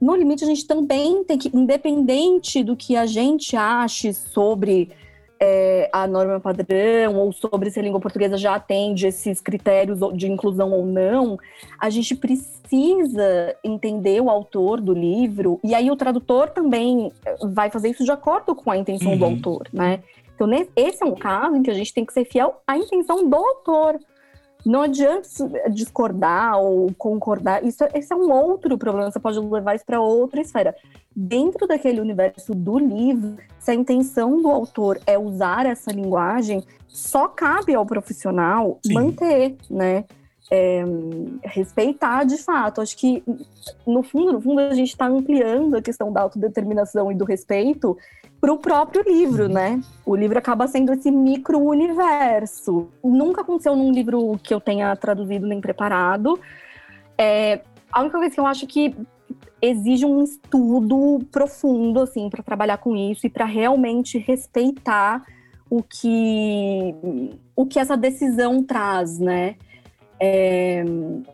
no 0.00 0.14
limite 0.14 0.44
a 0.44 0.46
gente 0.46 0.66
também 0.66 1.24
tem 1.24 1.38
que, 1.38 1.50
independente 1.54 2.62
do 2.62 2.76
que 2.76 2.96
a 2.96 3.06
gente 3.06 3.56
ache 3.56 4.12
sobre 4.12 4.90
é, 5.38 5.88
a 5.92 6.06
norma 6.06 6.40
padrão 6.40 7.16
ou 7.16 7.32
sobre 7.32 7.70
se 7.70 7.78
a 7.78 7.82
língua 7.82 8.00
portuguesa 8.00 8.36
já 8.38 8.54
atende 8.54 9.06
esses 9.06 9.40
critérios 9.40 9.98
de 10.14 10.30
inclusão 10.30 10.72
ou 10.72 10.84
não, 10.86 11.38
a 11.78 11.90
gente 11.90 12.14
precisa 12.14 13.54
entender 13.62 14.20
o 14.20 14.30
autor 14.30 14.80
do 14.80 14.92
livro 14.92 15.60
e 15.62 15.74
aí 15.74 15.90
o 15.90 15.96
tradutor 15.96 16.50
também 16.50 17.12
eh, 17.24 17.36
vai 17.52 17.70
fazer 17.70 17.90
isso 17.90 18.04
de 18.04 18.10
acordo 18.10 18.54
com 18.54 18.70
a 18.70 18.76
intenção 18.76 19.16
do 19.16 19.24
Uhum. 19.24 19.32
autor, 19.32 19.68
né? 19.72 20.00
Então, 20.36 20.48
esse 20.76 21.02
é 21.02 21.06
um 21.06 21.14
caso 21.14 21.56
em 21.56 21.62
que 21.62 21.70
a 21.70 21.74
gente 21.74 21.92
tem 21.92 22.04
que 22.04 22.12
ser 22.12 22.26
fiel 22.26 22.60
à 22.66 22.76
intenção 22.76 23.28
do 23.28 23.34
autor. 23.34 23.98
Não 24.64 24.82
adianta 24.82 25.28
discordar 25.70 26.58
ou 26.60 26.92
concordar. 26.98 27.64
Isso, 27.64 27.84
esse 27.94 28.12
é 28.12 28.16
um 28.16 28.30
outro 28.30 28.76
problema. 28.76 29.10
Você 29.10 29.18
pode 29.18 29.38
levar 29.38 29.74
isso 29.76 29.86
para 29.86 30.00
outra 30.00 30.40
esfera. 30.40 30.74
Dentro 31.14 31.66
daquele 31.66 32.00
universo 32.00 32.52
do 32.52 32.78
livro, 32.78 33.36
se 33.58 33.70
a 33.70 33.74
intenção 33.74 34.42
do 34.42 34.48
autor 34.48 35.00
é 35.06 35.16
usar 35.16 35.66
essa 35.66 35.90
linguagem, 35.90 36.62
só 36.86 37.28
cabe 37.28 37.74
ao 37.74 37.86
profissional 37.86 38.78
Sim. 38.84 38.92
manter, 38.92 39.56
né? 39.70 40.04
É, 40.48 40.84
respeitar 41.42 42.24
de 42.24 42.38
fato. 42.38 42.80
Acho 42.80 42.96
que, 42.96 43.22
no 43.84 44.02
fundo, 44.02 44.34
no 44.34 44.40
fundo, 44.40 44.60
a 44.60 44.74
gente 44.74 44.90
está 44.90 45.06
ampliando 45.06 45.76
a 45.76 45.82
questão 45.82 46.12
da 46.12 46.20
autodeterminação 46.20 47.10
e 47.10 47.16
do 47.16 47.24
respeito 47.24 47.96
para 48.40 48.52
o 48.52 48.58
próprio 48.58 49.02
livro, 49.02 49.48
né? 49.48 49.80
O 50.04 50.14
livro 50.14 50.38
acaba 50.38 50.68
sendo 50.68 50.92
esse 50.92 51.10
micro-universo. 51.10 52.88
Nunca 53.02 53.40
aconteceu 53.40 53.74
num 53.74 53.90
livro 53.90 54.38
que 54.42 54.54
eu 54.54 54.60
tenha 54.60 54.94
traduzido 54.94 55.46
nem 55.46 55.60
preparado. 55.60 56.38
É, 57.18 57.62
a 57.90 58.02
única 58.02 58.18
coisa 58.18 58.34
que 58.34 58.40
eu 58.40 58.46
acho 58.46 58.66
que 58.66 58.94
exige 59.60 60.04
um 60.04 60.22
estudo 60.22 61.26
profundo, 61.32 62.00
assim, 62.00 62.28
para 62.28 62.42
trabalhar 62.42 62.78
com 62.78 62.94
isso 62.94 63.26
e 63.26 63.30
para 63.30 63.44
realmente 63.44 64.18
respeitar 64.18 65.24
o 65.68 65.82
que, 65.82 66.94
o 67.56 67.66
que 67.66 67.78
essa 67.78 67.96
decisão 67.96 68.62
traz, 68.62 69.18
né? 69.18 69.56
É, 70.18 70.82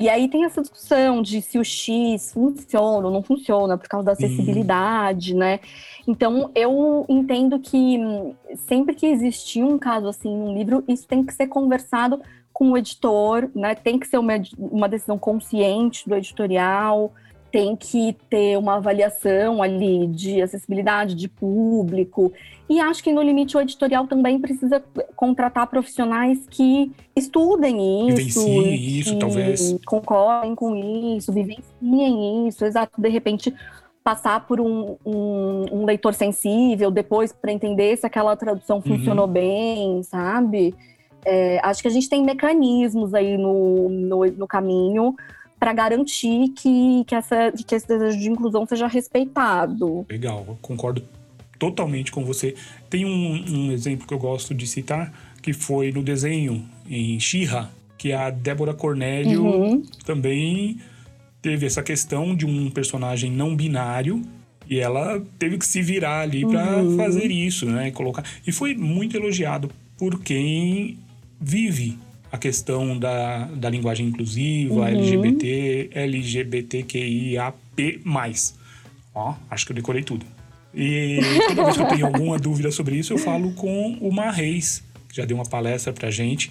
e 0.00 0.08
aí 0.08 0.28
tem 0.28 0.44
essa 0.44 0.60
discussão 0.60 1.22
de 1.22 1.40
se 1.40 1.58
o 1.58 1.64
X 1.64 2.32
funciona 2.32 3.06
ou 3.06 3.12
não 3.12 3.22
funciona 3.22 3.78
por 3.78 3.88
causa 3.88 4.06
da 4.06 4.12
acessibilidade, 4.12 5.34
né? 5.34 5.60
Então 6.06 6.50
eu 6.54 7.06
entendo 7.08 7.60
que 7.60 7.98
sempre 8.66 8.94
que 8.94 9.06
existir 9.06 9.62
um 9.62 9.78
caso 9.78 10.08
assim 10.08 10.36
no 10.36 10.52
livro, 10.52 10.82
isso 10.88 11.06
tem 11.06 11.24
que 11.24 11.32
ser 11.32 11.46
conversado 11.46 12.20
com 12.52 12.72
o 12.72 12.76
editor, 12.76 13.48
né? 13.54 13.74
Tem 13.74 13.98
que 13.98 14.06
ser 14.06 14.18
uma, 14.18 14.34
uma 14.58 14.88
decisão 14.88 15.18
consciente 15.18 16.08
do 16.08 16.16
editorial, 16.16 17.12
tem 17.52 17.76
que 17.76 18.16
ter 18.30 18.56
uma 18.56 18.76
avaliação 18.76 19.62
ali 19.62 20.06
de 20.06 20.40
acessibilidade 20.40 21.14
de 21.14 21.28
público. 21.28 22.32
E 22.68 22.80
acho 22.80 23.04
que 23.04 23.12
no 23.12 23.20
limite 23.20 23.54
o 23.54 23.60
editorial 23.60 24.06
também 24.06 24.40
precisa 24.40 24.82
contratar 25.14 25.66
profissionais 25.66 26.46
que 26.48 26.90
estudem 27.14 28.08
isso, 28.08 28.16
Vivenciem 28.16 28.74
isso, 28.74 29.18
talvez. 29.18 29.76
concordem 29.84 30.54
com 30.54 30.74
isso, 31.14 31.30
vivenciem 31.30 32.48
isso, 32.48 32.64
exato. 32.64 32.98
De 32.98 33.10
repente 33.10 33.54
passar 34.02 34.46
por 34.46 34.58
um, 34.58 34.96
um, 35.04 35.66
um 35.70 35.84
leitor 35.84 36.14
sensível 36.14 36.90
depois 36.90 37.32
para 37.32 37.52
entender 37.52 37.96
se 37.98 38.06
aquela 38.06 38.34
tradução 38.34 38.76
uhum. 38.76 38.82
funcionou 38.82 39.26
bem, 39.26 40.02
sabe? 40.02 40.74
É, 41.24 41.60
acho 41.62 41.82
que 41.82 41.88
a 41.88 41.90
gente 41.90 42.08
tem 42.08 42.24
mecanismos 42.24 43.12
aí 43.12 43.36
no, 43.36 43.90
no, 43.90 44.24
no 44.24 44.46
caminho 44.46 45.14
para 45.62 45.72
garantir 45.72 46.48
que, 46.56 47.04
que, 47.06 47.14
essa, 47.14 47.52
que 47.52 47.72
esse 47.72 47.86
desejo 47.86 48.18
de 48.18 48.28
inclusão 48.28 48.66
seja 48.66 48.88
respeitado. 48.88 50.04
Legal, 50.10 50.58
concordo 50.60 51.04
totalmente 51.56 52.10
com 52.10 52.24
você. 52.24 52.56
Tem 52.90 53.04
um, 53.04 53.44
um 53.48 53.70
exemplo 53.70 54.04
que 54.04 54.12
eu 54.12 54.18
gosto 54.18 54.52
de 54.52 54.66
citar, 54.66 55.12
que 55.40 55.52
foi 55.52 55.92
no 55.92 56.02
desenho 56.02 56.68
em 56.90 57.20
Xirra, 57.20 57.70
que 57.96 58.12
a 58.12 58.28
Débora 58.28 58.74
Cornélio 58.74 59.44
uhum. 59.44 59.82
também 60.04 60.80
teve 61.40 61.64
essa 61.64 61.80
questão 61.80 62.34
de 62.34 62.44
um 62.44 62.68
personagem 62.68 63.30
não 63.30 63.54
binário 63.54 64.20
e 64.68 64.80
ela 64.80 65.24
teve 65.38 65.58
que 65.58 65.66
se 65.66 65.80
virar 65.80 66.22
ali 66.22 66.44
para 66.44 66.78
uhum. 66.78 66.96
fazer 66.96 67.30
isso, 67.30 67.66
né? 67.66 67.92
Colocar 67.92 68.24
e 68.44 68.50
foi 68.50 68.74
muito 68.74 69.16
elogiado 69.16 69.70
por 69.96 70.20
quem 70.24 70.98
vive 71.40 71.96
a 72.32 72.38
questão 72.38 72.98
da, 72.98 73.44
da 73.44 73.68
linguagem 73.68 74.06
inclusiva, 74.06 74.74
uhum. 74.74 74.86
LGBT, 74.86 75.90
LGBTQIAP+. 75.92 77.60
Ó, 79.14 79.34
acho 79.50 79.66
que 79.66 79.72
eu 79.72 79.76
decorei 79.76 80.02
tudo. 80.02 80.24
E 80.74 81.20
toda 81.48 81.64
vez 81.64 81.76
que 81.76 81.82
eu 81.82 81.88
tenho 81.88 82.06
alguma 82.06 82.38
dúvida 82.38 82.70
sobre 82.72 82.96
isso, 82.96 83.12
eu 83.12 83.18
falo 83.18 83.52
com 83.52 83.98
o 84.00 84.10
Marreis, 84.10 84.82
que 85.10 85.16
já 85.16 85.26
deu 85.26 85.36
uma 85.36 85.44
palestra 85.44 85.92
pra 85.92 86.10
gente 86.10 86.50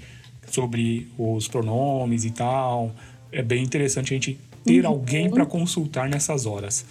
sobre 0.52 1.08
os 1.18 1.48
pronomes 1.48 2.26
e 2.26 2.30
tal. 2.30 2.94
É 3.32 3.42
bem 3.42 3.64
interessante 3.64 4.14
a 4.14 4.16
gente 4.16 4.38
ter 4.64 4.86
uhum. 4.86 4.92
alguém 4.92 5.32
para 5.32 5.48
consultar 5.48 6.08
nessas 6.08 6.46
horas. 6.46 6.86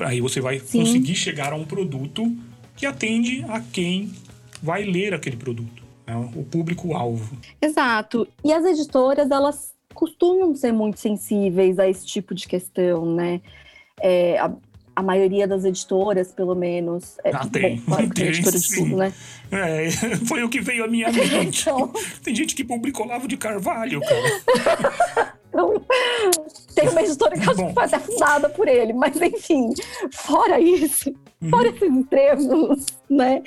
Aí 0.00 0.20
você 0.20 0.42
vai 0.42 0.58
Sim. 0.58 0.80
conseguir 0.80 1.14
chegar 1.14 1.54
a 1.54 1.56
um 1.56 1.64
produto 1.64 2.30
que 2.76 2.84
atende 2.84 3.42
a 3.48 3.60
quem 3.60 4.12
vai 4.62 4.84
ler 4.84 5.14
aquele 5.14 5.36
produto 5.36 5.83
né, 6.06 6.30
o 6.34 6.44
público-alvo. 6.44 7.36
Exato. 7.60 8.26
E 8.44 8.52
as 8.52 8.64
editoras, 8.64 9.30
elas 9.30 9.74
costumam 9.94 10.54
ser 10.54 10.72
muito 10.72 10.98
sensíveis 11.00 11.78
a 11.78 11.88
esse 11.88 12.04
tipo 12.04 12.34
de 12.34 12.46
questão, 12.46 13.06
né? 13.14 13.40
É, 14.00 14.38
a, 14.38 14.52
a, 14.96 15.02
maioria 15.02 15.46
das 15.46 15.64
editoras, 15.64 16.32
pelo 16.32 16.54
menos. 16.54 17.16
É, 17.24 17.30
ah, 17.32 17.46
tem. 17.46 17.76
Bom, 17.76 17.96
claro, 17.96 18.10
tem, 18.12 18.26
editora 18.26 18.58
de 18.58 18.74
tudo, 18.74 18.96
né? 18.96 19.12
É, 19.50 19.90
foi 20.26 20.42
o 20.42 20.48
que 20.48 20.60
veio 20.60 20.84
à 20.84 20.88
minha 20.88 21.10
mente. 21.12 21.62
então... 21.62 21.92
Tem 22.22 22.34
gente 22.34 22.54
que 22.54 22.64
publicou 22.64 23.06
Lavo 23.06 23.28
de 23.28 23.36
Carvalho, 23.36 24.00
cara. 24.00 25.34
Então, 25.48 25.80
tem 26.74 26.88
uma 26.88 27.02
editora 27.02 27.38
que 27.38 27.48
acho 27.48 27.66
que 27.66 27.72
foi 27.72 27.84
até 27.84 27.98
fundada 28.00 28.48
por 28.48 28.66
ele, 28.66 28.92
mas 28.92 29.14
enfim, 29.22 29.70
fora 30.10 30.58
isso, 30.58 31.14
uhum. 31.40 31.50
fora 31.50 31.68
esses 31.68 31.96
extremos, 31.96 32.86
né? 33.08 33.40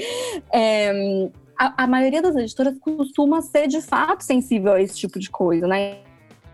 É, 0.54 1.30
a, 1.58 1.84
a, 1.84 1.88
maioria 1.88 2.22
das 2.22 2.36
editoras 2.36 2.78
costuma 2.80 3.42
ser 3.42 3.68
de 3.68 3.82
fato 3.82 4.24
sensível 4.24 4.74
a 4.74 4.82
esse 4.82 4.98
tipo 4.98 5.20
de 5.20 5.30
coisa, 5.30 5.68
né? 5.68 5.98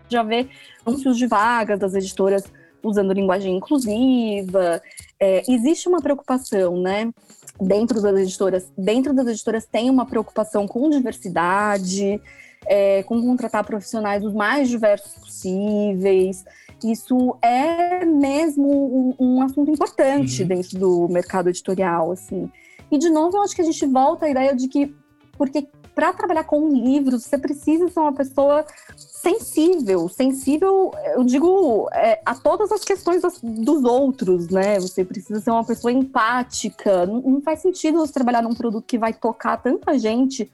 Já 0.08 0.22
vê 0.22 0.48
anúncios 0.84 1.16
de 1.16 1.26
vagas 1.26 1.78
das 1.78 1.94
editoras 1.94 2.44
usando 2.82 3.12
linguagem 3.12 3.56
inclusiva. 3.56 4.82
É, 5.18 5.42
existe 5.50 5.88
uma 5.88 6.00
preocupação, 6.00 6.80
né? 6.80 7.12
Dentro 7.60 8.00
das 8.00 8.18
editoras, 8.18 8.72
dentro 8.76 9.14
das 9.14 9.26
editoras 9.28 9.66
tem 9.66 9.88
uma 9.88 10.06
preocupação 10.06 10.66
com 10.66 10.90
diversidade, 10.90 12.20
é, 12.66 13.02
com 13.04 13.22
contratar 13.22 13.64
profissionais 13.64 14.24
os 14.24 14.32
mais 14.32 14.68
diversos 14.68 15.14
possíveis. 15.14 16.44
Isso 16.82 17.36
é 17.40 18.04
mesmo 18.04 19.14
um, 19.18 19.36
um 19.36 19.42
assunto 19.42 19.70
importante 19.70 20.42
uhum. 20.42 20.48
dentro 20.48 20.78
do 20.78 21.08
mercado 21.08 21.48
editorial, 21.48 22.12
assim. 22.12 22.50
E, 22.94 22.98
de 22.98 23.10
novo, 23.10 23.36
eu 23.36 23.42
acho 23.42 23.56
que 23.56 23.60
a 23.60 23.64
gente 23.64 23.84
volta 23.86 24.26
à 24.26 24.30
ideia 24.30 24.54
de 24.54 24.68
que, 24.68 24.94
porque 25.36 25.66
para 25.96 26.12
trabalhar 26.12 26.44
com 26.44 26.68
livros, 26.68 27.24
você 27.24 27.36
precisa 27.36 27.88
ser 27.88 27.98
uma 27.98 28.12
pessoa 28.12 28.64
sensível, 28.96 30.08
sensível, 30.08 30.92
eu 31.16 31.24
digo, 31.24 31.88
é, 31.92 32.20
a 32.24 32.36
todas 32.36 32.70
as 32.70 32.84
questões 32.84 33.20
das, 33.20 33.40
dos 33.42 33.82
outros, 33.82 34.48
né? 34.48 34.78
Você 34.78 35.04
precisa 35.04 35.40
ser 35.40 35.50
uma 35.50 35.64
pessoa 35.64 35.90
empática. 35.90 37.04
Não, 37.04 37.20
não, 37.20 37.40
faz 37.40 37.62
sentido 37.62 37.98
você 37.98 38.12
trabalhar 38.12 38.42
num 38.42 38.54
produto 38.54 38.84
que 38.86 38.96
vai 38.96 39.12
tocar 39.12 39.56
tanta 39.56 39.98
gente, 39.98 40.48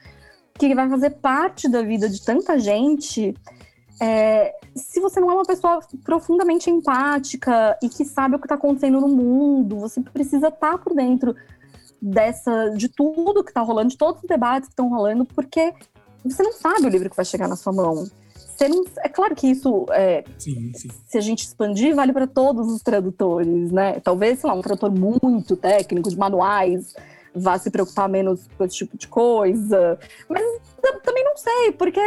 que 0.58 0.74
vai 0.74 0.88
fazer 0.88 1.10
parte 1.10 1.68
da 1.68 1.82
vida 1.82 2.08
de 2.08 2.24
tanta 2.24 2.58
gente. 2.58 3.34
É, 4.00 4.54
se 4.74 4.98
você 4.98 5.20
não 5.20 5.30
é 5.30 5.34
uma 5.34 5.44
pessoa 5.44 5.80
profundamente 6.02 6.70
empática 6.70 7.76
e 7.82 7.88
que 7.90 8.02
sabe 8.06 8.36
o 8.36 8.38
que 8.38 8.46
está 8.46 8.54
acontecendo 8.54 8.98
no 8.98 9.08
mundo, 9.08 9.76
você 9.76 10.00
precisa 10.00 10.48
estar 10.48 10.72
tá 10.72 10.78
por 10.78 10.94
dentro 10.94 11.36
dessa 12.00 12.70
de 12.70 12.88
tudo 12.88 13.44
que 13.44 13.50
está 13.50 13.60
rolando, 13.60 13.90
de 13.90 13.96
todos 13.96 14.22
os 14.22 14.28
debates 14.28 14.68
que 14.68 14.72
estão 14.72 14.88
rolando, 14.88 15.24
porque 15.24 15.72
você 16.24 16.42
não 16.42 16.52
sabe 16.52 16.86
o 16.86 16.88
livro 16.88 17.10
que 17.10 17.16
vai 17.16 17.24
chegar 17.24 17.48
na 17.48 17.56
sua 17.56 17.72
mão. 17.72 18.06
Não, 18.68 18.84
é 18.98 19.08
claro 19.08 19.34
que 19.34 19.46
isso, 19.46 19.86
é, 19.90 20.22
sim, 20.38 20.70
sim. 20.74 20.88
se 21.06 21.16
a 21.16 21.20
gente 21.22 21.44
expandir, 21.46 21.94
vale 21.94 22.12
para 22.12 22.26
todos 22.26 22.70
os 22.70 22.82
tradutores, 22.82 23.72
né? 23.72 24.00
Talvez, 24.00 24.38
sei 24.38 24.50
lá, 24.50 24.54
um 24.54 24.60
tradutor 24.60 24.90
muito 24.90 25.56
técnico 25.56 26.10
de 26.10 26.18
manuais 26.18 26.94
vá 27.34 27.58
se 27.58 27.70
preocupar 27.70 28.08
menos 28.08 28.46
com 28.56 28.64
esse 28.64 28.76
tipo 28.76 28.96
de 28.96 29.08
coisa. 29.08 29.98
Mas 30.28 30.42
também 31.02 31.24
não 31.24 31.36
sei, 31.36 31.72
porque 31.72 32.00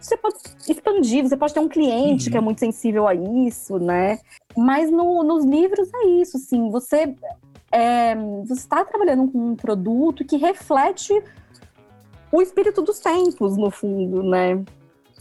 você 0.00 0.16
pode 0.16 0.36
expandir, 0.68 1.22
você 1.22 1.36
pode 1.36 1.54
ter 1.54 1.60
um 1.60 1.68
cliente 1.68 2.26
uhum. 2.26 2.32
que 2.32 2.38
é 2.38 2.40
muito 2.40 2.58
sensível 2.58 3.06
a 3.06 3.14
isso, 3.14 3.78
né? 3.78 4.18
Mas 4.56 4.90
no, 4.90 5.22
nos 5.22 5.44
livros 5.44 5.88
é 5.94 6.06
isso, 6.20 6.38
sim. 6.38 6.70
Você 6.70 7.14
é, 7.72 8.14
você 8.44 8.54
está 8.54 8.84
trabalhando 8.84 9.30
com 9.30 9.52
um 9.52 9.56
produto 9.56 10.24
que 10.24 10.36
reflete 10.36 11.12
o 12.30 12.42
espírito 12.42 12.82
dos 12.82 12.98
tempos, 12.98 13.56
no 13.56 13.70
fundo, 13.70 14.22
né? 14.22 14.62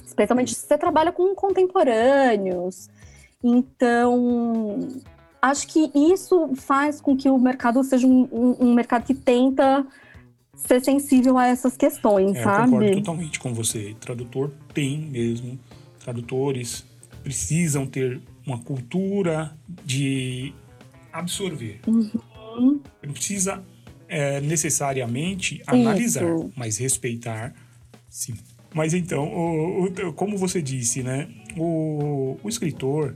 Especialmente 0.05 0.53
se 0.53 0.65
você 0.65 0.77
trabalha 0.77 1.11
com 1.11 1.33
contemporâneos. 1.35 2.89
Então, 3.43 4.87
acho 5.41 5.67
que 5.67 5.91
isso 5.93 6.55
faz 6.55 6.99
com 6.99 7.15
que 7.15 7.29
o 7.29 7.37
mercado 7.37 7.83
seja 7.83 8.07
um, 8.07 8.27
um, 8.31 8.67
um 8.67 8.73
mercado 8.73 9.05
que 9.05 9.13
tenta 9.13 9.85
ser 10.55 10.83
sensível 10.83 11.37
a 11.37 11.47
essas 11.47 11.75
questões, 11.75 12.35
é, 12.37 12.43
sabe? 12.43 12.63
Eu 12.63 12.71
concordo 12.71 12.97
totalmente 12.97 13.39
com 13.39 13.53
você. 13.53 13.95
Tradutor 13.99 14.51
tem 14.73 14.97
mesmo. 14.99 15.59
Tradutores 15.99 16.85
precisam 17.23 17.85
ter 17.85 18.21
uma 18.45 18.59
cultura 18.59 19.55
de 19.83 20.53
absorver. 21.11 21.81
Uhum. 21.87 22.11
Não 22.59 23.13
precisa 23.13 23.63
é, 24.07 24.41
necessariamente 24.41 25.61
analisar, 25.65 26.23
Isso. 26.23 26.51
mas 26.55 26.77
respeitar, 26.77 27.53
sim. 28.09 28.35
Mas 28.73 28.93
então, 28.93 29.23
o, 29.23 29.85
o, 29.85 30.13
como 30.13 30.37
você 30.37 30.61
disse, 30.61 31.01
né? 31.01 31.29
O, 31.57 32.37
o 32.43 32.49
escritor, 32.49 33.15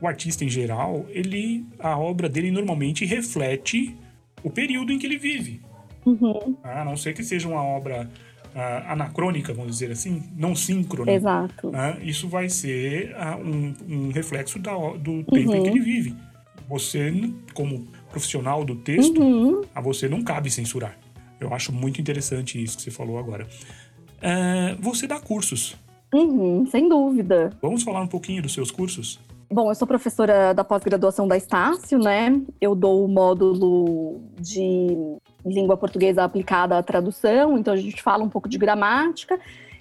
o 0.00 0.06
artista 0.06 0.44
em 0.44 0.48
geral, 0.48 1.06
ele, 1.08 1.66
a 1.78 1.98
obra 1.98 2.28
dele 2.28 2.50
normalmente 2.50 3.04
reflete 3.04 3.96
o 4.44 4.50
período 4.50 4.92
em 4.92 4.98
que 4.98 5.06
ele 5.06 5.18
vive. 5.18 5.60
Uhum. 6.06 6.56
A 6.62 6.84
não 6.84 6.96
ser 6.96 7.14
que 7.14 7.22
seja 7.22 7.48
uma 7.48 7.62
obra 7.62 8.08
uh, 8.54 8.92
anacrônica, 8.92 9.52
vamos 9.52 9.72
dizer 9.72 9.90
assim, 9.90 10.22
não 10.36 10.54
síncrona. 10.54 11.12
Exato. 11.12 11.68
Uh, 11.68 12.02
isso 12.02 12.28
vai 12.28 12.48
ser 12.48 13.14
uh, 13.16 13.40
um, 13.44 13.74
um, 13.88 14.10
reflexo 14.10 14.58
da, 14.58 14.72
do 14.72 15.24
tempo 15.24 15.50
uhum. 15.50 15.56
em 15.56 15.62
que 15.62 15.68
ele 15.68 15.80
vive. 15.80 16.14
Você, 16.68 17.12
como 17.54 17.88
profissional 18.12 18.64
do 18.64 18.76
texto, 18.76 19.20
uhum. 19.20 19.62
a 19.74 19.80
você 19.80 20.08
não 20.08 20.22
cabe 20.22 20.50
censurar. 20.50 20.96
Eu 21.40 21.52
acho 21.52 21.72
muito 21.72 22.00
interessante 22.00 22.62
isso 22.62 22.76
que 22.76 22.84
você 22.84 22.90
falou 22.90 23.18
agora. 23.18 23.48
Uh, 24.18 24.80
você 24.80 25.08
dá 25.08 25.18
cursos. 25.18 25.74
Uhum, 26.14 26.64
sem 26.66 26.88
dúvida. 26.88 27.50
Vamos 27.60 27.82
falar 27.82 28.02
um 28.02 28.06
pouquinho 28.06 28.42
dos 28.42 28.52
seus 28.52 28.70
cursos? 28.70 29.18
Bom, 29.50 29.70
eu 29.70 29.74
sou 29.74 29.88
professora 29.88 30.54
da 30.54 30.62
pós-graduação 30.62 31.26
da 31.26 31.36
Estácio, 31.36 31.98
né? 31.98 32.40
Eu 32.60 32.74
dou 32.74 33.04
o 33.04 33.08
módulo 33.08 34.20
de 34.40 34.96
língua 35.44 35.76
portuguesa 35.76 36.22
aplicada 36.22 36.78
à 36.78 36.82
tradução, 36.82 37.58
então 37.58 37.74
a 37.74 37.76
gente 37.76 38.02
fala 38.02 38.22
um 38.22 38.28
pouco 38.28 38.48
de 38.48 38.56
gramática 38.56 39.38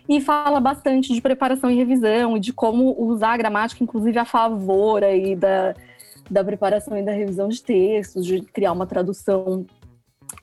e 0.10 0.20
fala 0.20 0.60
bastante 0.60 1.14
de 1.14 1.22
preparação 1.22 1.70
e 1.70 1.76
revisão 1.76 2.36
e 2.36 2.40
de 2.40 2.52
como 2.52 2.96
usar 3.02 3.34
a 3.34 3.38
gramática, 3.38 3.84
inclusive 3.84 4.18
a 4.18 4.26
favor 4.26 5.04
aí 5.04 5.36
da, 5.36 5.74
da 6.32 6.44
preparação 6.44 6.98
e 6.98 7.04
da 7.04 7.12
revisão 7.12 7.50
de 7.50 7.62
textos, 7.62 8.26
de 8.26 8.42
criar 8.42 8.72
uma 8.72 8.88
tradução 8.88 9.66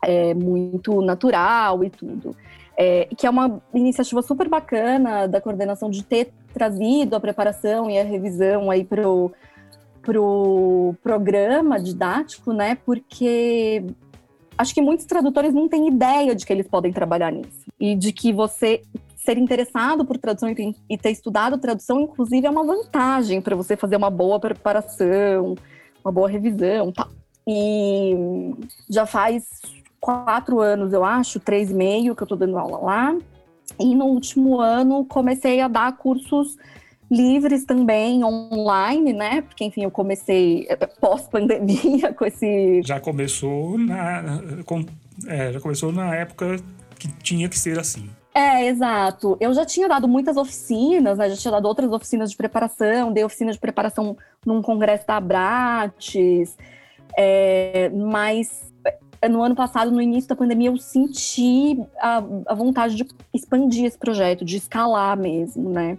é, 0.05 0.35
muito 0.35 1.01
natural 1.01 1.83
e 1.83 1.89
tudo. 1.89 2.37
É, 2.77 3.07
que 3.17 3.27
é 3.27 3.31
uma 3.31 3.61
iniciativa 3.75 4.23
super 4.23 4.49
bacana 4.49 5.27
da 5.27 5.41
coordenação 5.41 5.91
de 5.91 6.05
ter 6.05 6.31
trazido 6.53 7.17
a 7.17 7.21
preparação 7.21 7.91
e 7.91 7.99
a 7.99 8.05
revisão 8.05 8.71
aí 8.71 8.85
para 8.85 9.09
o 9.09 9.33
pro 10.03 10.95
programa 11.03 11.79
didático, 11.79 12.53
né? 12.53 12.79
Porque 12.87 13.85
acho 14.57 14.73
que 14.73 14.81
muitos 14.81 15.07
tradutores 15.07 15.53
não 15.53 15.69
têm 15.69 15.89
ideia 15.89 16.35
de 16.35 16.47
que 16.47 16.53
eles 16.53 16.69
podem 16.69 16.93
trabalhar 16.93 17.33
nisso 17.33 17.67
e 17.81 17.95
de 17.95 18.13
que 18.13 18.33
você 18.33 18.83
ser 19.17 19.37
interessado 19.37 20.07
por 20.07 20.17
tradução 20.17 20.49
e 20.89 20.97
ter 20.97 21.11
estudado 21.11 21.59
tradução, 21.59 22.01
inclusive, 22.01 22.47
é 22.47 22.51
uma 22.51 22.65
vantagem 22.65 23.43
para 23.43 23.55
você 23.55 23.77
fazer 23.77 23.97
uma 23.97 24.09
boa 24.09 24.41
preparação, 24.41 25.55
uma 26.05 26.13
boa 26.13 26.29
revisão, 26.29 26.93
tá? 26.93 27.09
E 27.47 28.15
já 28.89 29.07
faz 29.07 29.45
quatro 30.01 30.61
anos, 30.61 30.93
eu 30.93 31.05
acho, 31.05 31.41
três 31.41 31.71
e 31.71 31.75
meio 31.75 32.15
que 32.15 32.23
eu 32.23 32.27
estou 32.27 32.39
dando 32.39 32.59
aula 32.59 32.79
lá. 32.79 33.19
E 33.79 33.95
no 33.95 34.07
último 34.07 34.61
ano 34.61 35.05
comecei 35.05 35.61
a 35.61 35.69
dar 35.69 35.97
cursos 35.97 36.57
livres 37.11 37.65
também 37.65 38.23
online, 38.23 39.13
né? 39.13 39.43
Porque 39.43 39.65
enfim, 39.65 39.85
eu 39.85 39.91
comecei 39.91 40.67
eh, 40.69 40.87
pós-pandemia 41.01 42.13
com 42.15 42.25
esse. 42.25 42.83
Já 42.85 43.01
começou 43.01 43.79
na, 43.79 44.41
com, 44.65 44.85
é, 45.27 45.53
já 45.53 45.61
começou 45.61 45.91
na 45.91 46.15
época 46.15 46.57
que 46.99 47.09
tinha 47.23 47.49
que 47.49 47.59
ser 47.59 47.79
assim. 47.79 48.09
É, 48.35 48.67
exato. 48.67 49.37
Eu 49.41 49.53
já 49.53 49.65
tinha 49.65 49.89
dado 49.89 50.07
muitas 50.07 50.37
oficinas, 50.37 51.19
né? 51.19 51.31
Já 51.31 51.37
tinha 51.37 51.53
dado 51.53 51.67
outras 51.67 51.91
oficinas 51.91 52.31
de 52.31 52.37
preparação, 52.37 53.13
dei 53.13 53.25
oficina 53.25 53.53
de 53.53 53.59
preparação 53.59 54.17
num 54.47 54.63
congresso 54.63 55.07
da 55.07 55.17
Abrates, 55.17 56.57
é, 57.17 57.91
mas 57.91 58.69
no 59.29 59.43
ano 59.43 59.57
passado, 59.57 59.91
no 59.91 60.01
início 60.01 60.29
da 60.29 60.37
pandemia, 60.37 60.69
eu 60.69 60.77
senti 60.77 61.81
a, 61.99 62.19
a, 62.47 62.55
vontade 62.55 62.95
de 62.95 63.07
expandir 63.35 63.85
esse 63.87 63.99
projeto, 63.99 64.45
de 64.45 64.57
escalar 64.57 65.17
mesmo, 65.17 65.71
né? 65.71 65.99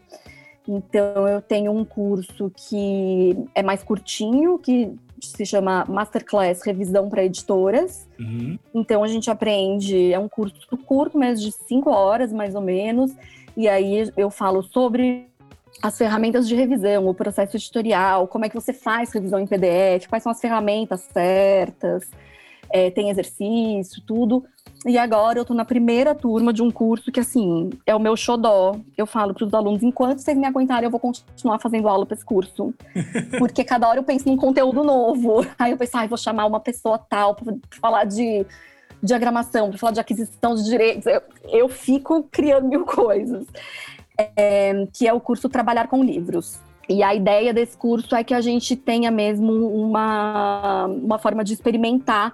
Então, 0.65 1.27
eu 1.27 1.41
tenho 1.41 1.71
um 1.71 1.83
curso 1.83 2.49
que 2.55 3.35
é 3.53 3.61
mais 3.63 3.83
curtinho, 3.83 4.57
que 4.59 4.95
se 5.27 5.45
chama 5.45 5.85
Masterclass 5.87 6.61
Revisão 6.63 7.09
para 7.09 7.23
Editoras. 7.23 8.07
Uhum. 8.19 8.57
Então, 8.73 9.03
a 9.03 9.07
gente 9.07 9.29
aprende, 9.29 10.13
é 10.13 10.19
um 10.19 10.29
curso 10.29 10.55
curto, 10.85 11.17
mas 11.17 11.41
de 11.41 11.51
cinco 11.51 11.89
horas, 11.89 12.31
mais 12.31 12.55
ou 12.55 12.61
menos. 12.61 13.11
E 13.55 13.67
aí, 13.67 14.11
eu 14.15 14.29
falo 14.29 14.63
sobre 14.63 15.27
as 15.81 15.97
ferramentas 15.97 16.47
de 16.47 16.55
revisão, 16.55 17.07
o 17.07 17.13
processo 17.13 17.55
editorial, 17.55 18.27
como 18.27 18.45
é 18.45 18.49
que 18.49 18.55
você 18.55 18.73
faz 18.73 19.11
revisão 19.13 19.39
em 19.39 19.47
PDF, 19.47 20.07
quais 20.09 20.23
são 20.23 20.31
as 20.31 20.41
ferramentas 20.41 21.01
certas 21.13 22.09
é, 22.71 22.89
tem 22.89 23.09
exercício, 23.09 24.01
tudo. 24.05 24.43
E 24.85 24.97
agora 24.97 25.37
eu 25.37 25.45
tô 25.45 25.53
na 25.53 25.65
primeira 25.65 26.15
turma 26.15 26.53
de 26.53 26.61
um 26.61 26.71
curso 26.71 27.11
que, 27.11 27.19
assim, 27.19 27.69
é 27.85 27.93
o 27.93 27.99
meu 27.99 28.15
xodó. 28.15 28.77
Eu 28.97 29.05
falo 29.05 29.33
para 29.33 29.45
os 29.45 29.53
alunos, 29.53 29.83
enquanto 29.83 30.19
vocês 30.19 30.37
me 30.37 30.45
aguentarem, 30.45 30.85
eu 30.85 30.91
vou 30.91 30.99
continuar 30.99 31.59
fazendo 31.59 31.87
aula 31.89 32.05
para 32.05 32.15
esse 32.15 32.23
curso. 32.23 32.73
Porque 33.37 33.63
cada 33.63 33.87
hora 33.89 33.99
eu 33.99 34.03
penso 34.03 34.27
num 34.27 34.37
conteúdo 34.37 34.83
novo. 34.83 35.45
Aí 35.57 35.71
eu 35.71 35.77
penso, 35.77 35.97
ah, 35.97 36.07
vou 36.07 36.17
chamar 36.17 36.45
uma 36.45 36.61
pessoa 36.61 36.97
tal 36.97 37.35
para 37.35 37.53
falar 37.81 38.05
de 38.05 38.45
diagramação, 39.03 39.69
para 39.69 39.77
falar 39.77 39.91
de 39.91 39.99
aquisição 39.99 40.55
de 40.55 40.63
direitos. 40.63 41.05
Eu, 41.05 41.21
eu 41.49 41.67
fico 41.67 42.23
criando 42.31 42.67
mil 42.67 42.85
coisas. 42.85 43.45
É, 44.17 44.85
que 44.93 45.07
é 45.07 45.13
o 45.13 45.19
curso 45.19 45.49
Trabalhar 45.49 45.87
com 45.87 46.03
Livros. 46.03 46.59
E 46.89 47.03
a 47.03 47.13
ideia 47.13 47.53
desse 47.53 47.77
curso 47.77 48.15
é 48.15 48.23
que 48.23 48.33
a 48.33 48.41
gente 48.41 48.75
tenha 48.75 49.11
mesmo 49.11 49.51
uma, 49.67 50.87
uma 50.87 51.19
forma 51.19 51.43
de 51.43 51.53
experimentar 51.53 52.33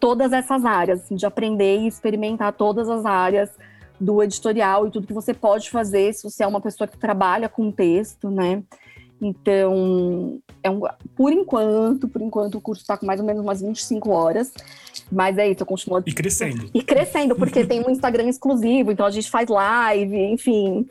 todas 0.00 0.32
essas 0.32 0.64
áreas, 0.64 1.02
assim, 1.02 1.14
de 1.14 1.26
aprender 1.26 1.80
e 1.80 1.86
experimentar 1.86 2.52
todas 2.54 2.88
as 2.88 3.04
áreas 3.04 3.50
do 4.00 4.22
editorial 4.22 4.86
e 4.86 4.90
tudo 4.90 5.06
que 5.06 5.12
você 5.12 5.34
pode 5.34 5.70
fazer 5.70 6.14
se 6.14 6.22
você 6.24 6.42
é 6.42 6.46
uma 6.46 6.60
pessoa 6.60 6.88
que 6.88 6.98
trabalha 6.98 7.48
com 7.48 7.70
texto, 7.70 8.30
né? 8.30 8.62
Então, 9.20 10.40
é 10.62 10.70
um, 10.70 10.80
por 11.14 11.30
enquanto, 11.30 12.08
por 12.08 12.22
enquanto 12.22 12.54
o 12.54 12.60
curso 12.60 12.80
está 12.80 12.96
com 12.96 13.04
mais 13.04 13.20
ou 13.20 13.26
menos 13.26 13.42
umas 13.42 13.60
25 13.60 14.10
horas, 14.10 14.50
mas 15.12 15.36
é 15.36 15.46
isso, 15.46 15.62
eu 15.62 15.66
continuo... 15.66 16.02
E 16.06 16.12
crescendo. 16.14 16.70
E 16.72 16.82
crescendo, 16.82 17.36
porque 17.36 17.66
tem 17.66 17.84
um 17.86 17.90
Instagram 17.90 18.28
exclusivo, 18.28 18.90
então 18.90 19.04
a 19.04 19.10
gente 19.10 19.30
faz 19.30 19.50
live, 19.50 20.16
enfim. 20.16 20.88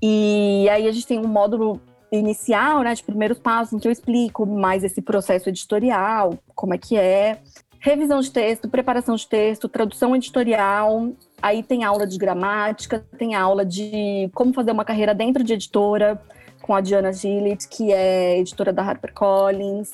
E 0.00 0.68
aí 0.70 0.86
a 0.86 0.92
gente 0.92 1.06
tem 1.06 1.18
um 1.18 1.26
módulo 1.26 1.80
inicial, 2.12 2.82
né, 2.82 2.94
de 2.94 3.02
primeiros 3.02 3.40
passos, 3.40 3.72
em 3.72 3.78
que 3.80 3.88
eu 3.88 3.92
explico 3.92 4.46
mais 4.46 4.84
esse 4.84 5.02
processo 5.02 5.48
editorial, 5.48 6.38
como 6.54 6.74
é 6.74 6.78
que 6.78 6.96
é 6.96 7.40
revisão 7.84 8.18
de 8.18 8.30
texto, 8.30 8.66
preparação 8.66 9.14
de 9.14 9.28
texto, 9.28 9.68
tradução 9.68 10.16
editorial. 10.16 11.12
Aí 11.42 11.62
tem 11.62 11.84
aula 11.84 12.06
de 12.06 12.16
gramática, 12.16 13.06
tem 13.18 13.34
aula 13.34 13.62
de 13.62 14.30
como 14.32 14.54
fazer 14.54 14.70
uma 14.70 14.86
carreira 14.86 15.14
dentro 15.14 15.44
de 15.44 15.52
editora, 15.52 16.18
com 16.62 16.74
a 16.74 16.80
Diana 16.80 17.12
Gillett, 17.12 17.68
que 17.68 17.92
é 17.92 18.38
editora 18.38 18.72
da 18.72 18.82
HarperCollins. 18.82 19.92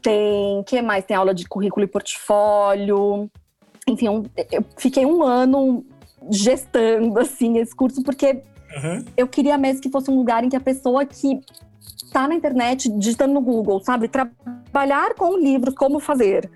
Tem, 0.00 0.62
que 0.64 0.80
mais? 0.80 1.04
Tem 1.04 1.14
aula 1.14 1.34
de 1.34 1.46
currículo 1.46 1.84
e 1.84 1.86
portfólio. 1.86 3.30
Enfim, 3.86 4.08
um, 4.08 4.22
eu 4.50 4.64
fiquei 4.78 5.04
um 5.04 5.22
ano 5.22 5.84
gestando, 6.30 7.18
assim, 7.20 7.58
esse 7.58 7.76
curso, 7.76 8.02
porque 8.02 8.42
uhum. 8.82 9.04
eu 9.14 9.28
queria 9.28 9.58
mesmo 9.58 9.82
que 9.82 9.90
fosse 9.90 10.10
um 10.10 10.16
lugar 10.16 10.42
em 10.42 10.48
que 10.48 10.56
a 10.56 10.60
pessoa 10.60 11.04
que 11.04 11.38
está 12.02 12.26
na 12.26 12.34
internet, 12.34 12.88
digitando 12.88 13.34
no 13.34 13.42
Google, 13.42 13.78
sabe? 13.80 14.08
Trabalhar 14.08 15.14
com 15.16 15.36
livros, 15.36 15.74
como 15.74 16.00
fazer 16.00 16.50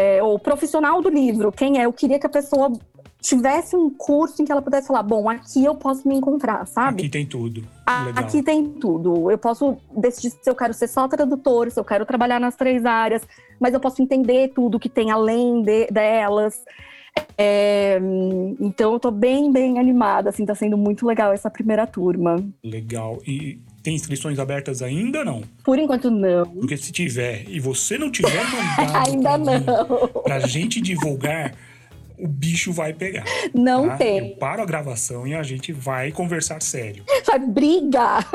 é, 0.00 0.22
o 0.22 0.38
profissional 0.38 1.02
do 1.02 1.10
livro, 1.10 1.52
quem 1.52 1.78
é? 1.78 1.84
Eu 1.84 1.92
queria 1.92 2.18
que 2.18 2.26
a 2.26 2.30
pessoa 2.30 2.72
tivesse 3.20 3.76
um 3.76 3.90
curso 3.90 4.40
em 4.40 4.46
que 4.46 4.50
ela 4.50 4.62
pudesse 4.62 4.88
falar, 4.88 5.02
bom, 5.02 5.28
aqui 5.28 5.62
eu 5.62 5.74
posso 5.74 6.08
me 6.08 6.14
encontrar, 6.14 6.66
sabe? 6.66 7.02
Aqui 7.02 7.10
tem 7.10 7.26
tudo. 7.26 7.60
Legal. 8.06 8.24
Aqui 8.24 8.42
tem 8.42 8.64
tudo. 8.64 9.30
Eu 9.30 9.36
posso 9.36 9.76
decidir 9.94 10.30
se 10.30 10.48
eu 10.48 10.54
quero 10.54 10.72
ser 10.72 10.88
só 10.88 11.06
tradutor, 11.06 11.70
se 11.70 11.78
eu 11.78 11.84
quero 11.84 12.06
trabalhar 12.06 12.40
nas 12.40 12.56
três 12.56 12.86
áreas, 12.86 13.22
mas 13.60 13.74
eu 13.74 13.80
posso 13.80 14.00
entender 14.00 14.52
tudo 14.54 14.80
que 14.80 14.88
tem 14.88 15.10
além 15.10 15.62
de, 15.62 15.86
delas. 15.88 16.64
É, 17.36 18.00
então 18.58 18.94
eu 18.94 19.00
tô 19.00 19.10
bem, 19.10 19.52
bem 19.52 19.78
animada, 19.78 20.30
assim, 20.30 20.46
tá 20.46 20.54
sendo 20.54 20.78
muito 20.78 21.06
legal 21.06 21.30
essa 21.30 21.50
primeira 21.50 21.86
turma. 21.86 22.36
Legal. 22.64 23.18
E 23.26 23.60
tem 23.82 23.94
inscrições 23.94 24.38
abertas 24.38 24.82
ainda 24.82 25.24
não? 25.24 25.42
Por 25.64 25.78
enquanto 25.78 26.10
não. 26.10 26.46
Porque 26.46 26.76
se 26.76 26.92
tiver 26.92 27.44
e 27.48 27.58
você 27.58 27.96
não 27.98 28.10
tiver 28.10 28.44
mandado 28.76 29.08
ainda 29.08 29.38
não. 29.38 30.08
pra 30.22 30.40
gente 30.40 30.80
divulgar, 30.80 31.54
o 32.22 32.28
bicho 32.28 32.72
vai 32.72 32.92
pegar. 32.92 33.24
Não 33.54 33.88
tá? 33.88 33.96
tem. 33.96 34.30
Eu 34.30 34.36
paro 34.36 34.62
a 34.62 34.66
gravação 34.66 35.26
e 35.26 35.34
a 35.34 35.42
gente 35.42 35.72
vai 35.72 36.12
conversar 36.12 36.60
sério. 36.62 37.04
Vai 37.26 37.38
brigar. 37.38 38.28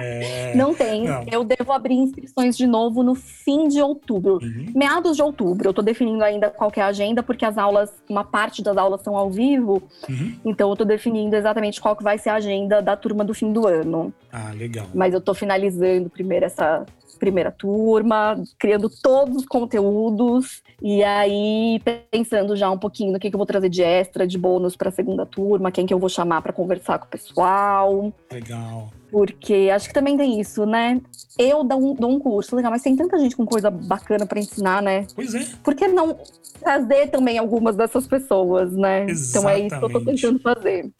É... 0.00 0.54
Não 0.54 0.74
tem. 0.74 1.04
Não. 1.04 1.26
Eu 1.30 1.44
devo 1.44 1.72
abrir 1.72 1.94
inscrições 1.94 2.56
de 2.56 2.66
novo 2.66 3.02
no 3.02 3.14
fim 3.14 3.68
de 3.68 3.82
outubro. 3.82 4.38
Uhum. 4.42 4.72
Meados 4.74 5.16
de 5.16 5.22
outubro. 5.22 5.68
Eu 5.68 5.74
tô 5.74 5.82
definindo 5.82 6.24
ainda 6.24 6.48
qual 6.48 6.72
é 6.74 6.80
a 6.80 6.86
agenda, 6.86 7.22
porque 7.22 7.44
as 7.44 7.58
aulas, 7.58 7.92
uma 8.08 8.24
parte 8.24 8.62
das 8.62 8.78
aulas 8.78 9.02
são 9.02 9.14
ao 9.14 9.30
vivo. 9.30 9.82
Uhum. 10.08 10.36
Então 10.42 10.70
eu 10.70 10.76
tô 10.76 10.84
definindo 10.86 11.36
exatamente 11.36 11.80
qual 11.82 11.94
que 11.94 12.02
vai 12.02 12.16
ser 12.16 12.30
a 12.30 12.36
agenda 12.36 12.80
da 12.80 12.96
turma 12.96 13.24
do 13.24 13.34
fim 13.34 13.52
do 13.52 13.66
ano. 13.66 14.12
Ah, 14.32 14.52
legal. 14.56 14.86
Mas 14.94 15.12
eu 15.12 15.20
tô 15.20 15.34
finalizando 15.34 16.08
primeiro 16.08 16.46
essa 16.46 16.86
primeira 17.24 17.50
turma, 17.50 18.42
criando 18.58 18.90
todos 18.90 19.36
os 19.36 19.46
conteúdos 19.46 20.62
e 20.82 21.02
aí 21.02 21.80
pensando 22.10 22.54
já 22.54 22.70
um 22.70 22.76
pouquinho 22.76 23.12
no 23.14 23.18
que, 23.18 23.30
que 23.30 23.34
eu 23.34 23.38
vou 23.38 23.46
trazer 23.46 23.70
de 23.70 23.82
extra, 23.82 24.26
de 24.26 24.36
bônus 24.36 24.76
para 24.76 24.90
a 24.90 24.92
segunda 24.92 25.24
turma, 25.24 25.72
quem 25.72 25.86
que 25.86 25.94
eu 25.94 25.98
vou 25.98 26.10
chamar 26.10 26.42
para 26.42 26.52
conversar 26.52 26.98
com 26.98 27.06
o 27.06 27.08
pessoal. 27.08 28.12
Legal. 28.30 28.92
Porque 29.10 29.70
acho 29.74 29.88
que 29.88 29.94
também 29.94 30.18
tem 30.18 30.38
isso, 30.38 30.66
né? 30.66 31.00
Eu 31.38 31.64
dou 31.64 31.92
um, 31.92 31.94
dou 31.94 32.10
um 32.10 32.18
curso, 32.18 32.54
legal, 32.54 32.70
mas 32.70 32.82
tem 32.82 32.94
tanta 32.94 33.18
gente 33.18 33.34
com 33.34 33.46
coisa 33.46 33.70
bacana 33.70 34.26
para 34.26 34.38
ensinar, 34.38 34.82
né? 34.82 35.06
Pois 35.14 35.34
é. 35.34 35.46
Por 35.62 35.74
que 35.74 35.88
não 35.88 36.18
trazer 36.60 37.06
também 37.08 37.38
algumas 37.38 37.76
dessas 37.76 38.06
pessoas, 38.06 38.72
né? 38.74 39.08
Exatamente. 39.08 39.30
Então 39.30 39.48
é 39.48 39.58
isso 39.60 39.78
que 39.78 39.84
eu 39.84 39.90
tô 39.90 40.00
tentando 40.04 40.38
fazer. 40.40 40.90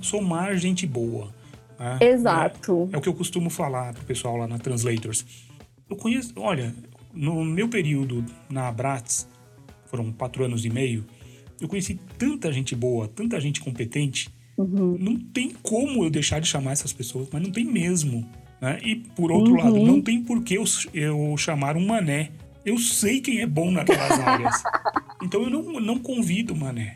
Somar 0.00 0.56
gente 0.56 0.86
boa. 0.86 1.41
Né? 1.82 1.98
Exato. 2.00 2.88
É, 2.92 2.94
é, 2.94 2.98
o 2.98 3.00
que 3.00 3.08
eu 3.08 3.14
costumo 3.14 3.50
falar 3.50 3.92
pro 3.92 4.04
pessoal 4.04 4.36
lá 4.36 4.46
na 4.46 4.56
Translators. 4.56 5.26
Eu 5.90 5.96
conheço, 5.96 6.32
olha, 6.36 6.72
no 7.12 7.44
meu 7.44 7.68
período 7.68 8.24
na 8.48 8.68
Abrats, 8.68 9.26
foram 9.86 10.12
quatro 10.12 10.44
anos 10.44 10.64
e 10.64 10.70
meio, 10.70 11.04
eu 11.60 11.66
conheci 11.66 11.98
tanta 12.16 12.52
gente 12.52 12.76
boa, 12.76 13.08
tanta 13.08 13.40
gente 13.40 13.60
competente. 13.60 14.30
Uhum. 14.56 14.96
Não 14.98 15.16
tem 15.18 15.50
como 15.60 16.04
eu 16.04 16.10
deixar 16.10 16.40
de 16.40 16.46
chamar 16.46 16.72
essas 16.72 16.92
pessoas, 16.92 17.28
mas 17.32 17.42
não 17.42 17.50
tem 17.50 17.64
mesmo. 17.64 18.24
Né? 18.60 18.78
E, 18.84 18.96
por 18.96 19.32
outro 19.32 19.54
uhum. 19.54 19.58
lado, 19.58 19.78
não 19.84 20.00
tem 20.00 20.22
por 20.22 20.40
que 20.44 20.54
eu, 20.54 20.64
eu 20.94 21.36
chamar 21.36 21.76
um 21.76 21.84
mané. 21.84 22.30
Eu 22.64 22.78
sei 22.78 23.20
quem 23.20 23.40
é 23.40 23.46
bom 23.46 23.72
naquelas 23.72 24.18
áreas. 24.20 24.62
Então 25.20 25.42
eu 25.42 25.50
não, 25.50 25.80
não 25.80 25.98
convido 25.98 26.54
mané. 26.54 26.94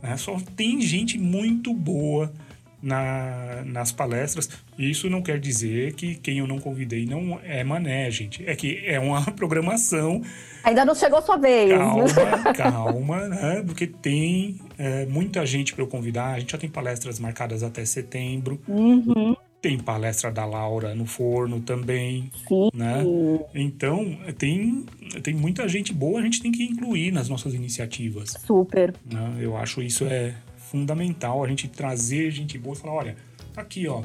Né? 0.00 0.16
Só 0.16 0.36
tem 0.54 0.80
gente 0.80 1.18
muito 1.18 1.74
boa 1.74 2.32
na, 2.82 3.62
nas 3.64 3.92
palestras. 3.92 4.48
Isso 4.78 5.10
não 5.10 5.22
quer 5.22 5.38
dizer 5.38 5.94
que 5.94 6.14
quem 6.14 6.38
eu 6.38 6.46
não 6.46 6.58
convidei 6.58 7.04
não 7.06 7.38
é 7.44 7.62
mané, 7.62 8.10
gente. 8.10 8.42
É 8.48 8.54
que 8.54 8.82
é 8.86 8.98
uma 8.98 9.22
programação. 9.32 10.22
Ainda 10.64 10.84
não 10.84 10.94
chegou 10.94 11.18
a 11.18 11.22
sua 11.22 11.36
vez. 11.36 11.70
Calma, 11.70 12.52
calma, 12.54 13.28
né? 13.28 13.62
Porque 13.66 13.86
tem 13.86 14.58
é, 14.78 15.06
muita 15.06 15.44
gente 15.44 15.74
para 15.74 15.82
eu 15.82 15.88
convidar. 15.88 16.34
A 16.34 16.40
gente 16.40 16.52
já 16.52 16.58
tem 16.58 16.70
palestras 16.70 17.18
marcadas 17.18 17.62
até 17.62 17.84
setembro. 17.84 18.60
Uhum. 18.66 19.36
Tem 19.60 19.78
palestra 19.78 20.32
da 20.32 20.46
Laura 20.46 20.94
no 20.94 21.04
forno 21.04 21.60
também, 21.60 22.30
Sim. 22.48 22.70
né? 22.72 23.04
Então, 23.54 24.18
tem, 24.38 24.86
tem 25.22 25.34
muita 25.34 25.68
gente 25.68 25.92
boa, 25.92 26.18
a 26.18 26.22
gente 26.22 26.40
tem 26.40 26.50
que 26.50 26.64
incluir 26.64 27.12
nas 27.12 27.28
nossas 27.28 27.52
iniciativas. 27.52 28.30
Super. 28.46 28.94
Né? 29.04 29.36
Eu 29.38 29.58
acho 29.58 29.82
isso 29.82 30.06
é 30.06 30.34
fundamental, 30.70 31.42
a 31.42 31.48
gente 31.48 31.68
trazer 31.68 32.30
gente 32.30 32.58
boa 32.58 32.76
e 32.76 32.78
falar, 32.78 32.94
olha, 32.94 33.16
tá 33.52 33.62
aqui, 33.62 33.88
ó. 33.88 34.02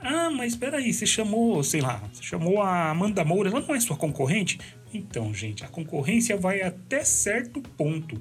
Ah, 0.00 0.30
mas 0.30 0.52
espera 0.52 0.78
aí, 0.78 0.92
você 0.92 1.06
chamou, 1.06 1.62
sei 1.62 1.80
lá, 1.80 2.02
você 2.12 2.22
chamou 2.22 2.60
a 2.62 2.90
Amanda 2.90 3.24
Moura, 3.24 3.50
ela 3.50 3.60
não 3.60 3.74
é 3.74 3.80
sua 3.80 3.96
concorrente? 3.96 4.58
Então, 4.92 5.32
gente, 5.34 5.64
a 5.64 5.68
concorrência 5.68 6.36
vai 6.36 6.62
até 6.62 7.04
certo 7.04 7.60
ponto 7.60 8.20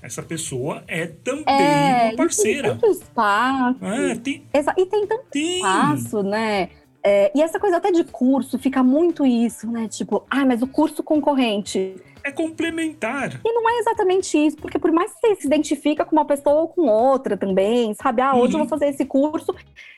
essa 0.00 0.22
pessoa 0.22 0.84
é 0.86 1.06
também 1.06 1.44
é, 1.46 2.08
uma 2.08 2.16
parceira. 2.16 2.70
Tem 2.70 2.78
tanto 2.78 2.92
espaço. 2.92 3.84
É, 3.84 4.14
tem... 4.14 4.46
E 4.54 4.86
tem 4.86 5.06
tanto 5.06 5.24
tem. 5.30 5.56
espaço, 5.56 6.22
né? 6.22 6.68
É, 7.02 7.32
e 7.34 7.42
essa 7.42 7.58
coisa 7.58 7.76
até 7.78 7.90
de 7.90 8.04
curso, 8.04 8.58
fica 8.58 8.82
muito 8.82 9.24
isso, 9.24 9.70
né? 9.70 9.88
Tipo, 9.88 10.24
ah, 10.30 10.44
mas 10.44 10.62
o 10.62 10.66
curso 10.66 11.02
concorrente. 11.02 11.96
É 12.28 12.32
complementar. 12.32 13.40
E 13.42 13.52
não 13.52 13.68
é 13.70 13.78
exatamente 13.78 14.36
isso, 14.36 14.56
porque 14.58 14.78
por 14.78 14.92
mais 14.92 15.12
que 15.14 15.20
você 15.20 15.34
se 15.36 15.46
identifica 15.46 16.04
com 16.04 16.14
uma 16.14 16.26
pessoa 16.26 16.60
ou 16.60 16.68
com 16.68 16.82
outra 16.82 17.38
também, 17.38 17.94
sabe? 17.94 18.20
Ah, 18.20 18.34
hoje 18.34 18.38
uhum. 18.38 18.44
eu 18.44 18.50
vou 18.50 18.60
uhum. 18.60 18.68
fazer 18.68 18.88
esse 18.88 19.06
curso, 19.06 19.54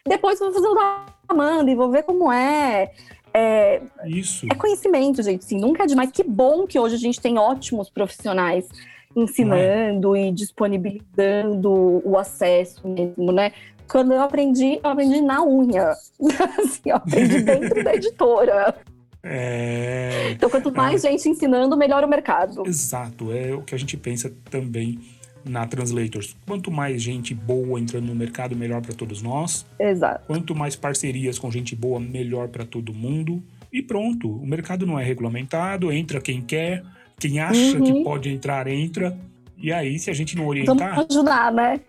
depois 0.06 0.40
eu 0.40 0.46
vou 0.46 0.54
fazer 0.54 0.68
o 0.68 0.74
da 0.74 1.06
Amanda 1.28 1.70
e 1.70 1.74
vou 1.74 1.90
ver 1.90 2.04
como 2.04 2.30
é. 2.30 2.92
É, 3.34 3.82
Isso. 4.04 4.46
é 4.50 4.54
conhecimento, 4.54 5.22
gente. 5.22 5.44
Sim, 5.44 5.58
nunca 5.58 5.82
é 5.82 5.86
demais. 5.86 6.10
Que 6.12 6.22
bom 6.22 6.66
que 6.66 6.78
hoje 6.78 6.94
a 6.94 6.98
gente 6.98 7.20
tem 7.20 7.36
ótimos 7.36 7.90
profissionais 7.90 8.68
ensinando 9.14 10.14
é? 10.14 10.28
e 10.28 10.32
disponibilizando 10.32 12.00
o 12.04 12.16
acesso 12.16 12.86
mesmo, 12.86 13.32
né? 13.32 13.52
Quando 13.88 14.12
eu 14.12 14.22
aprendi, 14.22 14.78
eu 14.82 14.90
aprendi 14.90 15.20
na 15.20 15.44
unha. 15.44 15.90
assim, 16.62 16.90
eu 16.90 16.96
aprendi 16.96 17.40
dentro 17.42 17.82
da 17.82 17.94
editora. 17.94 18.74
É... 19.22 20.30
Então, 20.32 20.48
quanto 20.48 20.72
mais 20.72 21.04
é... 21.04 21.10
gente 21.10 21.28
ensinando, 21.28 21.76
melhor 21.76 22.04
o 22.04 22.08
mercado. 22.08 22.66
Exato, 22.66 23.32
é 23.32 23.52
o 23.54 23.62
que 23.62 23.74
a 23.74 23.78
gente 23.78 23.96
pensa 23.96 24.32
também 24.50 24.98
na 25.44 25.66
Translators. 25.66 26.36
Quanto 26.46 26.70
mais 26.70 27.02
gente 27.02 27.34
boa 27.34 27.78
entrando 27.78 28.06
no 28.06 28.14
mercado, 28.14 28.56
melhor 28.56 28.80
para 28.82 28.94
todos 28.94 29.22
nós. 29.22 29.66
Exato. 29.78 30.26
Quanto 30.26 30.54
mais 30.54 30.76
parcerias 30.76 31.38
com 31.38 31.50
gente 31.50 31.74
boa, 31.74 31.98
melhor 31.98 32.48
para 32.48 32.64
todo 32.64 32.92
mundo. 32.92 33.42
E 33.72 33.82
pronto, 33.82 34.28
o 34.28 34.46
mercado 34.46 34.86
não 34.86 34.98
é 34.98 35.04
regulamentado, 35.04 35.92
entra 35.92 36.20
quem 36.20 36.40
quer. 36.40 36.82
Quem 37.18 37.38
acha 37.38 37.78
uhum. 37.78 37.84
que 37.84 38.04
pode 38.04 38.28
entrar, 38.30 38.66
entra. 38.66 39.16
E 39.60 39.72
aí, 39.72 39.98
se 39.98 40.10
a 40.10 40.14
gente 40.14 40.36
não 40.36 40.46
orientar. 40.46 40.94
Vamos 40.94 41.16
ajudar, 41.16 41.52
né? 41.52 41.80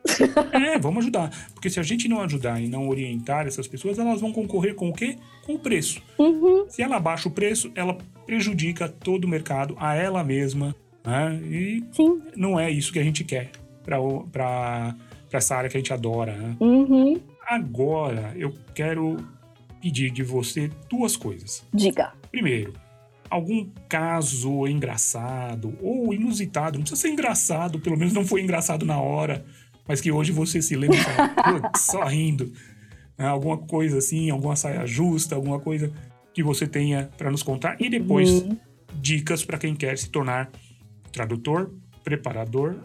é, 0.52 0.78
vamos 0.78 1.04
ajudar. 1.04 1.32
Porque 1.54 1.70
se 1.70 1.80
a 1.80 1.84
gente 1.84 2.08
não 2.08 2.22
ajudar 2.22 2.62
e 2.62 2.68
não 2.68 2.90
orientar 2.90 3.48
essas 3.48 3.68
pessoas, 3.68 3.98
elas 3.98 4.20
vão 4.20 4.34
concorrer 4.34 4.76
com 4.76 4.90
o 4.90 4.94
quê? 4.94 5.18
Com 5.46 5.56
o 5.56 5.60
preço. 5.60 6.02
Uhum. 6.20 6.66
Se 6.70 6.82
ela 6.82 7.00
baixa 7.00 7.30
o 7.30 7.32
preço, 7.32 7.72
ela 7.74 7.98
prejudica 8.26 8.90
todo 8.90 9.26
o 9.26 9.28
mercado, 9.28 9.76
a 9.80 9.96
ela 9.96 10.24
mesma. 10.24 10.76
Né? 11.06 11.40
E 11.46 11.84
Sim. 11.92 12.22
não 12.36 12.60
é 12.60 12.70
isso 12.70 12.92
que 12.92 13.00
a 13.00 13.04
gente 13.04 13.24
quer 13.24 13.52
para 13.84 14.96
essa 15.32 15.56
área 15.56 15.70
que 15.70 15.78
a 15.78 15.80
gente 15.80 15.94
adora. 15.94 16.34
Né? 16.34 16.56
Uhum. 16.60 17.20
Agora, 17.48 18.34
eu 18.36 18.54
quero 18.76 19.18
pedir 19.82 20.12
de 20.12 20.24
você 20.24 20.70
duas 20.90 21.16
coisas. 21.16 21.66
Diga. 21.74 22.14
Primeiro, 22.30 22.74
algum 23.32 23.68
caso 23.88 24.68
engraçado 24.68 25.74
ou 25.82 26.14
inusitado, 26.14 26.78
não 26.78 26.84
precisa 26.84 27.02
ser 27.02 27.10
engraçado, 27.10 27.80
pelo 27.80 27.98
menos 27.98 28.14
não 28.14 28.26
foi 28.26 28.42
engraçado 28.42 28.86
na 28.86 29.00
hora, 29.00 29.46
mas 29.88 30.02
que 30.02 30.12
hoje 30.12 30.34
você 30.34 30.62
se 30.62 30.76
lembra 30.76 31.00
só 31.78 32.04
rindo. 32.04 32.52
Né? 33.18 33.26
Alguma 33.26 33.58
coisa 33.58 34.00
assim, 34.00 34.30
alguma 34.30 34.58
saia 34.58 34.86
justa, 34.86 35.34
alguma 35.34 35.60
coisa 35.60 35.92
que 36.34 36.44
você 36.44 36.68
tenha 36.68 37.10
para 37.18 37.32
nos 37.32 37.42
contar. 37.42 37.78
E 37.80 37.90
depois, 37.90 38.30
uhum. 38.30 38.58
dicas 38.96 39.46
para 39.46 39.58
quem 39.58 39.74
quer 39.76 39.98
se 39.98 40.10
tornar 40.10 40.52
tradutor, 41.14 41.72
preparador 42.04 42.76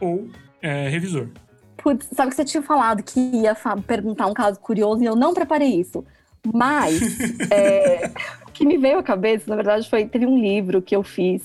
ou 0.00 0.28
é, 0.62 0.88
revisor. 0.88 1.30
Putz, 1.76 2.08
sabe 2.12 2.30
que 2.30 2.36
você 2.36 2.44
tinha 2.44 2.62
falado 2.62 3.02
que 3.02 3.20
ia 3.20 3.56
perguntar 3.86 4.26
um 4.26 4.34
caso 4.34 4.58
curioso 4.60 5.02
e 5.02 5.06
eu 5.06 5.16
não 5.16 5.34
preparei 5.34 5.80
isso. 5.80 6.04
Mas 6.52 7.00
é, 7.50 8.10
o 8.46 8.50
que 8.52 8.66
me 8.66 8.76
veio 8.76 8.98
à 8.98 9.02
cabeça, 9.02 9.44
na 9.48 9.56
verdade, 9.56 9.88
foi 9.88 10.06
teve 10.06 10.26
um 10.26 10.38
livro 10.38 10.80
que 10.82 10.94
eu 10.94 11.02
fiz 11.02 11.42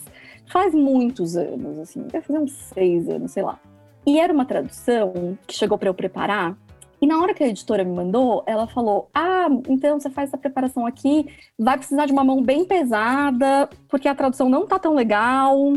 faz 0.51 0.73
muitos 0.73 1.37
anos, 1.37 1.79
assim, 1.79 2.01
deve 2.03 2.25
fazer 2.25 2.39
uns 2.39 2.51
seis 2.51 3.09
anos, 3.09 3.31
sei 3.31 3.41
lá. 3.41 3.57
E 4.05 4.19
era 4.19 4.33
uma 4.33 4.45
tradução 4.45 5.37
que 5.47 5.55
chegou 5.55 5.77
para 5.77 5.89
eu 5.89 5.93
preparar. 5.93 6.57
E 7.01 7.07
na 7.07 7.19
hora 7.19 7.33
que 7.33 7.43
a 7.43 7.47
editora 7.47 7.83
me 7.83 7.93
mandou, 7.93 8.43
ela 8.45 8.67
falou: 8.67 9.09
Ah, 9.13 9.47
então 9.67 9.99
você 9.99 10.09
faz 10.09 10.29
essa 10.29 10.37
preparação 10.37 10.85
aqui, 10.85 11.25
vai 11.57 11.77
precisar 11.77 12.05
de 12.05 12.11
uma 12.11 12.23
mão 12.23 12.43
bem 12.43 12.65
pesada, 12.65 13.69
porque 13.87 14.07
a 14.07 14.13
tradução 14.13 14.49
não 14.49 14.67
tá 14.67 14.77
tão 14.77 14.93
legal. 14.93 15.73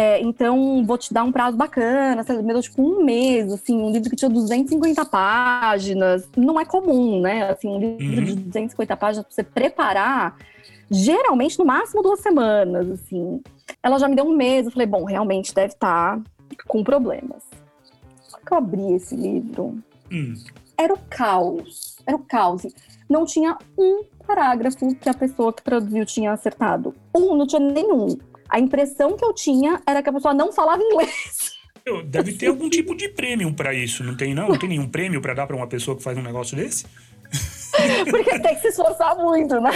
É, 0.00 0.20
então, 0.22 0.86
vou 0.86 0.96
te 0.96 1.12
dar 1.12 1.24
um 1.24 1.32
prazo 1.32 1.56
bacana, 1.56 2.22
você 2.22 2.40
me 2.40 2.52
deu 2.52 2.62
tipo 2.62 2.80
um 2.80 3.04
mês, 3.04 3.52
assim, 3.52 3.76
um 3.82 3.90
livro 3.90 4.08
que 4.08 4.14
tinha 4.14 4.30
250 4.30 5.04
páginas. 5.04 6.28
Não 6.36 6.60
é 6.60 6.64
comum, 6.64 7.20
né? 7.20 7.50
Assim, 7.50 7.66
um 7.66 7.80
livro 7.80 8.04
uhum. 8.04 8.24
de 8.24 8.36
250 8.36 8.96
páginas 8.96 9.26
pra 9.26 9.34
você 9.34 9.42
preparar, 9.42 10.36
geralmente 10.88 11.58
no 11.58 11.64
máximo 11.64 12.00
duas 12.00 12.20
semanas, 12.20 12.88
assim. 12.92 13.42
Ela 13.82 13.98
já 13.98 14.06
me 14.06 14.14
deu 14.14 14.24
um 14.24 14.36
mês, 14.36 14.66
eu 14.66 14.70
falei, 14.70 14.86
bom, 14.86 15.04
realmente 15.04 15.52
deve 15.52 15.72
estar 15.74 16.16
tá 16.16 16.22
com 16.68 16.84
problemas. 16.84 17.42
Só 18.28 18.38
que 18.38 18.52
eu 18.52 18.58
abri 18.58 18.92
esse 18.92 19.16
livro, 19.16 19.82
uhum. 20.12 20.34
era 20.76 20.94
o 20.94 20.98
caos. 21.10 21.96
Era 22.06 22.16
o 22.16 22.20
caos. 22.20 22.62
Não 23.08 23.24
tinha 23.24 23.58
um 23.76 24.04
parágrafo 24.24 24.94
que 24.94 25.08
a 25.08 25.14
pessoa 25.14 25.52
que 25.52 25.62
traduziu 25.62 26.06
tinha 26.06 26.30
acertado. 26.30 26.94
Um, 27.12 27.34
não 27.34 27.48
tinha 27.48 27.58
nenhum 27.58 28.16
a 28.48 28.58
impressão 28.58 29.16
que 29.16 29.24
eu 29.24 29.32
tinha 29.32 29.80
era 29.86 30.02
que 30.02 30.08
a 30.08 30.12
pessoa 30.12 30.34
não 30.34 30.52
falava 30.52 30.82
inglês. 30.82 31.52
Deve 32.06 32.32
ter 32.32 32.48
algum 32.48 32.68
tipo 32.68 32.94
de 32.94 33.08
prêmio 33.08 33.52
para 33.52 33.72
isso, 33.72 34.04
não 34.04 34.16
tem 34.16 34.34
não? 34.34 34.48
Não 34.48 34.58
tem 34.58 34.68
nenhum 34.68 34.88
prêmio 34.88 35.20
para 35.20 35.34
dar 35.34 35.46
para 35.46 35.56
uma 35.56 35.66
pessoa 35.66 35.96
que 35.96 36.02
faz 36.02 36.18
um 36.18 36.22
negócio 36.22 36.56
desse? 36.56 36.86
Porque 38.10 38.38
tem 38.38 38.54
que 38.54 38.60
se 38.60 38.68
esforçar 38.68 39.16
muito, 39.16 39.60
né? 39.60 39.70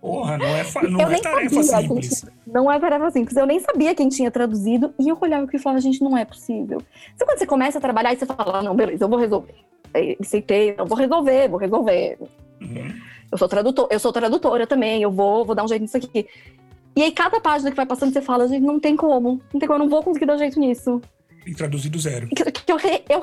Porra, 0.00 0.38
não 0.38 0.46
é, 0.46 0.64
não 0.88 1.00
eu 1.00 1.10
é 1.10 1.20
tarefa 1.20 1.62
simples. 1.62 2.24
não 2.46 2.70
é 2.70 2.78
tarefa 2.78 3.10
simples. 3.10 3.36
Eu 3.36 3.46
nem 3.46 3.58
sabia 3.58 3.94
quem 3.94 4.08
tinha 4.08 4.30
traduzido 4.30 4.94
e 5.00 5.08
eu 5.08 5.18
olhava 5.20 5.48
e 5.52 5.58
falava, 5.58 5.80
gente, 5.80 6.00
não 6.00 6.16
é 6.16 6.24
possível. 6.24 6.80
Sabe 7.16 7.30
quando 7.30 7.38
você 7.38 7.46
começa 7.46 7.78
a 7.78 7.80
trabalhar 7.80 8.12
e 8.12 8.16
você 8.16 8.26
fala, 8.26 8.62
não, 8.62 8.76
beleza, 8.76 9.04
eu 9.04 9.08
vou 9.08 9.18
resolver. 9.18 9.54
Aceitei, 10.20 10.76
eu 10.78 10.86
vou 10.86 10.96
resolver, 10.96 11.48
vou 11.48 11.58
resolver. 11.58 12.18
Uhum. 12.60 12.94
Eu 13.32 13.38
sou 13.38 13.48
tradutor, 13.48 13.88
eu 13.90 13.98
sou 13.98 14.12
tradutora 14.12 14.66
também, 14.66 15.02
eu 15.02 15.10
vou, 15.10 15.44
vou 15.44 15.54
dar 15.54 15.64
um 15.64 15.68
jeito 15.68 15.82
nisso 15.82 15.96
aqui. 15.96 16.28
E 16.96 17.02
aí, 17.02 17.12
cada 17.12 17.38
página 17.40 17.70
que 17.70 17.76
vai 17.76 17.84
passando, 17.84 18.12
você 18.12 18.22
fala, 18.22 18.48
gente, 18.48 18.64
não 18.64 18.80
tem 18.80 18.96
como. 18.96 19.40
Não 19.52 19.60
tem 19.60 19.68
como, 19.68 19.74
eu 19.74 19.84
não 19.84 19.88
vou 19.90 20.02
conseguir 20.02 20.24
dar 20.24 20.38
jeito 20.38 20.58
nisso. 20.58 21.02
E 21.46 21.54
traduzir 21.54 21.90
do 21.90 21.98
zero. 21.98 22.26
Que, 22.28 22.50
que 22.50 22.72
eu, 22.72 22.76
re, 22.76 23.04
eu, 23.08 23.20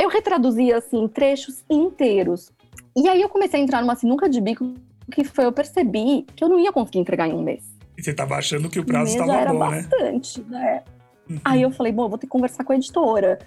eu 0.00 0.08
retraduzia, 0.08 0.78
assim, 0.78 1.06
trechos 1.06 1.64
inteiros. 1.70 2.52
E 2.96 3.08
aí 3.08 3.22
eu 3.22 3.28
comecei 3.28 3.60
a 3.60 3.62
entrar 3.62 3.80
numa 3.80 3.94
sinuca 3.94 4.28
de 4.28 4.40
bico, 4.40 4.74
que 5.12 5.22
foi, 5.22 5.44
eu 5.44 5.52
percebi 5.52 6.26
que 6.34 6.42
eu 6.42 6.48
não 6.48 6.58
ia 6.58 6.72
conseguir 6.72 6.98
entregar 6.98 7.28
em 7.28 7.32
um 7.32 7.42
mês. 7.42 7.64
E 7.96 8.02
você 8.02 8.12
tava 8.12 8.34
achando 8.34 8.68
que 8.68 8.80
o 8.80 8.84
prazo 8.84 9.12
estava 9.12 9.52
bom, 9.52 9.70
né? 9.70 9.82
bastante, 9.82 10.42
né? 10.42 10.82
Uhum. 11.30 11.38
Aí 11.44 11.62
eu 11.62 11.70
falei, 11.70 11.92
bom, 11.92 12.04
eu 12.04 12.08
vou 12.08 12.18
ter 12.18 12.26
que 12.26 12.30
conversar 12.30 12.64
com 12.64 12.72
a 12.72 12.76
editora. 12.76 13.38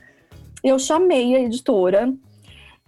Eu 0.64 0.80
chamei 0.80 1.36
a 1.36 1.40
editora, 1.42 2.14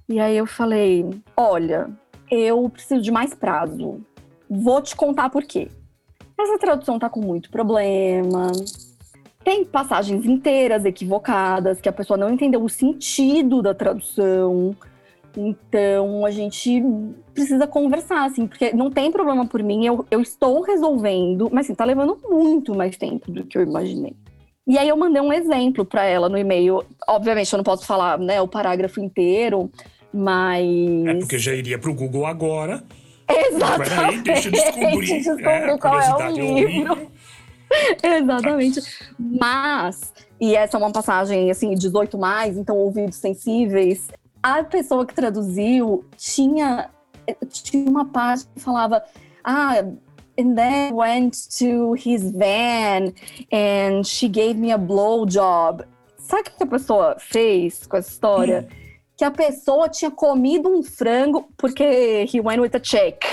e 0.08 0.20
aí 0.20 0.38
eu 0.38 0.46
falei, 0.46 1.06
olha, 1.36 1.90
eu 2.30 2.70
preciso 2.70 3.02
de 3.02 3.12
mais 3.12 3.34
prazo. 3.34 4.02
Vou 4.50 4.82
te 4.82 4.96
contar 4.96 5.30
por 5.30 5.44
quê. 5.44 5.70
Essa 6.42 6.58
tradução 6.58 6.98
tá 6.98 7.10
com 7.10 7.22
muito 7.22 7.50
problema. 7.50 8.52
Tem 9.44 9.66
passagens 9.66 10.26
inteiras 10.26 10.86
equivocadas, 10.86 11.82
que 11.82 11.90
a 11.90 11.94
pessoa 11.94 12.18
não 12.18 12.32
entendeu 12.32 12.64
o 12.64 12.70
sentido 12.70 13.62
da 13.62 13.74
tradução. 13.74 14.76
Então 15.36 16.26
a 16.26 16.32
gente 16.32 16.84
precisa 17.34 17.66
conversar, 17.66 18.26
assim, 18.26 18.48
porque 18.48 18.74
não 18.74 18.92
tem 18.92 19.12
problema 19.12 19.46
por 19.46 19.64
mim, 19.64 19.86
eu, 19.86 20.06
eu 20.12 20.22
estou 20.22 20.62
resolvendo, 20.62 21.50
mas 21.52 21.66
assim, 21.66 21.76
tá 21.76 21.86
levando 21.86 22.18
muito 22.30 22.76
mais 22.76 22.98
tempo 22.98 23.32
do 23.32 23.46
que 23.46 23.58
eu 23.58 23.62
imaginei. 23.62 24.16
E 24.68 24.78
aí 24.78 24.90
eu 24.90 24.98
mandei 24.98 25.22
um 25.22 25.34
exemplo 25.34 25.86
para 25.86 26.04
ela 26.04 26.30
no 26.30 26.38
e-mail. 26.38 26.84
Obviamente 27.08 27.52
eu 27.52 27.58
não 27.58 27.64
posso 27.64 27.86
falar, 27.86 28.20
né, 28.20 28.42
o 28.42 28.48
parágrafo 28.48 29.00
inteiro, 29.00 29.72
mas 30.14 30.66
É 31.08 31.14
porque 31.16 31.40
já 31.40 31.54
iria 31.54 31.80
pro 31.80 31.94
Google 31.94 32.26
agora 32.26 32.84
Exatamente. 33.48 33.90
Peraí, 33.90 34.22
deixa 34.22 34.48
eu 34.48 34.52
descobrir. 34.52 35.18
Descobrir 35.18 35.48
É, 35.48 35.78
qual 35.78 36.00
é 36.00 36.14
o 36.16 36.22
é 36.22 36.32
livro. 36.32 37.12
Exatamente. 38.04 38.82
Mas, 39.18 40.14
e 40.40 40.56
essa 40.56 40.78
é 40.78 40.80
uma 40.80 40.92
passagem 40.92 41.50
assim, 41.50 41.74
18 41.74 42.18
mais, 42.18 42.58
então 42.58 42.78
ouvidos 42.78 43.18
sensíveis. 43.18 44.08
A 44.44 44.64
pessoa 44.64 45.06
que 45.06 45.14
traduziu 45.14 46.06
tinha, 46.18 46.90
tinha 47.50 47.90
uma 47.90 48.06
parte 48.06 48.46
que 48.54 48.60
falava: 48.60 49.04
Ah, 49.44 49.84
and 50.40 50.56
then 50.56 50.94
went 50.94 51.36
to 51.58 51.94
his 51.96 52.32
van 52.32 53.14
and 53.52 54.04
she 54.06 54.28
gave 54.28 54.56
me 54.56 54.72
a 54.72 54.78
blowjob. 54.78 55.84
Sabe 56.18 56.42
o 56.42 56.44
que 56.58 56.64
a 56.64 56.68
pessoa 56.68 57.18
fez 57.20 57.86
com 57.86 57.98
essa 57.98 58.10
história? 58.10 58.68
Que 59.22 59.26
a 59.26 59.30
pessoa 59.30 59.88
tinha 59.88 60.10
comido 60.10 60.68
um 60.68 60.82
frango, 60.82 61.48
porque 61.56 62.26
he 62.34 62.42
went 62.42 62.60
with 62.60 62.72
a 62.74 62.80
check. 62.80 63.24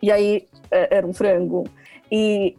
E 0.00 0.08
aí 0.08 0.46
é, 0.70 0.98
era 0.98 1.04
um 1.04 1.12
frango. 1.12 1.66
E, 2.12 2.56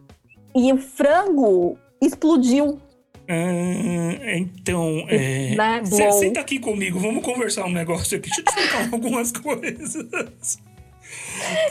e 0.54 0.70
o 0.70 0.76
frango 0.76 1.78
explodiu, 1.98 2.78
Ah, 3.26 4.36
então, 4.36 5.06
é, 5.08 5.54
né? 5.56 5.82
Blow. 5.88 6.12
senta 6.12 6.40
aqui 6.40 6.58
comigo, 6.58 6.98
vamos 6.98 7.24
conversar 7.24 7.64
um 7.64 7.72
negócio 7.72 8.18
aqui. 8.18 8.28
Deixa 8.28 8.42
eu 8.42 8.44
te 8.44 8.50
explicar 8.50 8.92
algumas 8.92 9.32
coisas. 9.32 10.58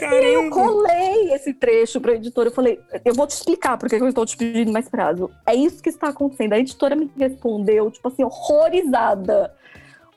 Caramba! 0.00 0.50
colei 0.50 1.32
esse 1.32 1.54
trecho 1.54 2.00
para 2.00 2.10
a 2.10 2.14
editora. 2.16 2.48
Eu 2.48 2.52
falei, 2.52 2.80
eu 3.04 3.14
vou 3.14 3.28
te 3.28 3.36
explicar 3.36 3.78
porque 3.78 3.94
eu 3.94 4.08
estou 4.08 4.26
te 4.26 4.36
pedindo 4.36 4.72
mais 4.72 4.88
prazo. 4.88 5.30
É 5.46 5.54
isso 5.54 5.80
que 5.80 5.90
está 5.90 6.08
acontecendo. 6.08 6.54
A 6.54 6.58
editora 6.58 6.96
me 6.96 7.08
respondeu, 7.16 7.88
tipo 7.92 8.08
assim, 8.08 8.24
horrorizada. 8.24 9.54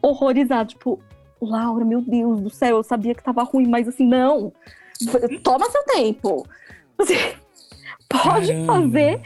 Horrorizada. 0.10 0.66
Tipo, 0.70 1.00
Laura, 1.42 1.86
meu 1.86 2.02
Deus 2.02 2.42
do 2.42 2.50
céu, 2.50 2.78
eu 2.78 2.84
sabia 2.84 3.14
que 3.14 3.24
tava 3.24 3.44
ruim, 3.44 3.68
mas 3.68 3.88
assim, 3.88 4.08
não. 4.08 4.52
Toma 5.44 5.70
seu 5.70 5.84
tempo. 5.84 6.46
Você 6.98 7.36
pode 8.10 8.48
Caramba. 8.48 8.74
fazer. 8.74 9.22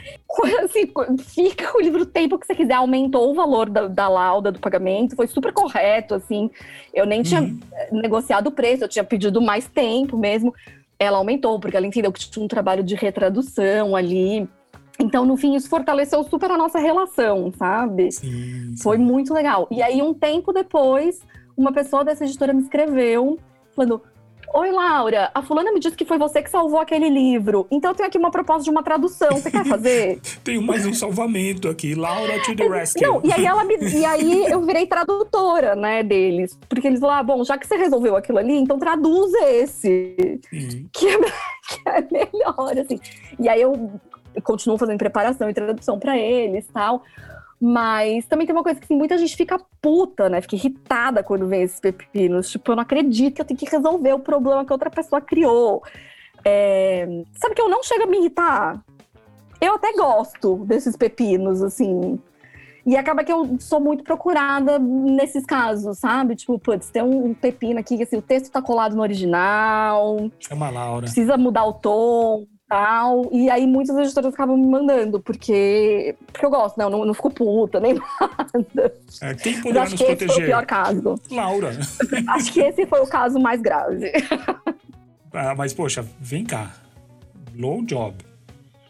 Assim, 0.64 0.92
fica 1.18 1.76
o 1.76 1.80
livro 1.80 2.02
o 2.02 2.06
tempo 2.06 2.38
que 2.38 2.46
você 2.46 2.54
quiser. 2.54 2.74
Aumentou 2.74 3.30
o 3.30 3.34
valor 3.34 3.70
da, 3.70 3.86
da 3.86 4.08
lauda, 4.08 4.52
do 4.52 4.58
pagamento. 4.58 5.16
Foi 5.16 5.26
super 5.26 5.52
correto, 5.52 6.14
assim. 6.14 6.50
Eu 6.92 7.06
nem 7.06 7.22
tinha 7.22 7.40
Uhum. 7.42 7.58
negociado 7.92 8.48
o 8.48 8.52
preço, 8.52 8.84
eu 8.84 8.88
tinha 8.88 9.04
pedido 9.04 9.40
mais 9.40 9.66
tempo 9.68 10.16
mesmo. 10.16 10.54
Ela 10.98 11.18
aumentou, 11.18 11.58
porque 11.58 11.76
ela 11.76 11.86
entendeu 11.86 12.12
que 12.12 12.20
tinha 12.28 12.44
um 12.44 12.48
trabalho 12.48 12.82
de 12.82 12.94
retradução 12.94 13.96
ali. 13.96 14.48
Então, 15.02 15.26
no 15.26 15.36
fim, 15.36 15.56
isso 15.56 15.68
fortaleceu 15.68 16.22
super 16.24 16.50
a 16.50 16.56
nossa 16.56 16.78
relação, 16.78 17.52
sabe? 17.58 18.12
Sim, 18.12 18.30
sim. 18.30 18.82
Foi 18.82 18.96
muito 18.96 19.34
legal. 19.34 19.66
E 19.70 19.82
aí, 19.82 20.00
um 20.00 20.14
tempo 20.14 20.52
depois, 20.52 21.20
uma 21.56 21.72
pessoa 21.72 22.04
dessa 22.04 22.24
editora 22.24 22.52
me 22.52 22.62
escreveu, 22.62 23.36
falando: 23.74 24.00
Oi, 24.54 24.70
Laura, 24.70 25.30
a 25.34 25.42
fulana 25.42 25.72
me 25.72 25.80
disse 25.80 25.96
que 25.96 26.04
foi 26.04 26.18
você 26.18 26.42
que 26.42 26.50
salvou 26.50 26.78
aquele 26.78 27.08
livro. 27.08 27.66
Então, 27.70 27.90
eu 27.90 27.94
tenho 27.94 28.06
aqui 28.06 28.18
uma 28.18 28.30
proposta 28.30 28.62
de 28.62 28.70
uma 28.70 28.82
tradução. 28.82 29.30
Você 29.30 29.50
quer 29.50 29.64
fazer? 29.64 30.20
Tenho 30.44 30.60
mais 30.60 30.84
um 30.84 30.92
salvamento 30.92 31.68
aqui. 31.68 31.94
Laura 31.94 32.38
to 32.42 32.54
the 32.54 32.68
rescue. 32.68 33.02
Não, 33.02 33.22
e 33.24 33.32
aí 33.32 33.46
ela 33.46 33.64
me, 33.64 33.76
e 33.78 34.04
aí 34.04 34.44
eu 34.44 34.60
virei 34.60 34.86
tradutora, 34.86 35.74
né, 35.74 36.02
deles. 36.02 36.58
Porque 36.68 36.86
eles 36.86 37.00
falaram, 37.00 37.20
ah, 37.20 37.22
bom, 37.22 37.44
já 37.44 37.56
que 37.56 37.66
você 37.66 37.76
resolveu 37.76 38.14
aquilo 38.14 38.38
ali, 38.38 38.54
então 38.54 38.78
traduza 38.78 39.38
esse, 39.48 40.38
Sim. 40.50 40.86
que 40.92 41.08
é, 41.08 41.18
que 41.68 41.88
é 41.88 42.06
melhor, 42.10 42.78
assim. 42.78 43.00
E 43.40 43.48
aí 43.48 43.62
eu 43.62 43.90
continuo 44.42 44.78
fazendo 44.78 44.98
preparação 44.98 45.48
e 45.48 45.54
tradução 45.54 45.98
pra 45.98 46.16
eles 46.18 46.66
tal. 46.72 47.02
Mas 47.60 48.26
também 48.26 48.44
tem 48.44 48.54
uma 48.56 48.62
coisa 48.64 48.80
que 48.80 48.86
assim, 48.86 48.96
muita 48.96 49.16
gente 49.16 49.36
fica 49.36 49.56
puta, 49.80 50.28
né? 50.28 50.40
Fica 50.40 50.56
irritada 50.56 51.22
quando 51.22 51.46
vem 51.46 51.62
esses 51.62 51.78
pepinos. 51.78 52.50
Tipo, 52.50 52.72
eu 52.72 52.76
não 52.76 52.82
acredito 52.82 53.36
que 53.36 53.40
eu 53.40 53.44
tenho 53.44 53.58
que 53.58 53.70
resolver 53.70 54.12
o 54.12 54.18
problema 54.18 54.64
que 54.64 54.72
outra 54.72 54.90
pessoa 54.90 55.20
criou. 55.20 55.80
É, 56.44 57.06
Sabe 57.36 57.54
que 57.54 57.62
eu 57.62 57.68
não 57.68 57.82
chego 57.84 58.02
a 58.02 58.06
me 58.06 58.18
irritar? 58.18 58.82
Eu 59.60 59.76
até 59.76 59.92
gosto 59.92 60.56
desses 60.64 60.96
pepinos, 60.96 61.62
assim. 61.62 62.18
E 62.84 62.96
acaba 62.96 63.22
que 63.22 63.32
eu 63.32 63.56
sou 63.60 63.78
muito 63.78 64.02
procurada 64.02 64.76
nesses 64.80 65.46
casos, 65.46 65.98
sabe? 65.98 66.34
Tipo, 66.34 66.58
putz, 66.58 66.90
tem 66.90 67.00
um 67.00 67.32
pepino 67.32 67.78
aqui 67.78 67.96
que 67.96 68.02
assim, 68.02 68.16
o 68.16 68.22
texto 68.22 68.50
tá 68.50 68.60
colado 68.60 68.96
no 68.96 69.02
original, 69.02 70.16
Chama 70.40 70.66
a 70.66 70.70
Laura. 70.70 71.02
precisa 71.02 71.36
mudar 71.36 71.64
o 71.64 71.74
tom 71.74 72.44
tal. 72.72 73.28
E 73.30 73.50
aí 73.50 73.66
muitas 73.66 73.96
editoras 73.98 74.32
acabam 74.32 74.56
me 74.56 74.66
mandando, 74.66 75.20
porque, 75.20 76.16
porque 76.26 76.46
eu 76.46 76.50
gosto, 76.50 76.78
né? 76.78 76.84
Eu 76.84 76.90
não, 76.90 77.04
não 77.04 77.12
fico 77.12 77.30
puta, 77.30 77.78
nem 77.78 77.94
nada. 78.20 78.94
É, 79.20 79.34
quem 79.34 79.60
poderá 79.60 79.82
acho 79.82 79.92
nos 79.92 80.00
que 80.00 80.06
esse 80.06 80.16
foi 80.16 80.24
o 80.24 80.28
proteger? 80.28 80.46
pior 80.46 80.66
caso. 80.66 81.14
Laura. 81.30 81.78
Acho 82.28 82.52
que 82.52 82.60
esse 82.60 82.86
foi 82.86 83.00
o 83.00 83.06
caso 83.06 83.38
mais 83.38 83.60
grave. 83.60 84.10
Ah, 85.34 85.54
mas, 85.56 85.72
poxa, 85.72 86.04
vem 86.20 86.44
cá. 86.44 86.74
Low 87.58 87.82
job. 87.86 88.14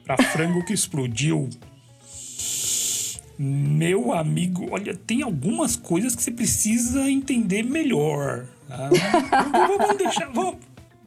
Pra 0.05 0.17
frango 0.17 0.65
que 0.65 0.73
explodiu. 0.73 1.49
Meu 3.39 4.13
amigo, 4.13 4.67
olha, 4.73 4.97
tem 4.97 5.23
algumas 5.23 5.77
coisas 5.77 6.17
que 6.17 6.23
você 6.23 6.33
precisa 6.33 7.09
entender 7.09 7.63
melhor. 7.63 8.47
tá? 8.69 8.89
vamos, 9.53 9.79
vamos 9.79 9.97
deixar. 9.99 10.27
Vamos, 10.33 10.57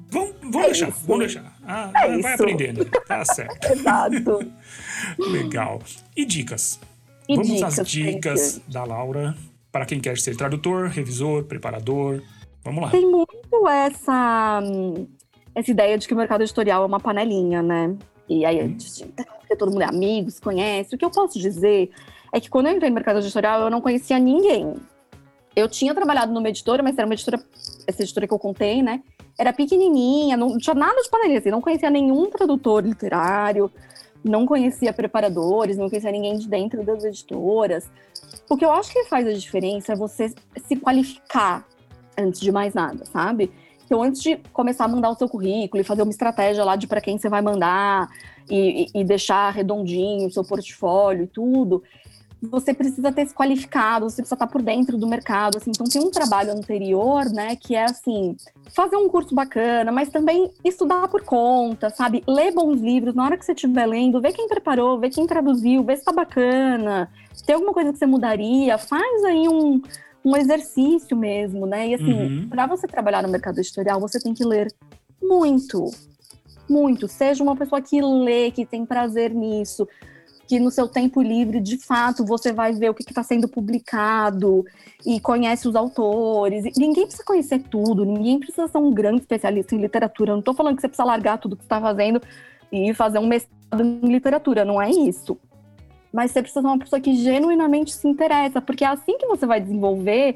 vamos, 0.10 0.36
vamos 0.42 0.56
É 0.56 0.66
deixar. 0.68 0.90
isso. 0.90 1.00
Vamos 1.06 1.20
deixar. 1.26 1.55
Ah, 1.68 1.92
É 1.96 2.08
vai 2.08 2.20
isso. 2.20 2.28
aprendendo. 2.30 2.86
Tá 2.86 3.26
certo. 3.26 3.66
Exato. 3.72 4.52
Legal. 5.18 5.82
E 6.16 6.26
dicas? 6.26 6.80
E 7.28 7.36
Vamos 7.36 7.52
dicas, 7.52 7.80
às 7.80 7.88
dicas 7.88 8.62
da 8.68 8.84
Laura. 8.84 9.36
Para 9.72 9.86
quem 9.86 10.00
quer 10.00 10.18
ser 10.18 10.36
tradutor, 10.38 10.88
revisor, 10.88 11.44
preparador. 11.44 12.22
Vamos 12.64 12.84
lá. 12.84 12.90
Tem 12.92 13.06
muito 13.10 13.68
essa, 13.68 14.62
hum, 14.64 15.08
essa 15.54 15.70
ideia 15.72 15.98
de 15.98 16.08
que 16.08 16.14
o 16.14 16.18
mercado 16.18 16.42
editorial 16.42 16.84
é 16.84 16.86
uma 16.86 17.00
panelinha, 17.00 17.62
né? 17.62 17.96
E 18.28 18.46
aí, 18.46 18.76
porque 19.40 19.56
todo 19.56 19.72
mundo 19.72 19.82
é 19.84 19.86
amigo, 19.86 20.32
se 20.32 20.42
conhece. 20.42 20.96
O 20.96 20.98
que 20.98 21.06
eu 21.06 21.12
posso 21.12 21.38
dizer 21.38 21.92
é 22.34 22.40
que 22.40 22.50
quando 22.50 22.68
eu 22.68 22.74
entrei 22.74 22.90
no 22.90 22.96
mercado 22.96 23.20
editorial, 23.20 23.62
eu 23.62 23.70
não 23.70 23.82
conhecia 23.82 24.18
ninguém. 24.18 24.74
Eu 25.56 25.70
tinha 25.70 25.94
trabalhado 25.94 26.34
numa 26.34 26.50
editora, 26.50 26.82
mas 26.82 26.98
era 26.98 27.06
uma 27.08 27.14
editora, 27.14 27.40
essa 27.86 28.02
editora 28.02 28.28
que 28.28 28.34
eu 28.34 28.40
contei, 28.40 28.82
né? 28.82 29.02
Era 29.38 29.52
pequenininha, 29.52 30.38
não 30.38 30.58
tinha 30.58 30.74
nada 30.74 31.02
de 31.02 31.10
panelinha, 31.10 31.40
assim, 31.40 31.52
não 31.52 31.62
conhecia 31.62 31.90
nenhum 31.90 32.30
tradutor 32.30 32.84
literário, 32.86 33.70
não 34.24 34.46
conhecia 34.46 34.94
preparadores, 34.94 35.78
não 35.78 35.90
conhecia 35.90 36.12
ninguém 36.12 36.38
de 36.38 36.48
dentro 36.48 36.84
das 36.84 37.04
editoras. 37.04 37.90
O 38.50 38.56
que 38.58 38.64
eu 38.66 38.72
acho 38.72 38.92
que 38.92 39.04
faz 39.06 39.28
a 39.28 39.34
diferença 39.34 39.94
é 39.94 39.96
você 39.96 40.34
se 40.66 40.76
qualificar 40.78 41.66
antes 42.18 42.40
de 42.40 42.52
mais 42.52 42.74
nada, 42.74 43.06
sabe? 43.06 43.52
Então, 43.86 44.02
antes 44.02 44.22
de 44.22 44.38
começar 44.52 44.86
a 44.86 44.88
mandar 44.88 45.12
o 45.12 45.16
seu 45.16 45.30
currículo 45.30 45.80
e 45.80 45.84
fazer 45.84 46.02
uma 46.02 46.10
estratégia 46.12 46.64
lá 46.64 46.76
de 46.76 46.88
para 46.88 47.02
quem 47.02 47.18
você 47.20 47.30
vai 47.30 47.42
mandar 47.42 48.10
e, 48.50 48.86
e- 48.96 49.02
e 49.02 49.04
deixar 49.04 49.52
redondinho 49.52 50.28
o 50.28 50.32
seu 50.32 50.44
portfólio 50.44 51.26
e 51.26 51.28
tudo, 51.28 51.84
você 52.50 52.74
precisa 52.74 53.12
ter 53.12 53.28
se 53.28 53.34
qualificado, 53.34 54.10
você 54.10 54.18
precisa 54.18 54.36
estar 54.36 54.48
por 54.48 54.62
dentro 54.62 54.98
do 54.98 55.08
mercado, 55.08 55.58
assim. 55.58 55.72
Então, 55.72 55.86
tem 55.88 56.02
um 56.02 56.12
trabalho 56.12 56.52
anterior, 56.52 57.26
né, 57.32 57.56
que 57.56 57.76
é 57.76 57.86
assim, 57.86 58.36
fazer 58.74 58.96
um 58.96 59.10
curso 59.10 59.34
bacana, 59.36 59.92
mas 59.92 60.10
também 60.10 60.52
estudar 60.64 61.08
por 61.08 61.22
conta, 61.24 61.90
sabe? 61.90 62.24
Ler 62.28 62.52
bons 62.54 62.80
livros, 62.82 63.14
na 63.16 63.26
hora 63.26 63.38
que 63.38 63.46
você 63.46 63.54
estiver 63.54 63.86
lendo, 63.86 64.22
ver 64.22 64.34
quem 64.34 64.48
preparou, 64.48 65.00
ver 65.00 65.10
quem 65.10 65.26
traduziu, 65.28 65.84
ver 65.84 65.98
se 65.98 66.06
tá 66.06 66.12
bacana, 66.12 67.10
tem 67.46 67.56
alguma 67.56 67.74
coisa 67.74 67.92
que 67.92 68.00
você 68.00 68.06
mudaria, 68.06 68.78
faz 68.78 69.24
aí 69.24 69.48
um, 69.48 69.82
um 70.24 70.36
exercício 70.36 71.16
mesmo, 71.16 71.66
né? 71.66 71.88
E 71.90 71.94
assim, 71.96 72.14
Uhum. 72.14 72.48
para 72.50 72.66
você 72.66 72.88
trabalhar 72.88 73.22
no 73.22 73.30
mercado 73.30 73.60
editorial, 73.60 74.00
você 74.00 74.20
tem 74.20 74.34
que 74.34 74.44
ler 74.44 74.74
muito, 75.22 75.92
muito. 76.70 77.08
Seja 77.08 77.44
uma 77.44 77.56
pessoa 77.56 77.82
que 77.82 78.02
lê, 78.02 78.52
que 78.52 78.66
tem 78.66 78.86
prazer 78.86 79.34
nisso, 79.34 79.88
que 80.48 80.60
no 80.60 80.70
seu 80.70 80.88
tempo 80.88 81.22
livre, 81.22 81.60
de 81.60 81.78
fato, 81.78 82.26
você 82.26 82.54
vai 82.54 82.74
ver 82.74 82.90
o 82.90 82.94
que 82.94 83.02
está 83.02 83.24
sendo 83.24 83.48
publicado 83.48 84.64
e 85.06 85.20
conhece 85.20 85.68
os 85.68 85.76
autores. 85.76 86.66
Ninguém 86.78 87.06
precisa 87.06 87.24
conhecer 87.24 87.60
tudo, 87.64 88.06
ninguém 88.06 88.40
precisa 88.40 88.68
ser 88.68 88.78
um 88.78 88.92
grande 88.92 89.22
especialista 89.22 89.76
em 89.76 89.82
literatura. 89.82 90.32
Eu 90.32 90.36
não 90.36 90.40
estou 90.40 90.54
falando 90.54 90.76
que 90.76 90.82
você 90.82 90.88
precisa 90.88 91.06
largar 91.06 91.38
tudo 91.38 91.56
que 91.56 91.64
está 91.64 91.82
fazendo 91.82 92.22
e 92.72 92.94
fazer 92.94 93.20
um 93.20 93.28
mestrado 93.28 93.82
em 93.82 94.12
literatura, 94.12 94.64
não 94.64 94.82
é 94.82 94.90
isso. 94.90 95.38
Mas 96.14 96.32
você 96.32 96.42
precisa 96.42 96.62
ser 96.62 96.68
uma 96.68 96.80
pessoa 96.80 97.00
que 97.00 97.16
genuinamente 97.16 97.94
se 97.94 98.08
interessa, 98.08 98.62
porque 98.62 98.84
é 98.84 98.88
assim 98.88 99.18
que 99.18 99.28
você 99.28 99.46
vai 99.46 99.60
desenvolver 99.60 100.36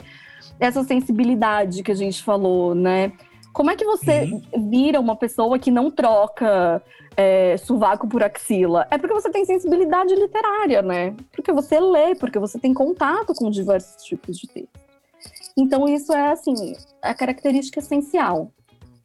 essa 0.60 0.84
sensibilidade 0.84 1.84
que 1.84 1.92
a 1.92 1.96
gente 1.96 2.24
falou, 2.24 2.76
né? 2.76 3.14
Como 3.54 3.72
é 3.72 3.76
que 3.76 3.86
você 3.86 4.22
Uhum. 4.24 4.70
vira 4.70 5.00
uma 5.00 5.16
pessoa 5.16 5.58
que 5.60 5.72
não 5.72 5.90
troca 5.92 6.82
é, 7.18 7.58
sovaco 7.58 8.08
por 8.08 8.24
axila? 8.24 8.88
É 8.90 8.98
porque 8.98 9.14
você 9.14 9.30
tem 9.30 9.44
sensibilidade 9.46 10.14
literária, 10.16 10.82
né? 10.82 11.16
Porque 11.32 11.52
você 11.52 11.80
lê, 11.80 12.16
porque 12.16 12.40
você 12.40 12.58
tem 12.60 12.74
contato 12.74 13.34
com 13.34 13.50
diversos 13.50 14.04
tipos 14.04 14.38
de 14.38 14.48
texto. 14.48 14.80
Então, 15.58 15.88
isso 15.90 16.14
é, 16.14 16.32
assim, 16.32 16.76
a 17.02 17.14
característica 17.14 17.80
essencial. 17.80 18.52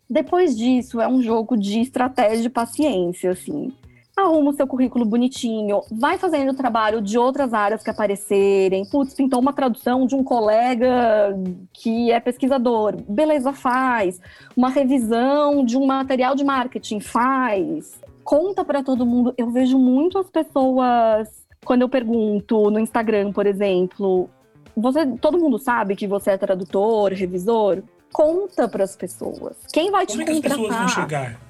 Depois 0.09 0.57
disso, 0.57 1.01
é 1.01 1.09
um 1.09 1.21
jogo 1.23 1.57
de 1.57 1.81
estratégia 1.81 2.47
e 2.47 2.51
paciência, 2.51 3.31
assim. 3.33 3.73
Arruma 4.17 4.51
o 4.51 4.55
seu 4.55 4.67
currículo 4.67 5.05
bonitinho, 5.05 5.81
vai 5.91 6.17
fazendo 6.19 6.51
o 6.53 6.55
trabalho 6.55 7.03
de 7.03 7.19
outras 7.19 7.53
áreas 7.53 7.83
que 7.83 7.91
aparecerem. 7.91 8.85
Putz, 8.85 9.15
pintou 9.15 9.41
uma 9.41 9.53
tradução 9.53 10.07
de 10.07 10.15
um 10.15 10.23
colega 10.23 11.37
que 11.73 12.13
é 12.13 12.21
pesquisador. 12.21 12.97
Beleza, 13.09 13.53
faz. 13.53 14.21
Uma 14.57 14.69
revisão 14.69 15.65
de 15.65 15.77
um 15.77 15.87
material 15.87 16.35
de 16.35 16.45
marketing, 16.45 17.01
faz. 17.01 18.01
Conta 18.23 18.65
para 18.65 18.83
todo 18.83 19.05
mundo. 19.05 19.35
Eu 19.37 19.51
vejo 19.51 19.79
muito 19.79 20.19
as 20.19 20.31
pessoas, 20.31 21.29
quando 21.65 21.83
eu 21.83 21.89
pergunto 21.89 22.71
no 22.71 22.79
Instagram, 22.79 23.33
por 23.33 23.47
exemplo, 23.47 24.31
você, 24.77 25.07
todo 25.07 25.39
mundo 25.39 25.59
sabe 25.59 25.97
que 25.97 26.07
você 26.07 26.33
é 26.33 26.39
tradutor, 26.39 27.13
revisor? 27.13 27.83
Conta 28.13 28.69
para 28.69 28.85
as 28.85 28.95
pessoas. 28.95 29.57
Quem 29.73 29.91
vai 29.91 30.07
Como 30.07 30.19
te 30.19 30.23
é 30.23 30.25
que 30.25 30.31
as 30.31 30.37
contratar? 30.39 30.59
pessoas 30.59 30.79
vão 30.79 30.89
chegar? 30.89 31.41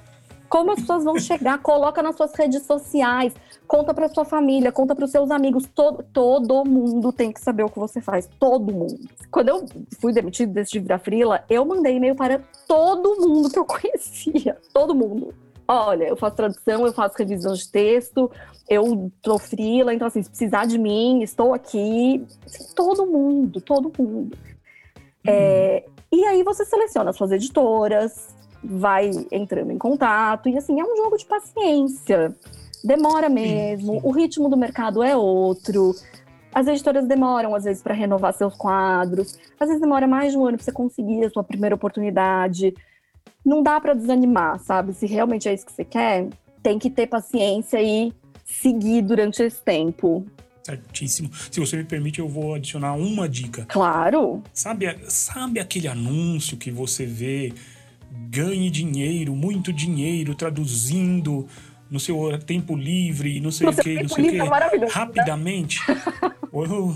Como 0.49 0.71
as 0.71 0.79
pessoas 0.79 1.03
vão 1.03 1.19
chegar? 1.19 1.57
Coloca 1.61 2.01
nas 2.01 2.15
suas 2.15 2.33
redes 2.33 2.63
sociais, 2.63 3.33
conta 3.67 3.93
para 3.93 4.09
sua 4.09 4.25
família, 4.25 4.71
conta 4.71 4.95
para 4.95 5.05
os 5.05 5.11
seus 5.11 5.31
amigos. 5.31 5.67
Todo, 5.73 6.03
todo 6.13 6.65
mundo 6.65 7.11
tem 7.11 7.31
que 7.31 7.41
saber 7.41 7.63
o 7.63 7.69
que 7.69 7.79
você 7.79 7.99
faz. 8.01 8.29
Todo 8.39 8.73
mundo. 8.73 8.99
Quando 9.31 9.49
eu 9.49 9.65
fui 9.99 10.13
demitido 10.13 10.53
desse 10.53 10.79
virar 10.79 10.99
frila, 10.99 11.43
eu 11.49 11.65
mandei 11.65 11.95
e-mail 11.95 12.15
para 12.15 12.41
todo 12.67 13.19
mundo 13.19 13.49
que 13.49 13.59
eu 13.59 13.65
conhecia. 13.65 14.57
Todo 14.73 14.95
mundo. 14.95 15.33
Olha, 15.67 16.05
eu 16.05 16.15
faço 16.15 16.35
tradução, 16.35 16.85
eu 16.85 16.93
faço 16.93 17.17
revisão 17.17 17.53
de 17.53 17.67
texto, 17.67 18.29
eu 18.69 19.11
tô 19.21 19.39
frila, 19.39 19.95
então 19.95 20.07
assim, 20.07 20.21
se 20.21 20.29
precisar 20.29 20.65
de 20.65 20.77
mim, 20.77 21.23
estou 21.23 21.55
aqui. 21.55 22.23
Assim, 22.45 22.71
todo 22.75 23.05
mundo, 23.07 23.59
todo 23.59 23.91
mundo. 23.97 24.37
É, 25.27 25.83
e 26.11 26.23
aí 26.23 26.43
você 26.43 26.63
seleciona 26.63 27.09
as 27.09 27.15
suas 27.15 27.31
editoras, 27.31 28.34
vai 28.65 29.11
entrando 29.31 29.71
em 29.71 29.77
contato, 29.77 30.49
e 30.49 30.57
assim, 30.57 30.79
é 30.79 30.83
um 30.83 30.95
jogo 30.97 31.17
de 31.17 31.25
paciência. 31.25 32.35
Demora 32.83 33.29
mesmo, 33.29 33.93
sim. 33.93 34.01
o 34.03 34.11
ritmo 34.11 34.49
do 34.49 34.57
mercado 34.57 35.01
é 35.01 35.15
outro. 35.15 35.95
As 36.53 36.67
editoras 36.67 37.05
demoram, 37.05 37.53
às 37.53 37.65
vezes, 37.65 37.83
para 37.83 37.93
renovar 37.93 38.33
seus 38.33 38.55
quadros. 38.55 39.37
Às 39.59 39.67
vezes 39.67 39.81
demora 39.81 40.07
mais 40.07 40.31
de 40.31 40.37
um 40.37 40.45
ano 40.45 40.57
para 40.57 40.63
você 40.63 40.71
conseguir 40.71 41.25
a 41.25 41.29
sua 41.29 41.43
primeira 41.43 41.75
oportunidade. 41.75 42.73
Não 43.43 43.61
dá 43.61 43.79
para 43.81 43.93
desanimar, 43.93 44.59
sabe? 44.59 44.93
Se 44.93 45.05
realmente 45.05 45.49
é 45.49 45.53
isso 45.53 45.65
que 45.65 45.73
você 45.73 45.83
quer, 45.83 46.29
tem 46.63 46.79
que 46.79 46.89
ter 46.89 47.07
paciência 47.07 47.81
e 47.81 48.13
seguir 48.45 49.01
durante 49.01 49.43
esse 49.43 49.61
tempo. 49.61 50.25
Certíssimo. 50.63 51.29
Se 51.51 51.59
você 51.59 51.77
me 51.77 51.83
permite, 51.83 52.19
eu 52.19 52.27
vou 52.27 52.55
adicionar 52.55 52.93
uma 52.93 53.29
dica. 53.29 53.65
Claro, 53.67 54.41
Sabe, 54.53 54.97
sabe 55.09 55.59
aquele 55.59 55.87
anúncio 55.87 56.57
que 56.57 56.71
você 56.71 57.05
vê 57.05 57.53
ganhe 58.29 58.69
dinheiro, 58.69 59.35
muito 59.35 59.71
dinheiro, 59.73 60.35
traduzindo 60.35 61.47
no 61.89 61.99
seu 61.99 62.37
tempo 62.39 62.75
livre, 62.75 63.39
não 63.39 63.51
sei 63.51 63.67
No 63.67 63.73
o 63.73 63.75
que, 63.75 64.01
não 64.01 64.09
sei 64.09 64.25
o 64.25 64.29
que, 64.29 64.39
é 64.39 64.43
né? 64.79 64.87
rapidamente. 64.91 65.79
Eu- 66.53 66.95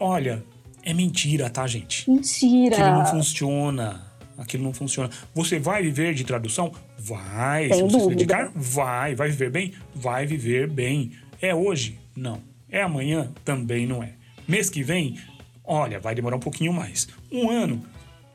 olha, 0.00 0.44
é 0.82 0.94
mentira, 0.94 1.50
tá, 1.50 1.66
gente? 1.66 2.08
mentira. 2.10 2.76
Aquilo 2.76 2.98
não 2.98 3.06
funciona. 3.06 4.06
Aquilo 4.38 4.64
não 4.64 4.72
funciona. 4.72 5.10
Você 5.34 5.58
vai 5.58 5.82
viver 5.82 6.14
de 6.14 6.24
tradução? 6.24 6.72
Vai. 6.98 7.68
Sem 7.68 7.76
Se 7.76 7.82
você 7.82 7.90
se 7.90 7.98
dúvida. 7.98 8.14
dedicar, 8.16 8.50
vai. 8.54 9.14
Vai 9.14 9.28
viver 9.28 9.50
bem? 9.50 9.72
Vai 9.94 10.26
viver 10.26 10.68
bem. 10.70 11.12
É 11.40 11.54
hoje? 11.54 11.98
Não. 12.16 12.40
É 12.68 12.82
amanhã? 12.82 13.30
Também 13.44 13.86
não 13.86 14.02
é. 14.02 14.14
Mês 14.48 14.70
que 14.70 14.82
vem? 14.82 15.18
Olha, 15.62 16.00
vai 16.00 16.14
demorar 16.14 16.36
um 16.36 16.40
pouquinho 16.40 16.72
mais. 16.72 17.06
Um 17.30 17.50
ano? 17.50 17.84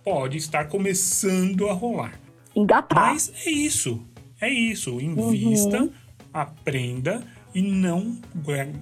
Pode 0.09 0.37
estar 0.37 0.65
começando 0.69 1.67
a 1.67 1.73
rolar. 1.73 2.17
Engatar. 2.55 3.11
Mas 3.11 3.31
é 3.45 3.49
isso. 3.49 4.01
É 4.39 4.49
isso. 4.49 5.01
Invista, 5.01 5.81
Uhum. 5.81 5.91
aprenda 6.33 7.21
e 7.53 7.61
não, 7.61 8.15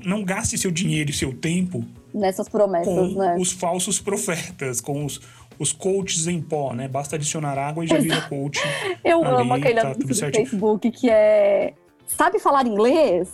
não 0.05 0.23
gaste 0.23 0.57
seu 0.57 0.69
dinheiro 0.69 1.09
e 1.09 1.13
seu 1.13 1.33
tempo 1.33 1.83
Nessas 2.13 2.47
promessas, 2.47 2.93
com 2.93 3.19
né? 3.19 3.35
os 3.39 3.51
falsos 3.51 3.99
profetas, 3.99 4.79
com 4.79 5.03
os, 5.03 5.19
os 5.57 5.71
coaches 5.71 6.27
em 6.27 6.41
pó, 6.41 6.73
né? 6.73 6.87
Basta 6.87 7.15
adicionar 7.15 7.57
água 7.57 7.83
e 7.83 7.87
já 7.87 7.97
vira 7.97 8.21
coach. 8.21 8.59
Eu 9.03 9.23
ali, 9.25 9.41
amo 9.41 9.53
aquele 9.55 9.81
tá 9.81 9.87
anúncio 9.87 10.07
do 10.07 10.13
certinho. 10.13 10.45
Facebook 10.45 10.91
que 10.91 11.09
é. 11.09 11.73
Sabe 12.05 12.37
falar 12.39 12.67
inglês? 12.67 13.29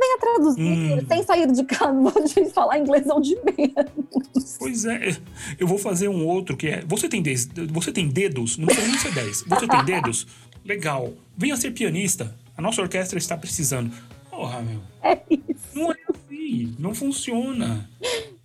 Venha 0.00 0.18
traduzir, 0.18 0.62
Hum. 0.62 1.06
sem 1.06 1.22
sair 1.22 1.52
de 1.52 1.64
casa, 1.64 1.92
de 2.34 2.50
falar 2.50 2.78
inglês 2.78 3.06
ou 3.08 3.20
de 3.20 3.36
menos. 3.36 4.56
Pois 4.58 4.84
é, 4.86 5.16
eu 5.58 5.66
vou 5.66 5.76
fazer 5.78 6.08
um 6.08 6.26
outro 6.26 6.56
que 6.56 6.68
é. 6.68 6.82
Você 6.86 7.08
tem, 7.08 7.20
des- 7.22 7.48
você 7.70 7.92
tem 7.92 8.08
dedos? 8.08 8.56
Não 8.56 8.66
precisa 8.66 8.88
nem 8.88 8.98
ser 8.98 9.12
10. 9.12 9.42
Você 9.46 9.68
tem 9.68 9.84
dedos? 9.84 10.26
Legal. 10.64 11.12
Venha 11.36 11.56
ser 11.56 11.70
pianista. 11.72 12.34
A 12.56 12.62
nossa 12.62 12.80
orquestra 12.80 13.18
está 13.18 13.36
precisando. 13.36 13.90
Porra, 14.30 14.60
meu. 14.62 14.80
É 15.02 15.18
isso. 15.30 15.44
Não 15.74 15.92
é 15.92 15.96
assim. 16.08 16.74
Não 16.78 16.94
funciona. 16.94 17.88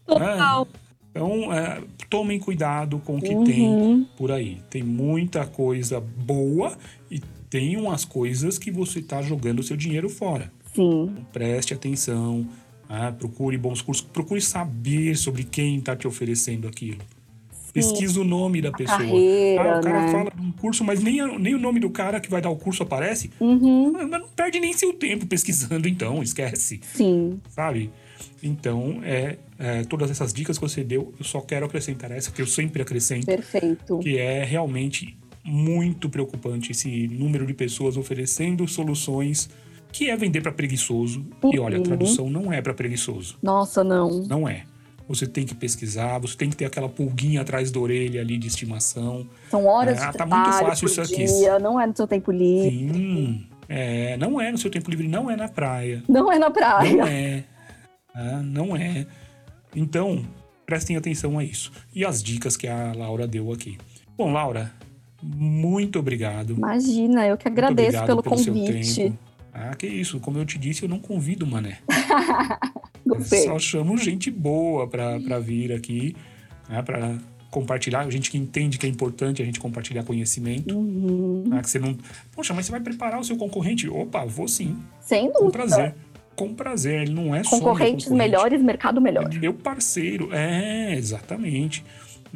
Total. 0.05 0.67
Então, 1.11 1.53
é, 1.53 1.81
tomem 2.09 2.37
cuidado 2.39 2.99
com 2.99 3.17
o 3.17 3.21
que 3.21 3.33
Uhum. 3.33 3.43
tem 3.45 4.07
por 4.17 4.31
aí. 4.31 4.61
Tem 4.69 4.83
muita 4.83 5.45
coisa 5.45 5.99
boa 6.01 6.77
e 7.09 7.19
tem 7.49 7.77
umas 7.77 8.03
coisas 8.03 8.57
que 8.57 8.69
você 8.71 8.99
está 8.99 9.21
jogando 9.21 9.59
o 9.59 9.63
seu 9.63 9.77
dinheiro 9.77 10.09
fora. 10.09 10.51
Sim. 10.75 11.15
Preste 11.31 11.73
atenção, 11.73 12.47
ah, 12.89 13.11
procure 13.11 13.57
bons 13.57 13.81
cursos, 13.81 14.05
procure 14.05 14.41
saber 14.41 15.15
sobre 15.17 15.43
quem 15.43 15.77
está 15.77 15.95
te 15.95 16.07
oferecendo 16.07 16.67
aquilo. 16.67 16.99
Pesquisa 17.73 18.21
o 18.21 18.23
nome 18.23 18.61
da 18.61 18.71
pessoa. 18.71 18.99
carreira, 18.99 19.75
ah, 19.75 19.79
o 19.79 19.83
cara 19.83 20.01
né? 20.05 20.11
fala 20.11 20.31
de 20.33 20.41
um 20.41 20.51
curso, 20.53 20.81
mas 20.81 21.03
nem, 21.03 21.17
nem 21.37 21.55
o 21.55 21.59
nome 21.59 21.81
do 21.81 21.89
cara 21.89 22.21
que 22.21 22.29
vai 22.29 22.41
dar 22.41 22.49
o 22.49 22.55
curso 22.55 22.83
aparece. 22.83 23.29
Uhum. 23.37 23.91
Mas 23.91 24.09
não 24.09 24.29
perde 24.29 24.61
nem 24.61 24.71
seu 24.71 24.93
tempo 24.93 25.25
pesquisando, 25.25 25.85
então, 25.89 26.23
esquece 26.23 26.79
Sim. 26.93 27.41
sabe? 27.49 27.91
Então, 28.41 29.01
é, 29.03 29.37
é, 29.59 29.83
todas 29.83 30.09
essas 30.09 30.31
dicas 30.31 30.57
que 30.57 30.61
você 30.61 30.85
deu, 30.85 31.13
eu 31.19 31.25
só 31.25 31.41
quero 31.41 31.65
acrescentar 31.65 32.11
essa, 32.11 32.31
que 32.31 32.41
eu 32.41 32.47
sempre 32.47 32.81
acrescento, 32.81 33.25
Perfeito. 33.25 33.99
que 33.99 34.17
é 34.17 34.45
realmente 34.45 35.17
muito 35.43 36.09
preocupante 36.09 36.71
esse 36.71 37.07
número 37.09 37.45
de 37.45 37.53
pessoas 37.53 37.97
oferecendo 37.97 38.65
soluções 38.69 39.49
que 39.95 40.09
é 40.09 40.15
vender 40.17 40.41
para 40.41 40.51
preguiçoso. 40.51 41.25
E 41.53 41.57
olha, 41.59 41.75
a 41.75 41.79
Uhum. 41.79 41.83
tradução 41.83 42.29
não 42.29 42.51
é 42.51 42.61
para 42.61 42.73
preguiçoso, 42.73 43.37
Nossa, 43.41 43.83
não. 43.83 44.19
não 44.27 44.47
é. 44.47 44.63
Você 45.07 45.27
tem 45.27 45.45
que 45.45 45.53
pesquisar, 45.53 46.17
você 46.19 46.35
tem 46.35 46.49
que 46.49 46.55
ter 46.55 46.65
aquela 46.65 46.89
pulguinha 46.89 47.41
atrás 47.41 47.69
da 47.71 47.79
orelha 47.79 48.19
ali 48.21 48.37
de 48.37 48.47
estimação. 48.47 49.25
São 49.51 49.65
horas 49.67 50.01
Ah, 50.01 50.11
de 50.11 50.17
tá 50.17 50.25
muito 50.25 50.51
fácil 50.51 50.87
isso 50.87 50.99
aqui. 51.01 51.23
dia, 51.25 51.59
não 51.59 51.79
é 51.79 51.85
no 51.87 51.95
seu 51.95 52.07
tempo 52.07 52.31
livre, 52.31 52.71
Sim, 52.93 53.45
é, 53.69 54.17
não 54.17 54.41
é 54.41 54.51
no 54.51 54.57
seu 54.57 54.69
tempo 54.71 54.89
livre, 54.89 55.07
não 55.07 55.29
é 55.29 55.35
na 55.35 55.47
praia. 55.47 56.03
não 56.09 56.31
é 56.31 56.37
na 56.39 56.49
praia. 56.49 56.91
Não 56.97 57.05
é. 57.07 57.43
Ah, 58.15 58.41
não 58.43 58.75
é. 58.75 59.05
Então, 59.75 60.25
prestem 60.65 60.97
atenção 60.97 61.37
a 61.37 61.43
isso. 61.43 61.71
E 61.93 62.03
as 62.03 62.23
dicas 62.23 62.57
que 62.57 62.67
a 62.67 62.91
Laura 62.93 63.27
deu 63.27 63.51
aqui. 63.53 63.77
Bom, 64.17 64.31
Laura, 64.31 64.71
muito 65.21 65.99
obrigado. 65.99 66.53
Imagina, 66.53 67.27
eu 67.27 67.37
que 67.37 67.47
agradeço 67.47 68.03
pelo 68.05 68.23
seu 68.23 68.53
convite. 68.53 69.13
Ah, 69.57 69.73
que 69.73 69.87
isso. 69.87 70.19
Como 70.19 70.37
eu 70.37 70.45
te 70.45 70.57
disse, 70.59 70.83
eu 70.83 70.89
não 70.89 70.99
convido, 70.99 71.47
mané. 71.47 71.77
Só 73.45 73.57
chamo 73.57 73.97
gente 73.97 74.29
boa 74.29 74.85
pra 74.87 75.39
vir 75.39 75.71
aqui, 75.71 76.13
né, 76.67 76.81
pra 76.81 77.17
compartilhar. 77.49 78.09
Gente 78.09 78.29
que 78.29 78.37
entende 78.37 78.77
que 78.77 78.85
é 78.85 78.89
importante 78.89 79.41
a 79.41 79.45
gente 79.45 79.59
compartilhar 79.59 80.03
conhecimento. 80.03 80.75
Uhum. 80.77 81.45
né, 81.47 81.61
que 81.61 81.69
você 81.69 81.79
não... 81.79 81.97
Poxa, 82.33 82.53
mas 82.53 82.65
você 82.65 82.71
vai 82.73 82.81
preparar 82.81 83.17
o 83.19 83.23
seu 83.23 83.37
concorrente? 83.37 83.87
Opa, 83.87 84.25
vou 84.25 84.47
sim. 84.47 84.77
Sem 84.99 85.31
Com 85.31 85.45
dúvida. 85.45 85.51
prazer. 85.51 85.95
Com 86.35 86.53
prazer. 86.53 87.03
Ele 87.03 87.13
não 87.13 87.33
é 87.33 87.41
só 87.43 87.51
meu 87.51 87.59
Concorrentes 87.61 88.05
concorrente. 88.05 88.29
melhores, 88.29 88.61
mercado 88.61 88.99
melhor. 88.99 89.33
Meu 89.35 89.53
parceiro, 89.53 90.29
é, 90.33 90.95
exatamente. 90.95 91.81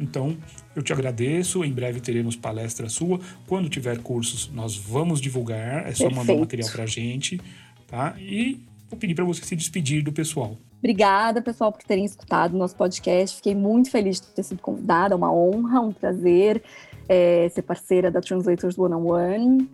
Então, 0.00 0.36
eu 0.74 0.82
te 0.82 0.92
agradeço. 0.92 1.62
Em 1.64 1.72
breve 1.72 2.00
teremos 2.00 2.34
palestra 2.34 2.88
sua. 2.88 3.20
Quando 3.46 3.68
tiver 3.68 3.98
cursos, 3.98 4.50
nós 4.52 4.76
vamos 4.76 5.20
divulgar. 5.20 5.86
É 5.86 5.94
só 5.94 6.04
mandar 6.04 6.20
o 6.20 6.24
Perfeito. 6.24 6.40
material 6.40 6.70
pra 6.70 6.86
gente, 6.86 7.40
tá? 7.86 8.14
E 8.18 8.60
vou 8.88 8.98
pedir 8.98 9.14
para 9.14 9.24
você 9.24 9.44
se 9.44 9.54
despedir 9.54 10.02
do 10.02 10.12
pessoal. 10.12 10.56
Obrigada, 10.78 11.42
pessoal, 11.42 11.70
por 11.70 11.82
terem 11.82 12.06
escutado 12.06 12.54
o 12.54 12.58
nosso 12.58 12.74
podcast. 12.74 13.36
Fiquei 13.36 13.54
muito 13.54 13.90
feliz 13.90 14.18
de 14.20 14.28
ter 14.28 14.42
sido 14.42 14.62
convidada. 14.62 15.14
É 15.14 15.16
uma 15.16 15.32
honra, 15.32 15.80
um 15.80 15.92
prazer 15.92 16.62
é, 17.06 17.48
ser 17.50 17.62
parceira 17.62 18.10
da 18.10 18.20
Translators 18.20 18.78
One 18.78 18.94
on 18.94 19.12
One. 19.12 19.70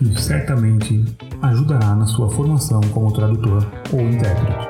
e 0.00 0.20
certamente 0.20 1.04
ajudará 1.42 1.94
na 1.94 2.06
sua 2.06 2.28
formação 2.28 2.80
como 2.92 3.12
tradutor 3.12 3.64
ou 3.92 4.00
intérprete. 4.00 4.68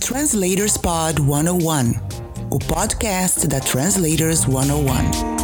Translators 0.00 0.76
Pod 0.78 1.20
101, 1.20 1.94
o 2.50 2.58
podcast 2.58 3.46
da 3.46 3.60
Translators 3.60 4.40
101. 4.40 5.41